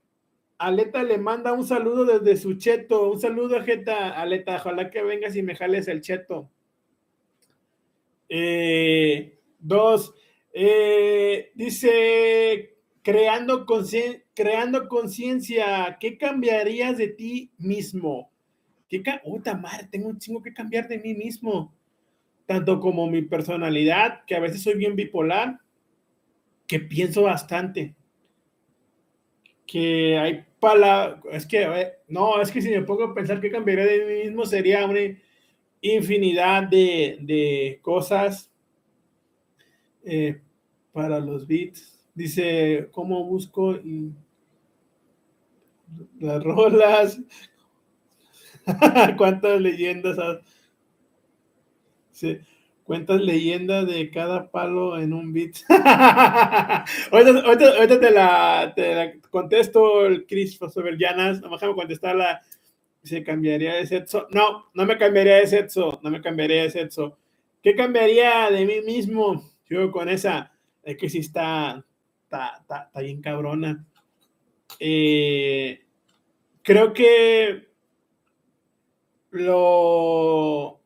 Aleta 0.59 1.03
le 1.03 1.19
manda 1.19 1.53
un 1.53 1.67
saludo 1.67 2.05
desde 2.05 2.41
su 2.41 2.55
cheto, 2.55 3.11
un 3.11 3.21
saludo, 3.21 3.61
Jeta, 3.61 4.11
Aleta, 4.11 4.55
ojalá 4.55 4.93
que 4.93 5.03
vengas 5.03 5.35
y 5.35 5.43
me 5.43 5.57
jales 5.57 5.89
el 5.89 6.03
cheto. 6.03 6.49
Eh, 8.29 9.41
dos, 9.59 10.15
eh, 10.53 11.51
dice, 11.57 12.70
creando 13.03 13.67
conciencia, 13.67 14.23
creando 14.35 14.89
conciencia, 14.89 15.97
¿qué 16.01 16.19
cambiarías 16.19 16.99
de 16.99 17.09
ti 17.09 17.51
mismo? 17.59 18.31
¿Qué 18.89 19.03
Uta 19.25 19.57
madre, 19.57 19.89
tengo 19.91 20.09
un 20.09 20.19
chingo 20.19 20.43
que 20.43 20.53
cambiar 20.53 20.89
de 20.89 20.99
mí 20.99 21.15
mismo. 21.15 21.73
Tanto 22.47 22.81
como 22.81 23.07
mi 23.09 23.23
personalidad, 23.23 24.25
que 24.25 24.35
a 24.35 24.41
veces 24.41 24.63
soy 24.63 24.75
bien 24.75 24.97
bipolar, 24.97 25.61
que 26.67 26.81
pienso 26.81 27.23
bastante. 27.23 27.95
Que 29.65 30.19
hay 30.19 30.45
palabras, 30.59 31.21
es 31.31 31.47
que, 31.47 31.93
no, 32.09 32.43
es 32.43 32.51
que 32.51 32.61
si 32.61 32.71
me 32.71 32.83
pongo 32.83 33.05
a 33.05 33.15
pensar 33.15 33.41
qué 33.41 33.53
cambiaría 33.53 33.87
de 33.87 34.05
mí 34.05 34.25
mismo 34.25 34.45
sería 34.45 34.85
una 34.85 35.01
infinidad 35.81 36.65
de, 36.65 37.19
de 37.21 37.79
cosas 37.83 38.51
eh, 40.05 40.41
para 40.93 41.21
los 41.21 41.47
beats. 41.47 42.00
Dice, 42.21 42.91
¿cómo 42.93 43.25
busco 43.25 43.79
las 46.19 46.45
rolas? 46.45 47.19
¿Cuántas 49.17 49.59
leyendas? 49.59 50.19
Sí. 52.13 52.39
¿Cuántas 52.85 53.23
leyendas 53.23 53.87
de 53.87 54.11
cada 54.11 54.51
palo 54.51 54.99
en 54.99 55.15
un 55.15 55.33
beat? 55.33 55.55
ahorita, 57.11 57.99
te, 57.99 58.11
la, 58.11 58.73
te, 58.77 58.95
la, 58.95 59.13
contesto 59.31 60.05
el 60.05 60.27
Chris 60.27 60.59
Llanas. 60.99 61.41
No 61.41 61.49
me 61.49 61.75
contestarla 61.75 62.43
se 63.03 63.25
cambiaría 63.25 63.77
de 63.77 63.87
sexo. 63.87 64.27
No, 64.31 64.67
no 64.75 64.85
me 64.85 64.99
cambiaría 64.99 65.37
de 65.37 65.47
sexo, 65.47 65.99
no 66.03 66.11
me 66.11 66.21
cambiaría 66.21 66.65
de 66.65 66.71
sexo. 66.71 67.17
¿Qué 67.63 67.75
cambiaría 67.75 68.51
de 68.51 68.67
mí 68.67 68.83
mismo? 68.83 69.51
Yo 69.71 69.91
con 69.91 70.11
esa, 70.11 70.53
es 70.83 70.99
que 70.99 71.09
sí 71.09 71.21
está, 71.21 71.83
está, 72.31 72.91
bien 72.97 73.21
cabrona. 73.21 73.87
Eh, 74.79 75.85
creo 76.63 76.93
que 76.93 77.69
lo, 79.31 80.81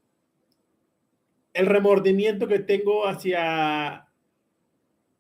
el 1.53 1.66
remordimiento 1.66 2.49
que 2.49 2.59
tengo 2.59 3.07
hacia 3.07 4.09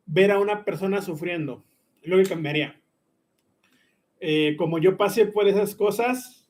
ver 0.06 0.30
a 0.30 0.38
una 0.38 0.64
persona 0.64 1.02
sufriendo, 1.02 1.64
es 2.02 2.08
lo 2.08 2.18
que 2.18 2.28
cambiaría. 2.28 2.80
Eh, 4.20 4.54
como 4.56 4.78
yo 4.78 4.96
pasé 4.96 5.26
por 5.26 5.48
esas 5.48 5.74
cosas, 5.74 6.48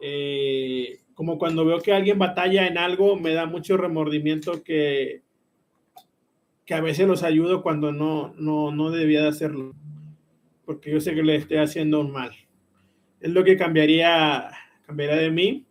eh, 0.00 1.00
como 1.14 1.38
cuando 1.38 1.64
veo 1.64 1.80
que 1.80 1.92
alguien 1.92 2.18
batalla 2.18 2.66
en 2.66 2.78
algo, 2.78 3.16
me 3.16 3.32
da 3.32 3.46
mucho 3.46 3.76
remordimiento 3.76 4.62
que, 4.62 5.22
que 6.66 6.74
a 6.74 6.80
veces 6.80 7.06
los 7.06 7.22
ayudo 7.22 7.62
cuando 7.62 7.92
no, 7.92 8.34
no, 8.36 8.72
no 8.72 8.90
debía 8.90 9.22
de 9.22 9.28
hacerlo, 9.28 9.74
porque 10.64 10.90
yo 10.90 11.00
sé 11.00 11.14
que 11.14 11.22
le 11.22 11.36
estoy 11.36 11.58
haciendo 11.58 12.00
un 12.00 12.10
mal. 12.10 12.32
Es 13.20 13.30
lo 13.30 13.44
que 13.44 13.56
cambiaría, 13.56 14.50
cambiaría 14.84 15.16
de 15.16 15.30
mí. 15.30 15.66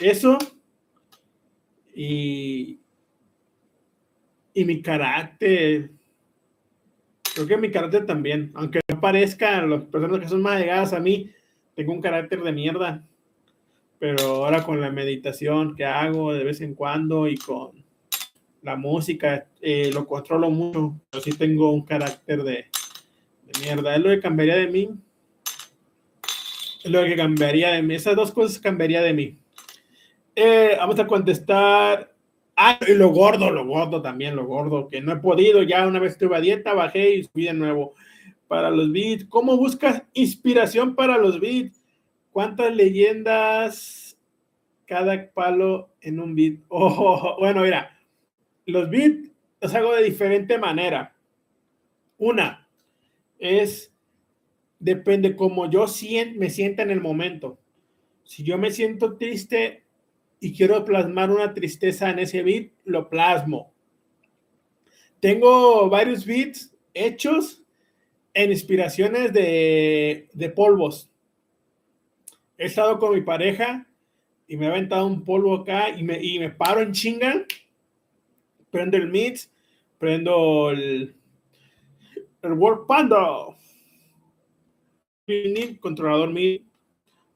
Eso 0.00 0.38
y, 1.94 2.80
y 4.54 4.64
mi 4.64 4.82
carácter. 4.82 5.90
Creo 7.34 7.46
que 7.46 7.56
mi 7.56 7.70
carácter 7.70 8.06
también, 8.06 8.50
aunque 8.54 8.80
no 8.88 9.00
parezca, 9.00 9.64
las 9.66 9.84
personas 9.84 10.20
que 10.20 10.28
son 10.28 10.42
más 10.42 10.58
llegadas 10.58 10.92
a 10.92 11.00
mí, 11.00 11.30
tengo 11.74 11.92
un 11.92 12.00
carácter 12.00 12.42
de 12.42 12.52
mierda 12.52 13.04
pero 13.98 14.44
ahora 14.44 14.62
con 14.62 14.80
la 14.80 14.90
meditación 14.90 15.74
que 15.74 15.84
hago 15.86 16.34
de 16.34 16.44
vez 16.44 16.60
en 16.60 16.74
cuando 16.74 17.26
y 17.26 17.36
con 17.36 17.83
la 18.64 18.76
música, 18.76 19.46
eh, 19.60 19.90
lo 19.92 20.06
controlo 20.06 20.50
mucho, 20.50 20.98
pero 21.10 21.22
sí 21.22 21.32
tengo 21.32 21.70
un 21.70 21.84
carácter 21.84 22.42
de, 22.42 22.66
mierda. 23.62 23.94
Es 23.94 24.02
lo 24.02 24.08
que 24.08 24.20
cambiaría 24.20 24.56
de 24.56 24.68
mí. 24.68 24.90
Es 26.82 26.90
lo 26.90 27.04
que 27.04 27.14
cambiaría 27.14 27.70
de 27.70 27.82
mí. 27.82 27.94
Esas 27.94 28.16
dos 28.16 28.32
cosas 28.32 28.58
cambiaría 28.58 29.02
de 29.02 29.12
mí. 29.12 29.38
Eh, 30.34 30.74
vamos 30.78 30.98
a 30.98 31.06
contestar. 31.06 32.12
Ah, 32.56 32.78
y 32.86 32.94
lo 32.94 33.10
gordo, 33.10 33.50
lo 33.50 33.66
gordo 33.66 34.00
también, 34.00 34.34
lo 34.34 34.46
gordo, 34.46 34.88
que 34.88 35.00
no 35.00 35.12
he 35.12 35.16
podido. 35.16 35.62
Ya 35.62 35.86
una 35.86 36.00
vez 36.00 36.12
estuve 36.12 36.36
a 36.36 36.40
dieta, 36.40 36.72
bajé 36.72 37.16
y 37.16 37.24
subí 37.24 37.44
de 37.44 37.54
nuevo. 37.54 37.94
para 38.48 38.70
los 38.70 38.90
beats. 38.90 39.26
¿Cómo 39.26 39.56
buscas 39.58 40.02
inspiración 40.14 40.94
para 40.94 41.18
los 41.18 41.38
beats? 41.38 41.84
¿Cuántas 42.30 42.74
leyendas 42.74 44.18
cada 44.86 45.30
palo 45.32 45.90
en 46.00 46.18
un 46.18 46.34
beat? 46.34 46.60
Oh, 46.68 47.36
bueno, 47.38 47.62
mira, 47.62 47.93
los 48.66 48.90
beats 48.90 49.30
los 49.60 49.74
hago 49.74 49.94
de 49.94 50.04
diferente 50.04 50.58
manera. 50.58 51.16
Una 52.18 52.68
es, 53.38 53.92
depende 54.78 55.36
como 55.36 55.70
yo 55.70 55.86
me 56.36 56.50
sienta 56.50 56.82
en 56.82 56.90
el 56.90 57.00
momento. 57.00 57.58
Si 58.24 58.42
yo 58.42 58.58
me 58.58 58.70
siento 58.70 59.16
triste 59.16 59.84
y 60.40 60.54
quiero 60.54 60.84
plasmar 60.84 61.30
una 61.30 61.54
tristeza 61.54 62.10
en 62.10 62.18
ese 62.18 62.42
beat, 62.42 62.72
lo 62.84 63.08
plasmo. 63.08 63.72
Tengo 65.20 65.88
varios 65.88 66.26
beats 66.26 66.76
hechos 66.92 67.62
en 68.34 68.50
inspiraciones 68.50 69.32
de, 69.32 70.28
de 70.32 70.48
polvos. 70.50 71.10
He 72.58 72.66
estado 72.66 72.98
con 72.98 73.14
mi 73.14 73.22
pareja 73.22 73.86
y 74.46 74.56
me 74.56 74.66
ha 74.66 74.70
aventado 74.70 75.06
un 75.06 75.24
polvo 75.24 75.54
acá 75.54 75.90
y 75.90 76.02
me, 76.02 76.22
y 76.22 76.38
me 76.38 76.50
paro 76.50 76.80
en 76.80 76.92
chinga, 76.92 77.46
prendo 78.74 78.96
el 78.96 79.08
mix, 79.08 79.52
prendo 79.98 80.72
el, 80.72 81.14
el 82.42 82.52
World 82.54 82.88
Panda, 82.88 83.56
controlador 85.80 86.32
MIDI, 86.32 86.66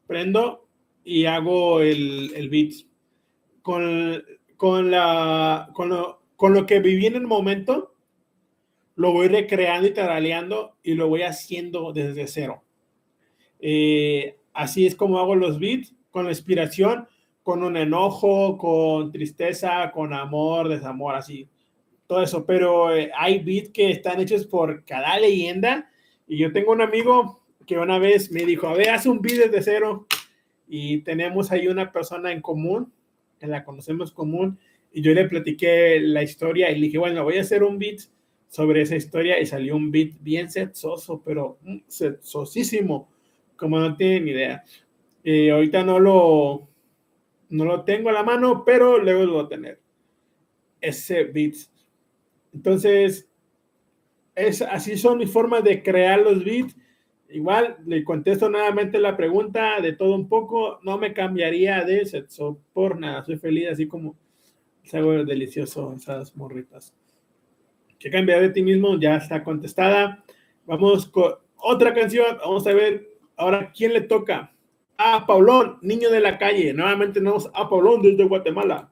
prendo 0.09 0.68
y 1.05 1.26
hago 1.26 1.80
el, 1.80 2.32
el 2.34 2.49
beat. 2.49 2.72
Con, 3.62 4.20
con, 4.57 4.91
la, 4.91 5.70
con, 5.74 5.91
lo, 5.91 6.24
con 6.34 6.55
lo 6.55 6.66
que 6.66 6.80
viví 6.80 7.07
en 7.07 7.14
el 7.14 7.28
momento, 7.28 7.95
lo 8.97 9.12
voy 9.12 9.28
recreando 9.28 9.86
y 9.86 9.95
taraleando 9.95 10.76
y 10.82 10.95
lo 10.95 11.07
voy 11.07 11.22
haciendo 11.22 11.93
desde 11.93 12.26
cero. 12.26 12.64
Eh, 13.61 14.41
así 14.55 14.86
es 14.86 14.97
como 14.97 15.20
hago 15.20 15.36
los 15.36 15.61
beats, 15.61 15.95
con 16.11 16.24
la 16.24 16.32
inspiración, 16.32 17.07
con 17.49 17.62
un 17.62 17.78
enojo, 17.78 18.59
con 18.59 19.11
tristeza, 19.11 19.90
con 19.90 20.12
amor, 20.12 20.68
desamor, 20.68 21.14
así, 21.14 21.49
todo 22.07 22.22
eso. 22.22 22.44
Pero 22.44 22.94
eh, 22.94 23.11
hay 23.16 23.38
beats 23.38 23.70
que 23.70 23.90
están 23.90 24.20
hechos 24.20 24.44
por 24.44 24.84
cada 24.84 25.18
leyenda 25.18 25.90
y 26.26 26.36
yo 26.36 26.53
tengo 26.53 26.72
un 26.72 26.82
amigo 26.82 27.40
que 27.66 27.78
una 27.78 27.99
vez 27.99 28.30
me 28.30 28.44
dijo, 28.44 28.68
a 28.68 28.74
ver, 28.74 28.90
haz 28.90 29.07
un 29.07 29.22
beat 29.22 29.51
desde 29.51 29.62
cero 29.62 30.07
y 30.68 30.99
tenemos 30.99 31.51
ahí 31.51 31.68
una 31.68 31.90
persona 31.90 32.32
en 32.32 32.42
común, 32.42 32.92
que 33.40 33.46
la 33.46 33.64
conocemos 33.64 34.12
común, 34.12 34.59
y 34.92 35.01
yo 35.01 35.14
le 35.14 35.26
platiqué 35.26 36.01
la 36.01 36.22
historia 36.22 36.70
y 36.70 36.74
le 36.74 36.88
dije, 36.88 36.99
bueno, 36.99 37.24
voy 37.24 37.38
a 37.38 37.40
hacer 37.40 37.62
un 37.62 37.78
beat 37.78 38.01
sobre 38.49 38.82
esa 38.82 38.96
historia 38.96 39.40
y 39.40 39.46
salió 39.46 39.74
un 39.74 39.90
beat 39.90 40.11
bien 40.20 40.51
sexoso, 40.51 41.22
pero 41.24 41.57
mm, 41.62 41.78
sexosísimo, 41.86 43.09
como 43.57 43.80
no 43.80 43.96
tienen 43.96 44.28
idea. 44.28 44.62
Eh, 45.24 45.51
ahorita 45.51 45.82
no 45.82 45.99
lo, 45.99 46.68
no 47.51 47.64
lo 47.64 47.84
tengo 47.84 48.09
a 48.09 48.12
la 48.12 48.22
mano, 48.22 48.64
pero 48.64 48.99
luego 48.99 49.24
lo 49.24 49.32
voy 49.34 49.44
a 49.44 49.49
tener. 49.49 49.80
Ese 50.80 51.24
beat. 51.24 51.55
Entonces, 52.53 53.28
es, 54.34 54.62
así 54.62 54.96
son 54.96 55.18
mis 55.18 55.32
formas 55.32 55.64
de 55.64 55.82
crear 55.82 56.20
los 56.20 56.44
beats. 56.44 56.76
Igual 57.30 57.76
le 57.84 58.05
contesto 58.05 58.49
nuevamente 58.49 58.99
la 58.99 59.16
pregunta 59.16 59.80
de 59.80 59.92
todo 59.92 60.14
un 60.14 60.28
poco. 60.28 60.78
No 60.82 60.99
me 60.99 61.12
cambiaría 61.12 61.84
de 61.84 62.07
sexo 62.07 62.61
por 62.72 62.99
nada. 62.99 63.24
Soy 63.24 63.36
feliz 63.36 63.68
así 63.70 63.86
como 63.86 64.16
algo 64.94 65.12
delicioso 65.24 65.92
esas 65.94 66.34
morritas. 66.36 66.94
¿Qué 67.99 68.11
cambia 68.11 68.40
de 68.40 68.51
ti 68.51 68.62
mismo? 68.62 68.99
Ya 68.99 69.16
está 69.16 69.42
contestada. 69.42 70.24
Vamos 70.64 71.07
con 71.07 71.34
otra 71.57 71.92
canción. 71.92 72.38
Vamos 72.38 72.66
a 72.66 72.72
ver 72.72 73.09
ahora 73.36 73.72
quién 73.72 73.92
le 73.92 74.03
toca. 74.03 74.55
A 74.99 75.24
Paulón, 75.26 75.78
niño 75.80 76.11
de 76.11 76.20
la 76.20 76.38
calle. 76.38 76.74
Nuevamente 76.74 77.20
tenemos 77.20 77.51
a 77.55 77.68
Paulón 77.68 78.03
desde 78.03 78.24
Guatemala. 78.24 78.90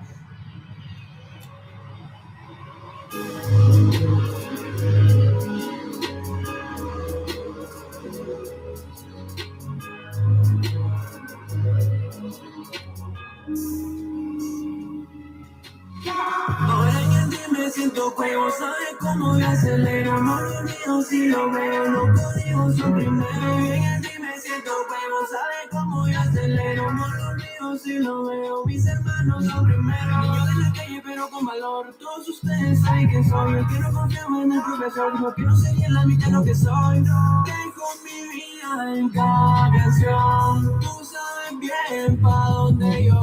¿sabes 19.17 19.19
cómo 19.19 19.33
me 19.33 19.45
acelero? 19.45 20.21
No 20.21 20.41
lo 20.41 21.01
si 21.01 21.27
lo 21.27 21.51
veo, 21.51 21.85
los 21.85 22.21
códigos 22.21 22.77
son 22.77 22.93
primero. 22.93 23.65
Y 23.65 23.71
en 23.71 23.83
el 23.83 24.19
me 24.21 24.39
siento 24.39 24.71
juego, 24.87 25.17
¿sabes 25.31 25.67
cómo 25.71 26.03
me 26.03 26.15
acelero? 26.15 26.91
No 26.93 27.07
lo 27.07 27.29
olvido 27.29 27.77
si 27.77 27.99
lo 27.99 28.25
veo, 28.25 28.65
mis 28.65 28.85
hermanos 28.85 29.45
son 29.45 29.65
primero. 29.65 30.21
Niño 30.21 30.45
de 30.45 30.63
la 30.63 30.73
calle 30.73 31.01
pero 31.05 31.29
con 31.29 31.45
valor, 31.45 31.95
todos 31.99 32.27
ustedes 32.29 32.81
saben 32.81 33.09
que 33.09 33.23
soy. 33.23 33.53
Yo 33.53 33.67
quiero 33.67 33.93
confiar 33.93 34.25
en 34.43 34.51
el 34.51 34.61
profesor, 34.63 35.21
no 35.21 35.33
quiero 35.33 35.53
en 35.85 35.93
la 35.93 36.05
mitad 36.05 36.29
lo 36.29 36.43
que 36.43 36.55
soy. 36.55 37.01
No. 37.01 37.43
Dejo 37.45 37.87
mi 38.03 38.35
vida 38.35 38.99
en 38.99 39.09
cada 39.09 39.71
canción, 39.71 40.79
tú 40.79 41.05
sabes 41.05 41.59
bien 41.59 42.21
pa' 42.21 42.49
dónde 42.49 43.05
yo 43.05 43.16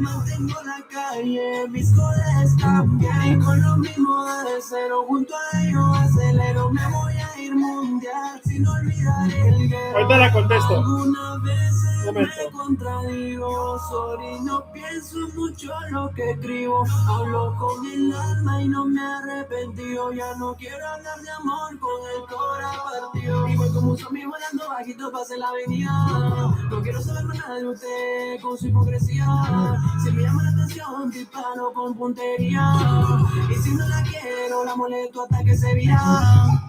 Mantengo 0.00 0.62
la 0.64 0.82
calle, 0.90 1.68
mis 1.70 1.90
codes 1.92 2.56
también. 2.58 3.12
Y 3.26 3.38
con 3.44 3.60
lo 3.60 3.76
mismo 3.76 4.24
de 4.44 4.60
cero, 4.68 5.04
junto 5.06 5.34
a 5.34 5.62
ellos 5.62 5.98
acelero. 5.98 6.70
Me 6.70 6.86
voy 6.88 7.14
a 7.14 7.40
ir 7.40 7.54
mundial 7.54 8.40
sin 8.44 8.66
olvidar 8.66 9.30
el 9.30 9.68
guerrero. 9.68 9.96
Ahorita 9.96 10.16
la 10.18 10.32
contesto. 10.32 10.76
Algunas 10.76 11.42
veces 11.42 11.89
Me 12.12 12.50
contradigo, 12.50 13.78
sorry, 13.88 14.40
no 14.40 14.64
pienso 14.72 15.16
mucho 15.34 15.72
lo 15.90 16.10
que 16.10 16.32
escribo. 16.32 16.84
Hablo 17.08 17.54
con 17.56 17.86
el 17.86 18.12
alma 18.12 18.62
y 18.62 18.68
no 18.68 18.84
me 18.84 19.00
arrepentido. 19.00 20.12
Ya 20.12 20.34
no 20.34 20.56
quiero 20.56 20.84
hablar 20.88 21.20
de 21.20 21.30
amor 21.30 21.78
con 21.78 22.00
el 22.16 22.28
corazón 22.28 23.00
partido. 23.12 23.48
Igual 23.48 23.72
como 23.72 23.90
un 23.92 23.98
zombie 23.98 24.26
volando 24.26 24.68
bajito 24.68 25.12
pase 25.12 25.38
la 25.38 25.48
avenida. 25.50 25.92
No 26.68 26.82
quiero 26.82 27.00
saber 27.00 27.24
nada 27.26 27.54
de 27.54 27.68
usted 27.68 28.40
con 28.42 28.58
su 28.58 28.66
hipocresía. 28.66 29.26
Si 30.02 30.10
me 30.10 30.22
llama 30.22 30.42
la 30.42 30.50
atención, 30.50 31.10
disparo 31.10 31.72
con 31.72 31.94
puntería. 31.94 32.72
Y 33.50 33.54
si 33.54 33.74
no 33.74 33.86
la 33.86 34.02
quiero, 34.02 34.64
la 34.64 34.74
molesto 34.74 35.22
hasta 35.22 35.44
que 35.44 35.56
se 35.56 35.74
vira. 35.74 36.00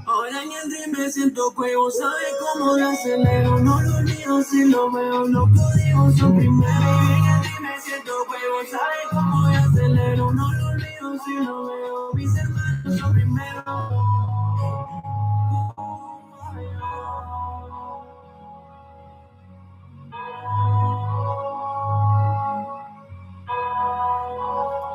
Ahora 0.05 0.43
en 0.43 0.51
el 0.51 0.69
dream 0.69 0.91
me 0.91 1.11
siento 1.11 1.51
juego, 1.51 1.89
¿sabe 1.89 2.25
cómo 2.39 2.77
lo 2.77 2.89
acelero? 2.89 3.59
No 3.59 3.81
lo 3.81 3.97
olvido 3.97 4.43
si 4.43 4.65
lo 4.65 4.91
veo, 4.91 5.25
los 5.31 5.49
códigos 5.49 6.15
son 6.17 6.37
primero. 6.37 6.71
El 6.71 7.41
dream 7.41 7.61
me 7.61 7.81
siento 7.81 8.11
juego, 8.27 8.57
¿sabe 8.69 8.95
cómo 9.11 9.41
lo 9.41 9.47
acelero? 9.57 10.31
No 10.33 10.51
lo 10.53 10.67
olvido 10.67 11.17
si 11.25 11.33
lo 11.45 11.65
veo, 11.67 12.13
mis 12.13 12.35
hermanos 12.35 12.99
son 12.99 13.13
primero. 13.13 13.63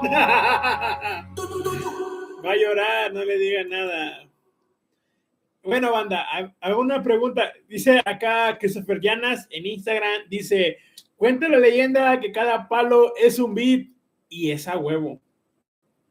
Va 2.44 2.52
a 2.52 2.56
llorar, 2.56 3.12
no 3.12 3.24
le 3.24 3.38
diga 3.38 3.64
nada. 3.64 4.25
Bueno, 5.66 5.90
banda, 5.90 6.24
ha- 6.30 6.54
hago 6.60 6.80
una 6.80 7.02
pregunta. 7.02 7.52
Dice 7.68 8.00
acá 8.04 8.56
Christopher 8.58 9.00
Llanas 9.00 9.48
en 9.50 9.66
Instagram, 9.66 10.28
dice, 10.30 10.78
cuenta 11.16 11.48
la 11.48 11.58
leyenda 11.58 12.20
que 12.20 12.30
cada 12.30 12.68
palo 12.68 13.14
es 13.16 13.40
un 13.40 13.52
beat 13.52 13.88
y 14.28 14.52
es 14.52 14.68
a 14.68 14.78
huevo. 14.78 15.20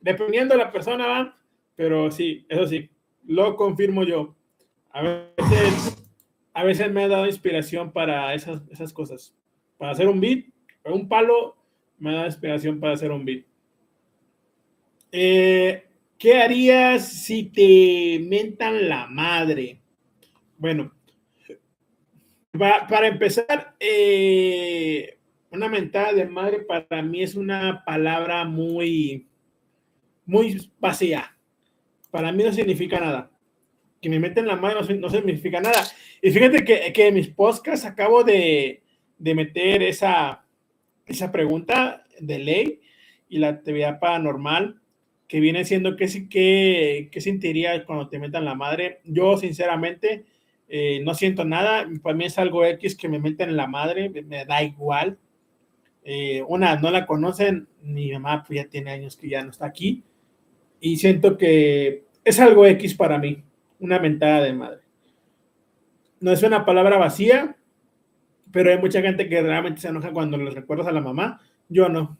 Dependiendo 0.01 0.55
de 0.55 0.63
la 0.63 0.71
persona, 0.73 1.07
va, 1.07 1.37
pero 1.75 2.11
sí, 2.11 2.45
eso 2.49 2.67
sí, 2.67 2.89
lo 3.25 3.55
confirmo 3.55 4.03
yo. 4.03 4.35
A 4.91 5.01
veces, 6.63 6.91
me 6.91 7.03
ha 7.03 7.07
dado 7.07 7.25
inspiración 7.25 7.93
para 7.93 8.33
esas, 8.33 8.61
esas 8.69 8.91
cosas. 8.91 9.33
Para 9.77 9.91
hacer 9.93 10.09
un 10.09 10.19
beat, 10.19 10.45
un 10.83 11.07
palo 11.07 11.55
me 11.97 12.09
ha 12.09 12.13
dado 12.15 12.25
inspiración 12.27 12.79
para 12.79 12.93
hacer 12.93 13.09
un 13.11 13.23
beat. 13.23 13.45
Eh, 15.13 15.84
¿Qué 16.17 16.35
harías 16.41 17.07
si 17.23 17.43
te 17.45 18.19
mentan 18.25 18.89
la 18.89 19.07
madre? 19.07 19.81
Bueno, 20.57 20.91
pa- 22.51 22.87
para 22.87 23.07
empezar, 23.07 23.75
eh, 23.79 25.17
una 25.51 25.67
mentada 25.69 26.13
de 26.13 26.25
madre 26.25 26.59
para 26.59 27.01
mí 27.01 27.21
es 27.23 27.35
una 27.35 27.83
palabra 27.85 28.45
muy, 28.45 29.27
muy 30.25 30.71
vacía. 30.79 31.37
Para 32.11 32.31
mí 32.31 32.43
no 32.43 32.51
significa 32.53 32.99
nada. 32.99 33.31
Que 34.01 34.09
me 34.09 34.19
meten 34.19 34.47
la 34.47 34.55
madre 34.55 34.95
no 34.97 35.09
significa 35.09 35.61
nada. 35.61 35.83
Y 36.21 36.31
fíjate 36.31 36.63
que, 36.63 36.93
que 36.93 37.07
en 37.07 37.15
mis 37.15 37.29
podcasts 37.29 37.85
acabo 37.85 38.23
de, 38.23 38.83
de 39.17 39.35
meter 39.35 39.83
esa, 39.83 40.45
esa 41.05 41.31
pregunta 41.31 42.05
de 42.19 42.39
ley 42.39 42.81
y 43.29 43.39
la 43.39 43.49
actividad 43.49 43.99
paranormal 43.99 44.81
que 45.27 45.39
viene 45.39 45.65
siendo 45.65 45.97
sí 46.07 46.29
que, 46.29 47.09
que 47.11 47.21
sentirías 47.21 47.83
cuando 47.85 48.09
te 48.09 48.19
metan 48.19 48.45
la 48.45 48.55
madre. 48.55 49.01
Yo 49.03 49.37
sinceramente 49.37 50.25
eh, 50.67 51.01
no 51.03 51.13
siento 51.13 51.45
nada, 51.45 51.87
para 52.01 52.15
mí 52.15 52.25
es 52.25 52.37
algo 52.37 52.65
X 52.65 52.95
que 52.95 53.09
me 53.09 53.19
meten 53.19 53.49
en 53.49 53.57
la 53.57 53.67
madre, 53.67 54.09
me 54.09 54.45
da 54.45 54.63
igual. 54.63 55.17
Eh, 56.03 56.43
una, 56.47 56.75
no 56.75 56.91
la 56.91 57.05
conocen, 57.05 57.67
mi 57.81 58.11
mamá 58.11 58.43
pues, 58.45 58.57
ya 58.57 58.69
tiene 58.69 58.91
años 58.91 59.17
que 59.17 59.29
ya 59.29 59.43
no 59.43 59.49
está 59.49 59.65
aquí 59.65 60.03
y 60.79 60.97
siento 60.97 61.37
que 61.37 62.05
es 62.23 62.39
algo 62.39 62.65
X 62.65 62.93
para 62.93 63.17
mí, 63.17 63.43
una 63.79 63.99
mentada 63.99 64.43
de 64.43 64.53
madre. 64.53 64.81
No 66.19 66.31
es 66.31 66.43
una 66.43 66.63
palabra 66.63 66.97
vacía, 66.97 67.55
pero 68.51 68.71
hay 68.71 68.77
mucha 68.77 69.01
gente 69.01 69.27
que 69.27 69.41
realmente 69.41 69.81
se 69.81 69.87
enoja 69.87 70.11
cuando 70.11 70.37
les 70.37 70.53
recuerdas 70.53 70.87
a 70.87 70.91
la 70.91 71.01
mamá. 71.01 71.41
Yo 71.69 71.89
no. 71.89 72.17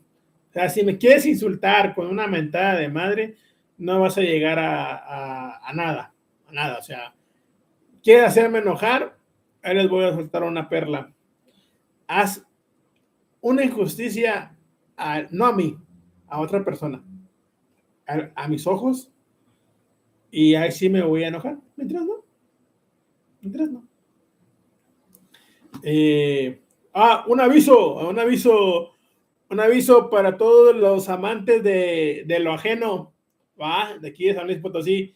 Sea, 0.56 0.69
si 0.69 0.86
me 0.86 0.98
quieres 0.98 1.26
insultar 1.26 1.94
con 1.94 2.07
una 2.07 2.27
mentada 2.27 2.76
de 2.80 2.88
madre, 2.88 3.36
no 3.77 3.99
vas 3.99 4.18
a 4.18 4.22
llegar 4.22 4.57
a, 4.57 5.57
a- 5.68 5.73
nada, 5.73 6.14
a 6.48 6.52
nada. 6.53 6.77
O 6.80 6.82
sea, 6.82 7.14
quieres 8.02 8.23
hacerme 8.23 8.60
enojar, 8.60 9.18
ahí 9.61 9.76
les 9.76 9.90
voy 9.90 10.06
a 10.06 10.14
soltar 10.14 10.44
una 10.44 10.69
perla. 10.69 11.11
Haz 12.07 12.45
una 13.41 13.65
injusticia, 13.65 14.56
no 15.32 15.45
a 15.45 15.52
mí, 15.52 15.77
a 16.30 16.40
otra 16.40 16.64
persona, 16.64 17.03
a, 18.07 18.30
a 18.44 18.48
mis 18.48 18.65
ojos, 18.65 19.11
y 20.32 20.56
ahí 20.56 20.72
sí 20.72 20.88
me 20.88 21.03
voy 21.03 21.26
a 21.26 21.27
enojar. 21.27 21.57
Mientras 21.76 22.02
no, 22.06 22.23
mientras 23.41 23.69
no. 23.72 23.84
Eh, 25.84 26.61
ah, 26.94 27.26
un 27.27 27.41
aviso, 27.41 28.07
un 28.07 28.18
aviso, 28.18 28.94
un 29.49 29.59
aviso 29.59 30.09
para 30.09 30.38
todos 30.38 30.76
los 30.76 31.07
amantes 31.09 31.63
de, 31.63 32.23
lo 32.39 32.53
ajeno, 32.53 33.13
va, 33.59 33.97
de 33.99 34.09
aquí 34.09 34.26
de 34.26 34.35
San 34.35 34.47
Luis 34.47 34.59
Potosí. 34.59 35.15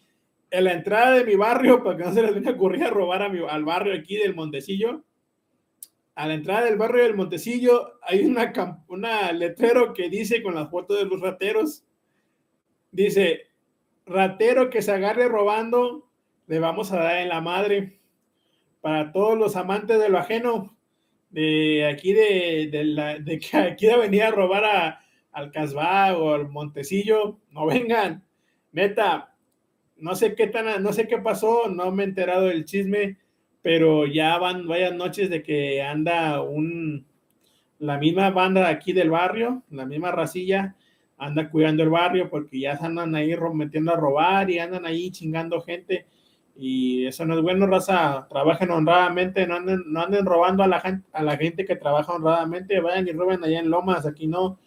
En 0.52 0.64
la 0.64 0.74
entrada 0.74 1.12
de 1.12 1.26
mi 1.26 1.36
barrio, 1.36 1.84
para 1.84 1.98
que 1.98 2.04
no 2.04 2.14
se 2.14 2.22
les 2.24 2.34
venga 2.34 2.52
a 2.52 2.56
a 2.88 2.90
robar 2.90 3.22
a 3.24 3.30
mi- 3.30 3.46
al 3.48 3.64
barrio 3.66 3.94
aquí 3.94 4.18
del 4.18 4.36
Montecillo, 4.36 5.04
a 6.16 6.28
la 6.28 6.34
entrada 6.34 6.66
del 6.66 6.76
barrio 6.78 7.04
del 7.04 7.16
Montecillo 7.16 7.94
hay 8.02 8.26
una, 8.26 8.52
una 8.88 9.32
letrero 9.32 9.94
que 9.94 10.10
dice 10.10 10.42
con 10.44 10.56
las 10.56 10.70
fotos 10.70 10.98
de 10.98 11.06
los 11.06 11.22
rateros, 11.22 11.86
dice, 12.92 13.48
ratero 14.06 14.70
que 14.70 14.82
se 14.82 14.92
agarre 14.92 15.28
robando, 15.28 16.10
le 16.48 16.60
vamos 16.60 16.92
a 16.92 16.98
dar 16.98 17.18
en 17.20 17.30
la 17.30 17.42
madre 17.42 18.00
para 18.82 19.12
todos 19.12 19.38
los 19.38 19.56
amantes 19.56 20.00
de 20.00 20.10
lo 20.10 20.18
ajeno, 20.18 20.76
de 21.30 21.86
aquí 21.86 22.14
de, 22.14 22.70
de, 22.72 22.84
la, 22.84 23.18
que 23.24 23.58
aquí 23.58 23.86
de 23.88 23.98
venir 23.98 24.24
a 24.24 24.32
robar 24.32 24.66
a, 24.66 25.00
al 25.32 25.52
Casbah 25.52 26.18
o 26.18 26.34
al 26.34 26.50
Montecillo, 26.50 27.40
no 27.52 27.66
vengan, 27.66 28.24
neta, 28.72 29.36
no 29.98 30.16
sé 30.16 30.36
qué 30.36 30.48
tan, 30.48 30.82
no 30.82 30.94
sé 30.94 31.08
qué 31.08 31.18
pasó, 31.18 31.68
no 31.70 31.92
me 31.92 32.04
he 32.04 32.08
enterado 32.08 32.46
del 32.46 32.66
chisme, 32.66 33.18
pero 33.62 34.06
ya 34.08 34.38
van 34.38 34.68
varias 34.68 34.94
noches 34.94 35.30
de 35.30 35.44
que 35.44 35.82
anda 35.82 36.42
un, 36.42 37.06
la 37.80 37.98
misma 37.98 38.30
banda 38.30 38.70
aquí 38.70 38.94
del 38.94 39.10
barrio, 39.10 39.64
la 39.70 39.86
misma 39.86 40.12
racilla, 40.12 40.76
anda 41.18 41.50
cuidando 41.50 41.84
el 41.84 41.90
barrio 41.90 42.30
porque 42.30 42.60
ya 42.60 42.74
andan 42.82 43.14
ahí 43.14 43.36
metiendo 43.54 43.94
a 43.94 43.98
robar 43.98 44.50
y 44.50 44.60
andan 44.60 44.86
ahí 44.86 45.12
chingando 45.12 45.62
gente. 45.62 46.06
Y 46.62 47.08
eso 47.08 47.26
no 47.26 47.36
es 47.36 47.42
bueno, 47.42 47.68
raza. 47.68 48.28
Trabajen 48.30 48.70
honradamente, 48.70 49.48
no 49.48 49.56
anden, 49.56 49.82
no 49.88 50.02
anden 50.02 50.26
robando 50.26 50.62
a 50.62 50.68
la, 50.68 50.82
gente, 50.82 51.08
a 51.14 51.24
la 51.24 51.38
gente 51.38 51.64
que 51.64 51.78
trabaja 51.78 52.12
honradamente. 52.12 52.82
Vayan 52.82 53.08
y 53.08 53.14
roben 53.14 53.42
allá 53.42 53.60
en 53.60 53.70
Lomas, 53.70 54.06
aquí 54.06 54.28
no. 54.28 54.60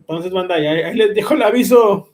Entonces, 0.00 0.32
banda, 0.32 0.56
ahí, 0.56 0.66
ahí 0.66 0.96
les 0.96 1.14
dejo 1.14 1.34
el 1.34 1.42
aviso. 1.42 2.12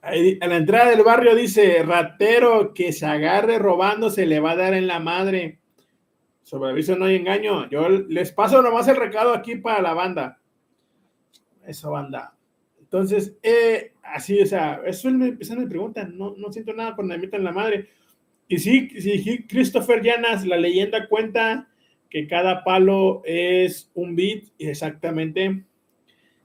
A 0.00 0.46
la 0.46 0.56
entrada 0.56 0.88
del 0.88 1.02
barrio 1.02 1.34
dice: 1.34 1.82
ratero 1.82 2.72
que 2.72 2.92
se 2.92 3.04
agarre 3.04 3.58
robando 3.58 4.08
se 4.08 4.24
le 4.24 4.40
va 4.40 4.52
a 4.52 4.56
dar 4.56 4.72
en 4.72 4.86
la 4.86 4.98
madre. 4.98 5.60
Sobre 6.44 6.70
aviso 6.70 6.96
no 6.96 7.04
hay 7.04 7.16
engaño. 7.16 7.68
Yo 7.68 7.90
les 7.90 8.32
paso 8.32 8.62
nomás 8.62 8.88
el 8.88 8.96
recado 8.96 9.34
aquí 9.34 9.56
para 9.56 9.82
la 9.82 9.92
banda. 9.92 10.40
Eso, 11.66 11.90
banda. 11.90 12.34
Entonces, 12.80 13.36
eh, 13.42 13.92
así, 14.12 14.40
o 14.40 14.46
sea, 14.46 14.80
eso 14.86 15.10
me 15.10 15.28
empiezan 15.28 15.58
me 15.58 15.66
preguntan, 15.66 16.16
no, 16.16 16.34
no 16.36 16.52
siento 16.52 16.72
nada 16.72 16.94
cuando 16.94 17.14
me 17.14 17.20
metan 17.20 17.44
la 17.44 17.52
madre. 17.52 17.88
Y 18.48 18.58
sí, 18.58 18.88
sí, 19.00 19.44
Christopher 19.48 20.02
Llanas, 20.02 20.46
la 20.46 20.56
leyenda 20.56 21.08
cuenta 21.08 21.68
que 22.08 22.26
cada 22.26 22.64
palo 22.64 23.22
es 23.24 23.90
un 23.94 24.16
beat, 24.16 24.44
exactamente. 24.58 25.64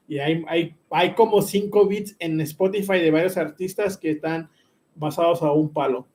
Y 0.08 0.20
hay, 0.20 0.44
hay, 0.48 0.76
hay 0.90 1.14
como 1.14 1.42
cinco 1.42 1.88
beats 1.88 2.16
en 2.20 2.42
Spotify 2.42 3.00
de 3.00 3.12
varios 3.12 3.38
artistas 3.38 3.98
que 3.98 4.12
están 4.12 4.50
basados 4.96 5.42
a 5.42 5.52
un 5.52 5.72
palo. 5.72 6.08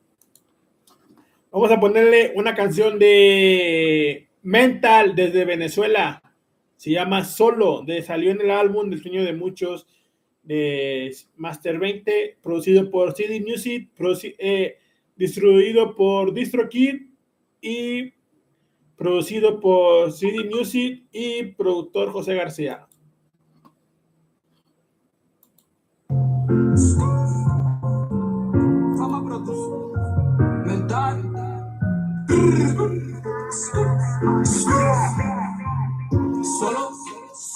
Vamos 1.50 1.70
a 1.70 1.80
ponerle 1.80 2.32
una 2.36 2.54
canción 2.54 2.98
de 2.98 4.28
Mental 4.42 5.14
desde 5.14 5.46
Venezuela. 5.46 6.22
Se 6.76 6.90
llama 6.90 7.24
Solo, 7.24 7.82
de, 7.82 8.02
salió 8.02 8.30
en 8.30 8.42
el 8.42 8.50
álbum 8.50 8.90
del 8.90 9.00
sueño 9.00 9.24
de 9.24 9.32
muchos 9.32 9.86
de 10.48 11.14
Master 11.36 11.78
20, 11.78 12.38
producido 12.42 12.90
por 12.90 13.14
CD 13.14 13.40
Music, 13.40 13.90
eh, 14.38 14.78
distribuido 15.14 15.94
por 15.94 16.32
DistroKid 16.32 17.02
y 17.60 18.14
producido 18.96 19.60
por 19.60 20.10
CD 20.10 20.44
Music 20.44 21.04
y 21.12 21.42
productor 21.52 22.10
José 22.12 22.34
García. 22.34 22.88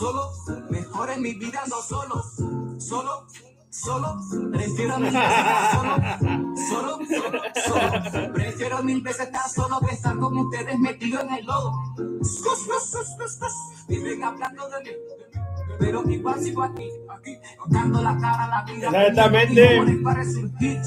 Solo, 0.02 0.32
mejor 0.68 1.10
en 1.10 1.22
mi 1.22 1.34
vida 1.34 1.60
ando 1.62 1.80
solo. 1.82 2.22
Solo, 2.78 3.26
solo, 3.70 4.20
prefiero 4.50 4.98
mil 4.98 5.12
veces 5.12 5.38
estar 5.38 5.70
solo. 5.72 5.96
Solo, 6.68 6.98
solo, 7.06 7.40
solo. 7.66 8.32
Prefiero 8.32 8.82
mil 8.82 9.00
veces 9.02 9.26
estar 9.26 9.48
solo 9.48 9.80
que 9.80 9.94
estar 9.94 10.18
con 10.18 10.36
ustedes 10.36 10.78
metido 10.78 11.20
en 11.20 11.34
el 11.34 11.46
lodo. 11.46 11.72
Viven 13.88 14.24
hablando 14.24 14.68
de 14.68 14.82
mí. 14.82 14.90
Pero 15.82 16.09
igual 16.09 16.40
sigo 16.40 16.62
aquí, 16.62 16.88
aquí, 17.09 17.36
dando 17.66 18.00
la 18.00 18.16
cara 18.16 18.44
a 18.44 18.48
la 18.48 18.62
vida. 18.62 18.86
Exactamente. 18.86 19.76
Y. 20.60 20.78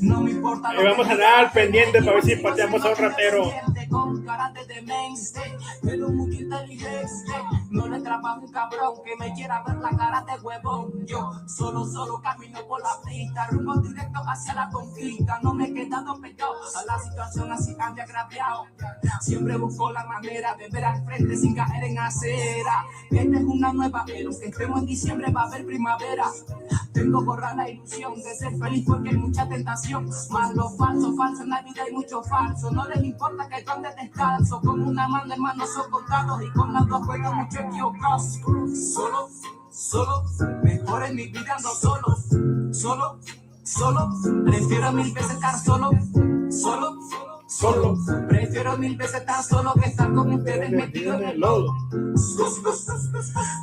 No 0.00 0.20
me 0.22 0.32
importa 0.32 0.70
Ahí 0.70 0.84
vamos 0.84 1.06
a 1.06 1.12
andar 1.12 1.52
pendiente 1.52 2.00
para 2.00 2.14
ver 2.14 2.24
si 2.24 2.36
pateamos 2.36 2.84
a 2.84 2.90
un 2.90 2.96
ratero. 2.96 3.52
con 3.88 4.24
carácter 4.24 4.66
de 4.66 4.82
mente, 4.82 5.40
pero 5.82 6.08
mucho 6.08 6.40
inteligente. 6.40 7.32
No 7.70 7.86
le 7.88 8.00
trabajo 8.00 8.40
un 8.40 8.50
cabrón 8.50 8.94
que 9.04 9.16
me 9.24 9.32
quiera 9.34 9.62
ver 9.62 9.76
la 9.76 9.90
cara 9.90 10.22
de 10.22 10.42
huevón. 10.42 11.06
Yo 11.06 11.30
solo, 11.46 11.86
solo 11.86 12.20
camino 12.20 12.58
por 12.66 12.80
la 12.80 12.96
pista, 13.06 13.46
rumbo 13.50 13.76
directo 13.76 14.20
hacia 14.26 14.54
la 14.54 14.68
conquista. 14.70 15.38
No 15.42 15.54
me 15.54 15.66
he 15.66 15.74
quedado 15.74 16.20
pegado 16.20 16.54
a 16.76 16.84
la 16.86 16.98
situación 16.98 17.52
así 17.52 17.76
ande 17.78 18.02
agraviado. 18.02 18.64
Siempre 19.20 19.56
busco 19.56 19.92
la 19.92 20.04
manera 20.04 20.56
de 20.56 20.68
ver 20.68 20.84
al 20.84 21.04
frente 21.04 21.36
sin 21.36 21.54
caer 21.54 21.84
en 21.84 21.98
acera. 21.98 22.84
Esta 23.10 23.36
es 23.38 23.44
una 23.44 23.72
nueva 23.72 24.04
era, 24.08 24.23
que 24.32 24.46
estemos 24.46 24.80
en 24.80 24.86
diciembre 24.86 25.30
va 25.30 25.42
a 25.42 25.44
haber 25.46 25.66
primavera. 25.66 26.26
Tengo 26.92 27.22
borrar 27.22 27.56
la 27.56 27.68
ilusión 27.68 28.14
de 28.16 28.34
ser 28.34 28.56
feliz 28.56 28.84
porque 28.86 29.10
hay 29.10 29.16
mucha 29.16 29.48
tentación. 29.48 30.08
Más 30.30 30.54
lo 30.54 30.70
falso, 30.70 31.14
falso 31.14 31.42
en 31.42 31.50
la 31.50 31.62
vida 31.62 31.82
hay 31.86 31.92
mucho 31.92 32.22
falso. 32.22 32.70
No 32.70 32.86
les 32.88 33.04
importa 33.04 33.48
que 33.48 33.64
yo 33.64 33.72
ande 33.72 33.88
descalzo. 34.00 34.60
Con 34.60 34.80
una 34.80 35.08
mano 35.08 35.32
hermanos 35.32 35.68
son 35.74 35.90
contados 35.90 36.42
y 36.42 36.50
con 36.50 36.72
las 36.72 36.86
dos 36.86 37.04
juego 37.06 37.32
mucho 37.34 37.60
equivocados. 37.60 38.40
Solo, 38.94 39.28
solo, 39.70 40.24
mejor 40.62 41.04
en 41.04 41.16
mi 41.16 41.26
vida 41.28 41.54
ando 41.56 41.70
solo. 41.70 42.16
Solo, 42.72 43.18
solo, 43.62 44.10
prefiero 44.44 44.92
mil 44.92 45.12
veces 45.12 45.32
estar 45.32 45.58
solo. 45.58 45.90
Solo, 46.50 47.00
solo. 47.10 47.33
Prefiero 48.28 48.76
mil 48.76 48.96
veces 48.96 49.20
estar 49.20 49.42
solo 49.42 49.74
que 49.74 49.88
estar 49.88 50.12
con 50.12 50.32
ustedes 50.34 50.70
metido 50.70 51.14
en 51.14 51.24
el 51.24 51.40
lodo. 51.40 51.72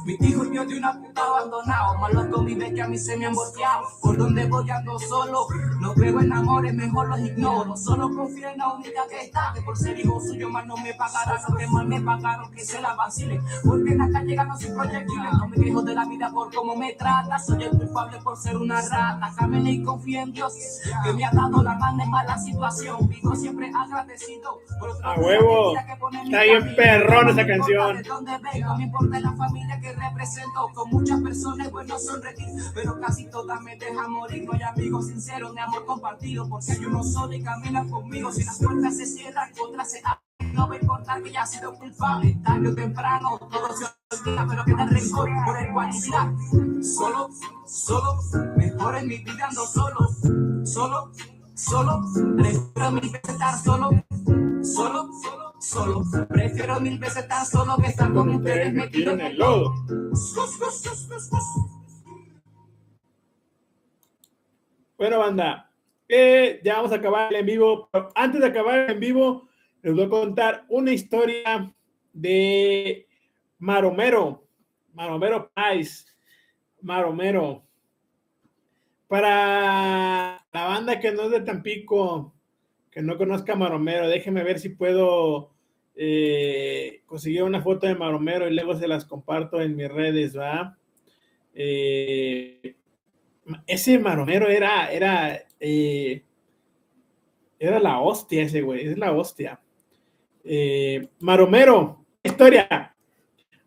Mi 0.06 0.14
hijo 0.22 0.46
y 0.46 0.56
yo 0.56 0.66
de 0.66 0.78
una 0.78 0.94
puta 0.94 1.22
abandonado, 1.22 1.98
más 1.98 2.14
loco 2.14 2.44
vive 2.44 2.74
que 2.74 2.82
a 2.82 2.88
mí 2.88 2.98
se 2.98 3.18
me 3.18 3.26
han 3.26 3.34
volteado. 3.34 3.84
Por 4.02 4.18
donde 4.18 4.46
voy 4.46 4.70
ando 4.70 4.98
solo, 4.98 5.46
no 5.82 5.94
creo 5.94 6.22
en 6.22 6.32
amores, 6.32 6.74
mejor 6.74 7.10
los 7.10 7.20
ignoro. 7.20 7.76
Solo 7.76 8.10
confío 8.16 8.50
en 8.50 8.60
la 8.60 8.74
única 8.74 9.02
que 9.10 9.26
está, 9.26 9.52
que 9.54 9.62
por 9.62 9.78
ser 9.78 10.00
hijo 10.00 10.22
suyo 10.22 10.50
más 10.50 10.66
no 10.66 10.78
me 10.78 10.94
pagará 10.94 11.42
lo 11.50 11.56
que 11.58 11.68
más 11.68 11.86
me 11.86 12.02
pagaron, 12.02 12.52
que 12.52 12.64
se 12.64 12.82
la 12.82 12.96
vacile. 12.96 13.42
Porque 13.64 13.92
en 13.92 13.98
la 13.98 14.10
calle 14.10 14.36
gano 14.36 14.58
sin 14.58 14.74
proyectiles, 14.74 15.34
no 15.38 15.48
me 15.50 15.58
quejo 15.58 15.82
de 15.82 15.94
la 15.94 16.06
vida 16.06 16.32
por 16.32 16.54
cómo 16.54 16.76
me 16.78 16.94
trata. 16.94 17.38
Soy 17.40 17.64
el 17.64 17.72
culpable 17.72 18.20
por 18.24 18.38
ser 18.38 18.56
una 18.56 18.82
rata. 18.82 19.34
Camine 19.38 19.72
y 19.72 19.84
confío 19.84 20.22
en 20.22 20.32
Dios, 20.32 20.54
que 21.04 21.14
me 21.14 21.26
ha 21.26 21.32
dado 21.32 21.62
la 21.62 21.76
mano 21.76 22.04
en 22.04 22.10
mala 22.10 22.38
situación. 22.38 23.10
Vivo 23.10 23.36
siempre 23.36 23.68
agradecido. 23.68 23.81
A 25.04 25.14
huevo. 25.20 25.76
Está 25.78 26.44
bien 26.44 26.76
perrón 26.76 27.30
esa 27.30 27.46
canción. 27.46 27.98
de 27.98 28.04
dónde 28.04 28.32
vengo, 28.54 28.78
me 28.78 28.84
importa 28.84 29.20
la 29.20 29.34
familia 29.34 29.80
que 29.80 29.94
represento. 29.94 30.70
Con 30.74 30.90
muchas 30.90 31.22
personas, 31.22 31.72
bueno, 31.72 31.98
sonreír, 31.98 32.48
pero 32.74 33.00
casi 33.00 33.30
todas 33.30 33.62
me 33.62 33.76
dejan 33.76 34.12
morir. 34.12 34.46
No 34.46 34.54
hay 34.54 34.62
amigos 34.62 35.08
sinceros, 35.08 35.54
ni 35.54 35.60
amor 35.60 35.86
compartido, 35.86 36.48
porque 36.48 36.72
hay 36.74 36.86
uno 36.86 37.04
solo 37.04 37.34
y 37.34 37.42
camina 37.42 37.86
conmigo. 37.88 38.32
Si 38.32 38.44
las 38.44 38.60
puertas 38.60 38.98
se 38.98 39.06
cierran, 39.06 39.52
otras 39.60 39.92
se 39.92 40.02
abren. 40.04 40.54
No 40.54 40.68
va 40.68 40.76
a 40.76 40.78
importar 40.78 41.24
que 41.24 41.32
ya 41.32 41.44
he 41.44 41.48
sido 41.48 41.74
culpable, 41.74 42.38
tarde 42.44 42.70
o 42.70 42.76
temprano, 42.76 43.40
todo 43.40 43.70
se 43.74 43.86
olvida, 44.18 44.46
pero 44.50 44.66
queda 44.66 44.86
rencor 44.86 45.30
por 45.46 45.62
igualdad. 45.62 46.32
Solo, 46.82 47.30
solo, 47.66 48.20
mejor 48.58 48.98
en 48.98 49.08
mi 49.08 49.18
vida 49.20 49.48
ando 49.48 49.66
solo, 49.66 50.10
solo, 50.66 51.12
solo, 51.62 52.02
prefiero 52.36 52.92
mil 52.92 53.12
veces 53.12 53.30
estar 53.30 53.58
solo, 53.58 53.90
solo, 54.64 55.10
solo, 55.14 55.54
solo, 55.60 56.28
prefiero 56.28 56.80
mil 56.80 56.98
veces 56.98 57.24
estar 57.24 57.46
solo 57.46 57.78
que 57.78 57.88
estar 57.88 58.12
con 58.14 58.30
ustedes 58.30 58.74
metido 58.74 59.14
en 59.14 59.22
el 59.22 59.38
lodo. 59.38 59.74
Bueno, 64.98 65.20
banda, 65.20 65.72
eh, 66.08 66.62
ya 66.64 66.76
vamos 66.76 66.92
a 66.92 66.96
acabar 66.96 67.34
el 67.34 67.40
en 67.40 67.46
vivo. 67.46 67.90
Pero 67.92 68.10
antes 68.16 68.42
de 68.42 68.48
acabar 68.48 68.80
el 68.80 68.92
en 68.92 69.00
vivo, 69.00 69.48
les 69.82 69.94
voy 69.94 70.04
a 70.04 70.10
contar 70.10 70.66
una 70.70 70.92
historia 70.92 71.74
de 72.14 73.08
Maromero, 73.60 74.48
Maromero 74.94 75.50
Pais, 75.54 76.06
Maromero. 76.82 77.64
Para 79.12 80.42
la 80.54 80.68
banda 80.68 81.02
que 81.02 81.12
no 81.12 81.24
es 81.24 81.32
de 81.32 81.42
Tampico, 81.42 82.34
que 82.90 83.02
no 83.02 83.18
conozca 83.18 83.52
a 83.52 83.56
Maromero, 83.58 84.08
déjenme 84.08 84.42
ver 84.42 84.58
si 84.58 84.70
puedo 84.70 85.52
eh, 85.98 87.02
conseguir 87.08 87.44
una 87.44 87.62
foto 87.62 87.88
de 87.88 87.96
Maromero 87.96 88.48
y 88.48 88.54
luego 88.54 88.74
se 88.74 88.88
las 88.88 89.04
comparto 89.04 89.60
en 89.60 89.76
mis 89.76 89.92
redes, 89.92 90.38
¿va? 90.38 90.78
Eh, 91.54 92.78
ese 93.68 94.00
maromero 94.00 94.48
era, 94.48 94.90
era, 94.90 95.42
eh, 95.60 96.24
era 97.60 97.80
la 97.82 98.00
hostia 98.00 98.44
ese 98.44 98.62
güey, 98.62 98.88
es 98.88 98.98
la 98.98 99.12
hostia. 99.12 99.60
Maromero, 101.20 102.06
historia. 102.24 102.96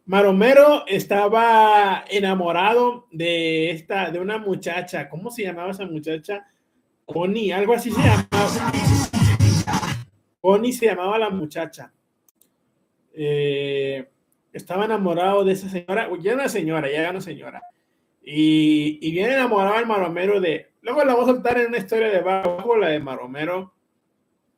Maromero 0.06 0.84
estaba 0.86 2.04
enamorado 2.10 3.06
de 3.10 3.70
esta, 3.70 4.10
de 4.10 4.20
una 4.20 4.36
muchacha. 4.36 5.08
¿Cómo 5.08 5.30
se 5.30 5.44
llamaba 5.44 5.70
esa 5.70 5.86
muchacha? 5.86 6.46
Connie, 7.06 7.52
algo 7.52 7.72
así 7.72 7.90
se 7.90 8.00
llamaba. 8.02 8.72
Connie 10.40 10.72
se 10.74 10.86
llamaba 10.86 11.18
la 11.18 11.30
muchacha. 11.30 11.90
Eh, 13.14 14.06
estaba 14.52 14.84
enamorado 14.84 15.42
de 15.42 15.52
esa 15.52 15.70
señora, 15.70 16.10
ya 16.20 16.32
era 16.32 16.40
una 16.40 16.48
señora, 16.50 16.90
ya 16.90 17.00
era 17.00 17.10
una 17.10 17.20
señora. 17.22 17.62
Y, 18.22 18.98
y 19.00 19.10
bien 19.10 19.32
enamorado 19.32 19.78
el 19.78 19.86
Maromero 19.86 20.38
de. 20.38 20.72
Luego 20.82 21.02
la 21.04 21.14
voy 21.14 21.24
a 21.24 21.26
soltar 21.28 21.58
en 21.58 21.68
una 21.68 21.78
historia 21.78 22.08
de 22.08 22.20
bajo, 22.20 22.76
la 22.76 22.88
de 22.88 23.00
Maromero. 23.00 23.72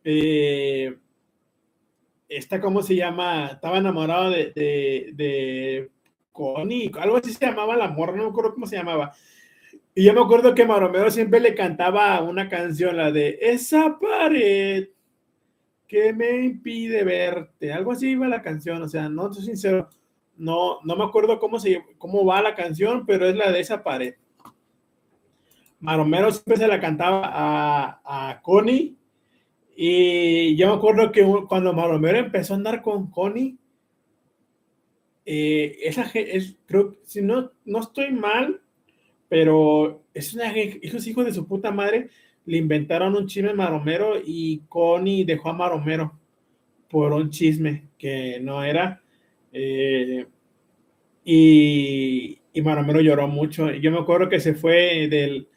Eh, 0.02 0.96
esta, 2.28 2.60
¿cómo 2.60 2.82
se 2.82 2.96
llama? 2.96 3.48
Estaba 3.52 3.78
enamorado 3.78 4.30
de, 4.30 4.52
de, 4.54 5.10
de 5.14 5.90
Connie, 6.32 6.90
algo 6.98 7.16
así 7.16 7.32
se 7.32 7.46
llamaba 7.46 7.76
la 7.76 7.88
morra, 7.88 8.16
no 8.16 8.24
me 8.24 8.30
acuerdo 8.30 8.54
cómo 8.54 8.66
se 8.66 8.76
llamaba. 8.76 9.12
Y 9.94 10.04
yo 10.04 10.12
me 10.12 10.20
acuerdo 10.20 10.54
que 10.54 10.66
Maromero 10.66 11.10
siempre 11.10 11.40
le 11.40 11.54
cantaba 11.54 12.20
una 12.20 12.48
canción, 12.48 12.96
la 12.96 13.10
de 13.10 13.38
Esa 13.40 13.98
pared 13.98 14.88
que 15.88 16.12
me 16.12 16.44
impide 16.44 17.04
verte. 17.04 17.72
Algo 17.72 17.92
así 17.92 18.10
iba 18.10 18.28
la 18.28 18.42
canción, 18.42 18.82
o 18.82 18.88
sea, 18.88 19.08
no, 19.08 19.32
soy 19.32 19.44
sincero, 19.44 19.88
no, 20.36 20.80
no 20.84 20.96
me 20.96 21.04
acuerdo 21.04 21.38
cómo, 21.38 21.58
se, 21.58 21.82
cómo 21.96 22.24
va 22.24 22.42
la 22.42 22.54
canción, 22.54 23.06
pero 23.06 23.26
es 23.26 23.36
la 23.36 23.50
de 23.50 23.60
esa 23.60 23.82
pared. 23.82 24.14
Maromero 25.80 26.30
siempre 26.30 26.56
se 26.56 26.68
la 26.68 26.80
cantaba 26.80 27.22
a, 27.24 28.00
a 28.04 28.42
Connie. 28.42 28.96
Y 29.76 30.56
yo 30.56 30.68
me 30.68 30.74
acuerdo 30.74 31.12
que 31.12 31.22
cuando 31.48 31.72
Maromero 31.74 32.18
empezó 32.18 32.54
a 32.54 32.56
andar 32.56 32.82
con 32.82 33.10
Connie, 33.10 33.58
eh, 35.24 35.78
esa 35.82 36.10
es, 36.14 36.56
creo, 36.66 36.96
si 37.04 37.20
no, 37.20 37.52
no 37.64 37.80
estoy 37.80 38.12
mal, 38.12 38.60
pero 39.28 40.02
es 40.14 40.34
una, 40.34 40.52
esos 40.54 41.06
hijos 41.06 41.24
de 41.26 41.34
su 41.34 41.46
puta 41.46 41.70
madre 41.72 42.08
le 42.46 42.58
inventaron 42.58 43.16
un 43.16 43.26
chisme 43.26 43.50
a 43.50 43.54
Maromero 43.54 44.14
y 44.24 44.62
Connie 44.68 45.24
dejó 45.24 45.50
a 45.50 45.52
Maromero 45.52 46.18
por 46.88 47.12
un 47.12 47.30
chisme 47.30 47.88
que 47.98 48.38
no 48.40 48.62
era. 48.64 49.02
eh, 49.52 50.26
y, 51.24 52.38
y 52.52 52.62
Maromero 52.62 53.00
lloró 53.00 53.26
mucho. 53.28 53.70
Yo 53.72 53.90
me 53.90 53.98
acuerdo 53.98 54.28
que 54.28 54.40
se 54.40 54.54
fue 54.54 55.08
del, 55.08 55.48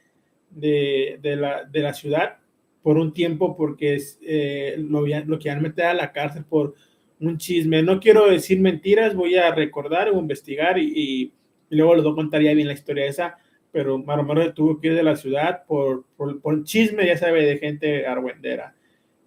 de, 0.50 1.20
de 1.22 1.36
la, 1.36 1.64
de 1.66 1.80
la 1.82 1.94
ciudad 1.94 2.38
por 2.82 2.98
un 2.98 3.14
tiempo 3.14 3.56
porque 3.56 4.02
eh, 4.22 4.76
lo, 4.78 5.06
lo 5.06 5.40
querían 5.40 5.62
meter 5.62 5.86
a 5.86 5.94
la 5.94 6.12
cárcel 6.12 6.46
por 6.46 6.76
un 7.20 7.38
chisme. 7.38 7.84
No 7.84 8.00
quiero 8.00 8.30
decir 8.30 8.60
mentiras, 8.60 9.16
voy 9.16 9.36
a 9.36 9.54
recordar 9.54 10.10
o 10.10 10.20
investigar 10.20 10.78
y, 10.78 11.34
luego 11.70 11.96
les 11.96 12.04
voy 12.04 12.56
bien 12.56 12.68
la 12.68 12.74
historia 12.74 13.06
esa, 13.06 13.38
pero 13.72 14.00
Maromero 14.00 14.54
tuvo 14.54 14.80
que 14.80 14.88
ir 14.88 14.96
de 14.96 15.04
la 15.04 15.16
ciudad 15.16 15.64
por, 15.68 16.06
por, 16.16 16.64
chisme, 16.64 17.06
ya 17.06 17.18
sabe, 17.18 17.46
de 17.46 17.58
gente 17.58 18.08
argüendera. 18.08 18.74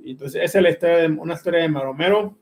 Entonces, 0.05 0.43
esa 0.43 0.59
es 0.59 0.63
la 0.63 0.71
historia 0.71 0.97
de, 0.97 1.07
una 1.09 1.35
historia 1.35 1.61
de 1.61 1.69
Maromero. 1.69 2.37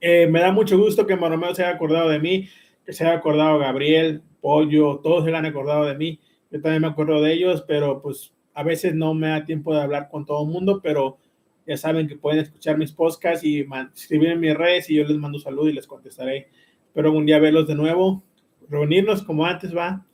Eh, 0.00 0.28
me 0.28 0.38
da 0.38 0.52
mucho 0.52 0.78
gusto 0.78 1.06
que 1.06 1.16
Maromero 1.16 1.54
se 1.54 1.64
haya 1.64 1.74
acordado 1.74 2.08
de 2.08 2.20
mí, 2.20 2.48
que 2.86 2.92
se 2.92 3.04
haya 3.04 3.16
acordado 3.16 3.58
Gabriel, 3.58 4.22
Pollo, 4.40 5.00
todos 5.02 5.24
se 5.24 5.34
han 5.34 5.46
acordado 5.46 5.86
de 5.86 5.96
mí. 5.96 6.20
Yo 6.50 6.60
también 6.60 6.82
me 6.82 6.88
acuerdo 6.88 7.20
de 7.20 7.32
ellos, 7.32 7.64
pero 7.66 8.00
pues 8.00 8.32
a 8.58 8.64
veces 8.64 8.92
no 8.92 9.14
me 9.14 9.28
da 9.28 9.44
tiempo 9.44 9.72
de 9.72 9.80
hablar 9.80 10.08
con 10.10 10.26
todo 10.26 10.44
el 10.44 10.50
mundo, 10.50 10.80
pero 10.82 11.16
ya 11.64 11.76
saben 11.76 12.08
que 12.08 12.16
pueden 12.16 12.40
escuchar 12.40 12.76
mis 12.76 12.90
podcasts 12.90 13.44
y 13.44 13.64
escribir 13.94 14.30
en 14.30 14.40
mis 14.40 14.52
redes 14.52 14.90
y 14.90 14.96
yo 14.96 15.04
les 15.04 15.16
mando 15.16 15.38
salud 15.38 15.68
y 15.68 15.72
les 15.74 15.86
contestaré. 15.86 16.48
Espero 16.88 17.12
un 17.12 17.24
día 17.24 17.38
verlos 17.38 17.68
de 17.68 17.76
nuevo, 17.76 18.24
reunirnos 18.68 19.22
como 19.22 19.46
antes 19.46 19.72
va. 19.76 20.04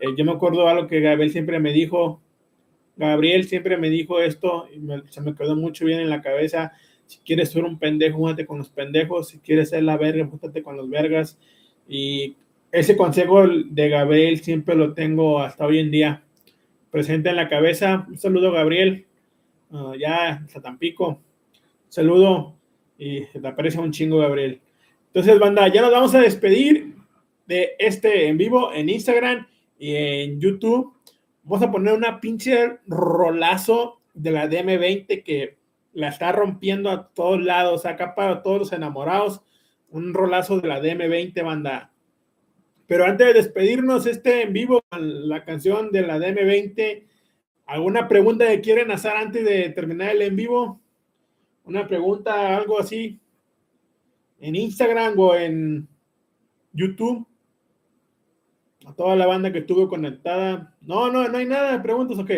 Eh, 0.00 0.14
yo 0.16 0.24
me 0.24 0.30
acuerdo 0.30 0.68
algo 0.68 0.86
que 0.86 1.00
Gabriel 1.00 1.32
siempre 1.32 1.58
me 1.58 1.72
dijo, 1.72 2.22
Gabriel 2.96 3.48
siempre 3.48 3.76
me 3.76 3.90
dijo 3.90 4.20
esto 4.20 4.68
y 4.72 4.78
me- 4.78 5.02
se 5.08 5.20
me 5.20 5.34
quedó 5.34 5.56
mucho 5.56 5.84
bien 5.84 5.98
en 5.98 6.08
la 6.10 6.22
cabeza. 6.22 6.74
Si 7.06 7.18
quieres 7.18 7.50
ser 7.50 7.64
un 7.64 7.80
pendejo, 7.80 8.18
júntate 8.18 8.46
con 8.46 8.58
los 8.58 8.68
pendejos. 8.68 9.30
Si 9.30 9.40
quieres 9.40 9.70
ser 9.70 9.82
la 9.82 9.96
verga, 9.96 10.24
júntate 10.24 10.62
con 10.62 10.76
los 10.76 10.88
vergas. 10.88 11.36
Y 11.88 12.36
ese 12.70 12.96
consejo 12.96 13.44
de 13.48 13.88
Gabriel 13.88 14.38
siempre 14.38 14.76
lo 14.76 14.94
tengo 14.94 15.40
hasta 15.40 15.66
hoy 15.66 15.80
en 15.80 15.90
día 15.90 16.22
presente 16.90 17.30
en 17.30 17.36
la 17.36 17.48
cabeza. 17.48 18.06
Un 18.08 18.18
saludo, 18.18 18.52
Gabriel. 18.52 19.06
Ah, 19.70 19.92
ya, 19.98 20.42
hasta 20.44 20.60
Tampico. 20.60 21.20
Saludo 21.88 22.54
y 22.98 23.24
te 23.26 23.46
aprecia 23.46 23.80
un 23.80 23.92
chingo, 23.92 24.18
Gabriel. 24.18 24.60
Entonces, 25.06 25.38
banda, 25.38 25.68
ya 25.68 25.82
nos 25.82 25.92
vamos 25.92 26.14
a 26.14 26.20
despedir 26.20 26.94
de 27.46 27.70
este 27.78 28.28
en 28.28 28.36
vivo 28.36 28.72
en 28.72 28.88
Instagram 28.88 29.46
y 29.78 29.94
en 29.94 30.40
YouTube. 30.40 30.94
Vamos 31.44 31.66
a 31.66 31.70
poner 31.70 31.94
una 31.94 32.20
pinche 32.20 32.78
rolazo 32.86 34.00
de 34.12 34.32
la 34.32 34.48
DM20 34.48 35.22
que 35.22 35.56
la 35.92 36.08
está 36.08 36.32
rompiendo 36.32 36.90
a 36.90 37.08
todos 37.08 37.42
lados, 37.42 37.86
acá 37.86 38.14
para 38.14 38.42
todos 38.42 38.58
los 38.58 38.72
enamorados. 38.72 39.40
Un 39.88 40.12
rolazo 40.12 40.60
de 40.60 40.68
la 40.68 40.82
DM20, 40.82 41.42
banda. 41.42 41.87
Pero 42.88 43.04
antes 43.04 43.26
de 43.26 43.34
despedirnos 43.34 44.06
este 44.06 44.42
en 44.42 44.52
vivo 44.54 44.82
con 44.88 45.28
la 45.28 45.44
canción 45.44 45.92
de 45.92 46.02
la 46.02 46.18
DM20, 46.18 47.06
¿alguna 47.66 48.08
pregunta 48.08 48.48
que 48.48 48.62
quieren 48.62 48.90
hacer 48.90 49.12
antes 49.12 49.44
de 49.44 49.68
terminar 49.68 50.10
el 50.10 50.22
en 50.22 50.34
vivo? 50.34 50.80
Una 51.64 51.86
pregunta, 51.86 52.56
algo 52.56 52.80
así, 52.80 53.20
en 54.40 54.56
Instagram 54.56 55.18
o 55.18 55.34
en 55.34 55.86
YouTube. 56.72 57.26
A 58.86 58.94
toda 58.94 59.16
la 59.16 59.26
banda 59.26 59.52
que 59.52 59.58
estuvo 59.58 59.86
conectada. 59.86 60.74
No, 60.80 61.12
no, 61.12 61.28
no 61.28 61.36
hay 61.36 61.44
nada 61.44 61.72
de 61.72 61.80
preguntas. 61.80 62.18
Ok, 62.18 62.30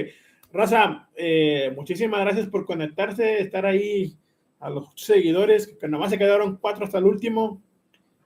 Raza, 0.53 1.09
eh, 1.15 1.73
muchísimas 1.77 2.23
gracias 2.23 2.49
por 2.49 2.67
conectarse, 2.67 3.41
estar 3.41 3.65
ahí 3.67 4.19
a 4.59 4.69
los 4.69 4.91
seguidores, 4.97 5.69
que 5.69 5.87
nomás 5.87 6.11
se 6.11 6.19
quedaron 6.19 6.57
cuatro 6.57 6.87
hasta 6.87 6.99
el 6.99 7.05
último. 7.05 7.63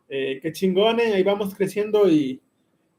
Eh, 0.08 0.38
que 0.40 0.52
chingones, 0.52 1.14
ahí 1.14 1.22
vamos 1.22 1.54
creciendo 1.54 2.08
y, 2.08 2.40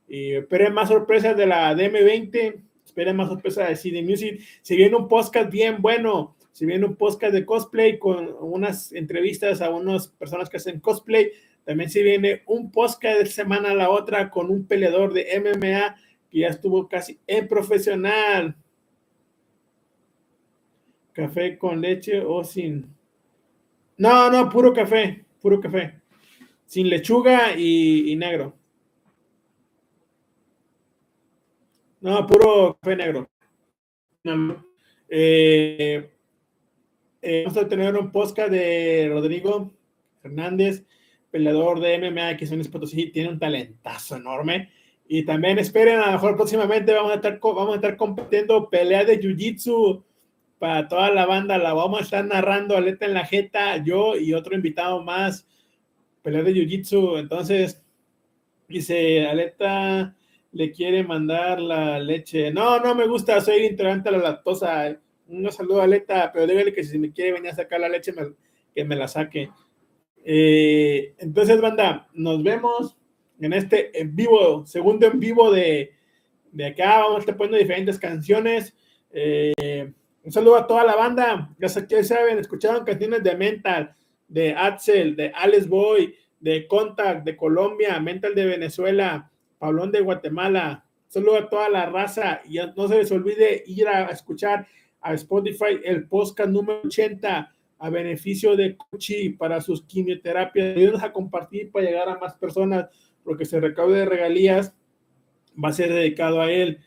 y 0.07 0.33
esperen 0.33 0.73
más 0.73 0.89
sorpresas 0.89 1.37
de 1.37 1.45
la 1.45 1.73
DM20, 1.75 2.61
esperen 2.85 3.15
más 3.15 3.29
sorpresas 3.29 3.69
de 3.69 3.75
CD 3.75 4.01
Music. 4.01 4.41
Si 4.61 4.75
viene 4.75 4.95
un 4.95 5.07
podcast 5.07 5.51
bien 5.51 5.81
bueno, 5.81 6.35
si 6.51 6.65
viene 6.65 6.85
un 6.85 6.95
podcast 6.95 7.33
de 7.33 7.45
cosplay 7.45 7.99
con 7.99 8.33
unas 8.39 8.93
entrevistas 8.93 9.61
a 9.61 9.69
unas 9.69 10.07
personas 10.07 10.49
que 10.49 10.57
hacen 10.57 10.79
cosplay, 10.79 11.31
también 11.65 11.89
si 11.89 12.01
viene 12.01 12.43
un 12.45 12.71
podcast 12.71 13.19
de 13.19 13.25
semana 13.25 13.71
a 13.71 13.75
la 13.75 13.89
otra 13.89 14.29
con 14.29 14.49
un 14.49 14.65
peleador 14.65 15.13
de 15.13 15.27
MMA 15.39 15.95
que 16.29 16.39
ya 16.39 16.47
estuvo 16.47 16.87
casi 16.87 17.19
en 17.27 17.47
profesional. 17.47 18.55
Café 21.11 21.57
con 21.57 21.81
leche 21.81 22.21
o 22.21 22.43
sin. 22.43 22.87
No, 23.97 24.29
no, 24.29 24.49
puro 24.49 24.73
café, 24.73 25.25
puro 25.41 25.59
café. 25.59 25.95
Sin 26.65 26.89
lechuga 26.89 27.57
y, 27.57 28.15
negro. 28.15 28.57
No, 32.01 32.25
puro 32.27 32.77
café 32.81 32.95
negro. 32.95 33.29
Eh, 35.09 36.09
eh, 37.21 37.43
vamos 37.45 37.57
a 37.57 37.67
tener 37.67 37.95
un 37.95 38.11
podcast 38.11 38.51
de 38.51 39.07
Rodrigo 39.11 39.71
Hernández, 40.23 40.85
peleador 41.31 41.79
de 41.79 41.97
MMA, 41.97 42.37
que 42.37 42.45
es 42.45 42.51
un 42.51 42.61
Potosí, 42.65 43.11
tiene 43.11 43.29
un 43.29 43.39
talentazo 43.39 44.15
enorme. 44.15 44.69
Y 45.07 45.23
también 45.23 45.59
esperen, 45.59 45.99
a 45.99 46.07
lo 46.07 46.11
mejor 46.13 46.35
próximamente 46.35 46.93
vamos 46.93 47.11
a 47.11 47.15
estar, 47.15 47.39
vamos 47.39 47.73
a 47.73 47.75
estar 47.75 47.95
compitiendo 47.97 48.69
pelea 48.69 49.03
de 49.05 49.19
Jiu-Jitsu 49.19 50.03
para 50.57 50.87
toda 50.87 51.11
la 51.11 51.25
banda. 51.25 51.57
La 51.57 51.73
vamos 51.73 51.99
a 51.99 52.03
estar 52.03 52.25
narrando 52.25 52.75
Aleta 52.75 53.05
en 53.05 53.13
la 53.13 53.25
Jeta, 53.25 53.83
yo 53.83 54.17
y 54.17 54.33
otro 54.33 54.55
invitado 54.55 55.03
más, 55.03 55.47
pelea 56.25 56.41
de 56.41 56.53
Jiu-Jitsu. 56.53 57.19
Entonces, 57.19 57.81
dice 58.67 59.27
Aleta 59.27 60.15
le 60.51 60.71
quiere 60.71 61.03
mandar 61.03 61.61
la 61.61 61.99
leche. 61.99 62.51
No, 62.51 62.79
no 62.79 62.95
me 62.95 63.07
gusta, 63.07 63.39
soy 63.41 63.65
intolerante 63.65 64.09
a 64.09 64.13
la 64.13 64.17
lactosa. 64.17 64.97
Un 65.27 65.51
saludo 65.51 65.81
a 65.81 65.83
Aleta, 65.83 66.31
pero 66.33 66.47
dígale 66.47 66.73
que 66.73 66.83
si 66.83 66.97
me 66.97 67.11
quiere 67.11 67.33
venir 67.33 67.51
a 67.51 67.55
sacar 67.55 67.79
la 67.79 67.89
leche, 67.89 68.13
que 68.73 68.85
me 68.85 68.95
la 68.95 69.07
saque. 69.07 69.51
Eh, 70.23 71.13
entonces, 71.19 71.61
banda, 71.61 72.07
nos 72.13 72.41
vemos 72.41 72.97
en 73.39 73.53
este 73.53 73.99
en 73.99 74.15
vivo, 74.15 74.65
segundo 74.65 75.05
en 75.07 75.19
vivo 75.19 75.51
de, 75.51 75.91
de 76.51 76.65
acá. 76.65 77.01
Vamos 77.01 77.17
a 77.17 77.19
estar 77.19 77.37
poniendo 77.37 77.57
diferentes 77.57 77.99
canciones. 77.99 78.73
Eh, 79.11 79.91
un 80.23 80.31
saludo 80.31 80.55
a 80.55 80.65
toda 80.65 80.85
la 80.85 80.95
banda. 80.95 81.53
Ya 81.59 81.69
saben, 81.69 82.39
escucharon 82.39 82.85
canciones 82.85 83.21
de 83.23 83.35
Mental, 83.35 83.93
de 84.35 84.53
Axel, 84.53 85.15
de 85.15 85.31
Alex 85.33 85.69
Boy, 85.69 86.13
de 86.41 86.67
Contact, 86.67 87.23
de 87.23 87.37
Colombia, 87.37 87.97
Mental 88.01 88.35
de 88.35 88.45
Venezuela, 88.45 89.31
Pablón 89.57 89.93
de 89.93 90.01
Guatemala. 90.01 90.83
Saludo 91.07 91.37
a 91.37 91.49
toda 91.49 91.69
la 91.69 91.85
raza. 91.85 92.41
Y 92.43 92.57
no 92.75 92.89
se 92.89 92.97
les 92.97 93.11
olvide 93.13 93.63
ir 93.65 93.87
a 93.87 94.07
escuchar 94.07 94.67
a 94.99 95.13
Spotify 95.13 95.79
el 95.85 96.09
podcast 96.09 96.49
número 96.49 96.81
80 96.83 97.49
a 97.79 97.89
beneficio 97.89 98.57
de 98.57 98.75
Cochi 98.75 99.29
para 99.29 99.61
sus 99.61 99.85
quimioterapias. 99.85 100.75
Ayúdenos 100.75 101.03
a 101.03 101.13
compartir 101.13 101.71
para 101.71 101.85
llegar 101.85 102.09
a 102.09 102.17
más 102.17 102.35
personas 102.35 102.87
lo 103.23 103.37
que 103.37 103.45
se 103.45 103.61
recaude 103.61 103.99
de 103.99 104.05
regalías 104.05 104.75
va 105.63 105.69
a 105.69 105.73
ser 105.73 105.93
dedicado 105.93 106.41
a 106.41 106.51
él. 106.51 106.81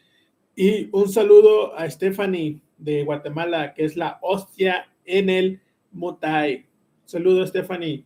Y 0.55 0.91
un 0.93 1.09
saludo 1.09 1.75
a 1.75 1.89
Stephanie 1.89 2.61
de 2.77 3.05
Guatemala, 3.05 3.73
que 3.73 3.87
es 3.87 3.97
la 3.97 4.19
hostia 4.21 4.87
en 5.07 5.31
el 5.31 5.63
Mutai. 5.93 6.68
Saludo, 7.09 7.47
Stephanie, 7.47 8.05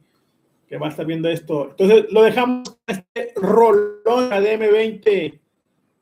que 0.68 0.78
va 0.78 0.86
a 0.86 0.90
estar 0.90 1.04
viendo 1.04 1.28
esto. 1.28 1.70
Entonces, 1.70 2.04
lo 2.12 2.22
dejamos 2.22 2.78
este 2.86 3.32
rolón 3.34 4.30
ADM20, 4.30 5.40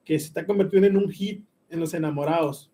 que 0.04 0.18
se 0.18 0.26
está 0.26 0.44
convirtiendo 0.44 0.86
en 0.86 0.98
un 0.98 1.10
hit 1.10 1.42
en 1.70 1.80
los 1.80 1.94
enamorados. 1.94 2.70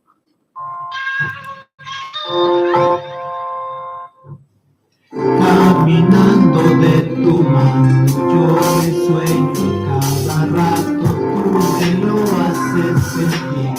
Caminando 5.12 6.60
de 6.74 7.02
tu 7.14 7.42
mano, 7.44 8.06
yo 8.16 8.58
me 8.82 8.90
sueño 9.06 9.52
cada 9.86 10.46
rato, 10.46 11.04
tú 11.44 11.50
me 11.78 12.04
lo 12.04 12.16
haces 12.42 12.98
sentir 13.14 13.74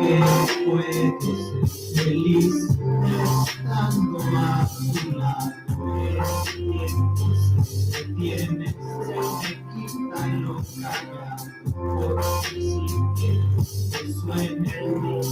que 0.00 0.14
puedo 0.64 1.20
ser 1.20 1.81
feliz 2.12 2.54
estando 3.48 4.18
a 4.36 4.68
tu 4.68 5.18
lado. 5.18 5.52
El 5.96 6.18
tiempo 6.52 7.26
se 7.64 8.04
detiene, 8.04 8.68
se 8.70 9.14
me 9.40 9.52
quita 9.72 10.26
lo 10.26 10.56
callado, 10.80 12.22
sin 12.50 13.14
que 13.14 13.32
te 13.90 14.02
suene 14.12 14.72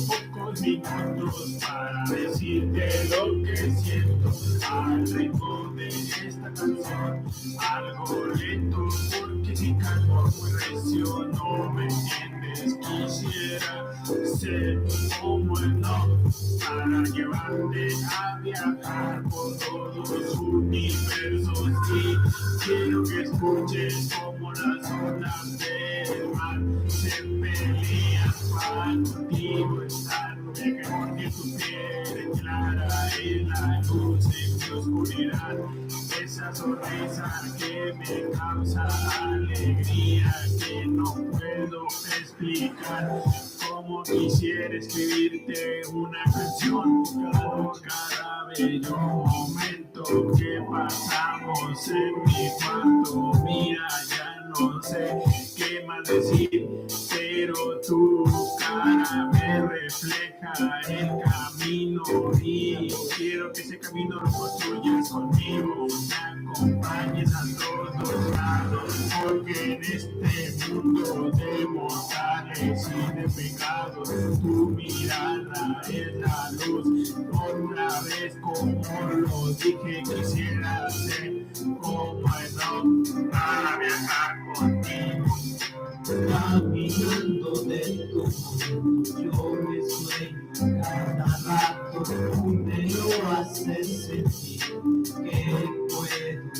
pocos 0.08 0.60
minutos 0.60 1.36
para 1.60 2.00
decirte 2.10 2.84
lo 3.10 3.20
que 3.42 3.56
siento 3.82 4.28
al 4.66 5.06
ritmo 5.06 5.72
de 5.76 5.88
esta 5.88 6.48
canción. 6.54 7.12
Algo 7.58 8.18
lento 8.36 8.88
porque 9.20 9.52
mi 9.60 9.78
canto 9.78 10.32
muy 10.40 10.50
recio 10.52 11.28
no 11.28 11.72
me 11.72 11.88
Quisiera 12.52 13.94
ser 14.38 14.82
como 15.20 15.56
el 15.60 15.80
no 15.80 16.18
para 16.58 17.02
llevarte 17.04 17.88
a 18.10 18.38
viajar 18.42 19.22
por 19.28 19.56
todos 19.58 20.10
los 20.10 20.34
universos 20.34 21.70
y 21.94 22.16
quiero 22.64 23.04
que 23.04 23.22
escuches 23.22 24.10
como 24.20 24.52
las 24.52 24.90
olas 24.90 25.58
del 25.58 26.28
mar 26.34 26.60
se 26.88 27.22
pelean 27.22 29.04
contigo 29.04 29.82
estar 29.82 30.39
que 30.52 31.30
tu 31.30 31.56
piel 31.56 32.30
clara 32.40 32.88
es 33.22 33.46
la 33.46 33.80
luz 33.88 34.26
en 34.26 34.56
mi 34.56 34.78
oscuridad 34.78 35.56
esa 36.22 36.54
sonrisa 36.54 37.42
que 37.58 37.92
me 37.94 38.30
causa 38.36 38.86
alegría 39.22 40.34
que 40.58 40.86
no 40.86 41.14
puedo 41.14 41.86
explicar. 42.18 43.22
Como 43.68 44.02
quisiera 44.02 44.76
escribirte 44.76 45.82
una 45.92 46.24
canción 46.24 47.04
cada, 47.32 47.72
cada 47.86 48.44
bello 48.56 48.96
momento 48.98 50.04
que 50.36 50.60
pasamos 50.70 51.88
en 51.88 52.24
mi 52.24 52.50
cuarto 52.58 53.32
mira 53.44 53.88
ya 54.08 54.39
no 54.58 54.82
sé 54.82 55.18
qué 55.56 55.84
más 55.86 56.08
decir 56.08 56.68
pero 57.10 57.80
tu 57.80 58.24
cara 58.58 59.30
me 59.32 59.66
refleja 59.66 60.52
el 60.88 61.08
camino 61.22 62.02
y 62.42 62.88
quiero 63.16 63.52
que 63.52 63.60
ese 63.62 63.78
camino 63.78 64.20
lo 64.20 64.30
construyas 64.30 65.08
conmigo. 65.08 65.86
Me 66.36 66.50
acompañes 66.50 67.30
a 67.34 67.42
todos 67.58 68.30
lados 68.30 68.94
porque 69.22 69.74
en 69.74 69.82
este 69.82 70.74
mundo 70.74 71.30
de 71.30 71.66
mortales 71.66 72.39
y 72.39 72.39
de 72.58 73.28
pecados 73.36 74.08
tu 74.40 74.70
mirada 74.70 75.80
es 75.88 76.14
la 76.16 76.50
luz. 76.66 77.14
Por 77.30 77.60
una 77.60 78.00
vez 78.02 78.36
como 78.40 78.82
lo 79.10 79.52
dije 79.54 80.02
quisiera 80.02 80.90
ser 80.90 81.46
no 81.64 82.20
para 83.30 83.78
viajar 83.78 84.36
contigo. 84.54 85.26
Caminando 86.04 87.52
de 87.64 87.82
tu 88.10 88.22
yo 89.20 89.54
me 89.54 89.78
sueño 89.88 90.82
cada 90.82 91.26
rato, 91.46 92.02
tú 92.02 92.44
me 92.46 92.90
lo 92.90 93.30
haces 93.30 94.06
sentir 94.06 94.60
que 95.24 95.38
puedo 95.88 96.50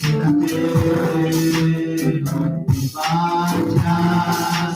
Quédate, 0.00 0.60
no 2.20 2.38
te 2.66 2.80
vayas, 2.94 4.74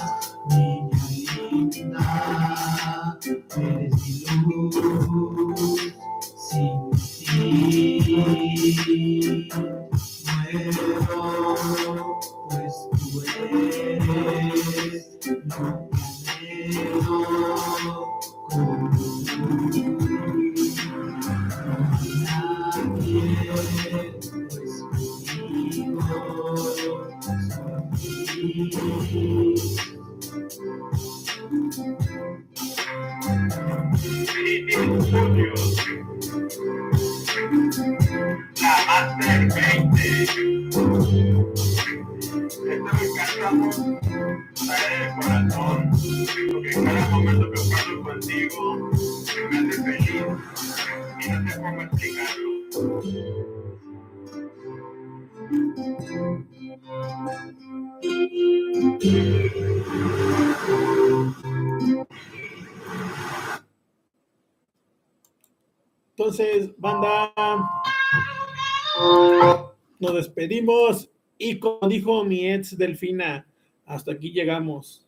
despedimos 70.38 71.10
y 71.36 71.58
como 71.58 71.88
dijo 71.88 72.24
mi 72.24 72.48
ex 72.48 72.76
Delfina, 72.76 73.46
hasta 73.84 74.12
aquí 74.12 74.30
llegamos. 74.30 75.04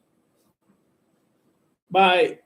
Bye. 1.88 2.40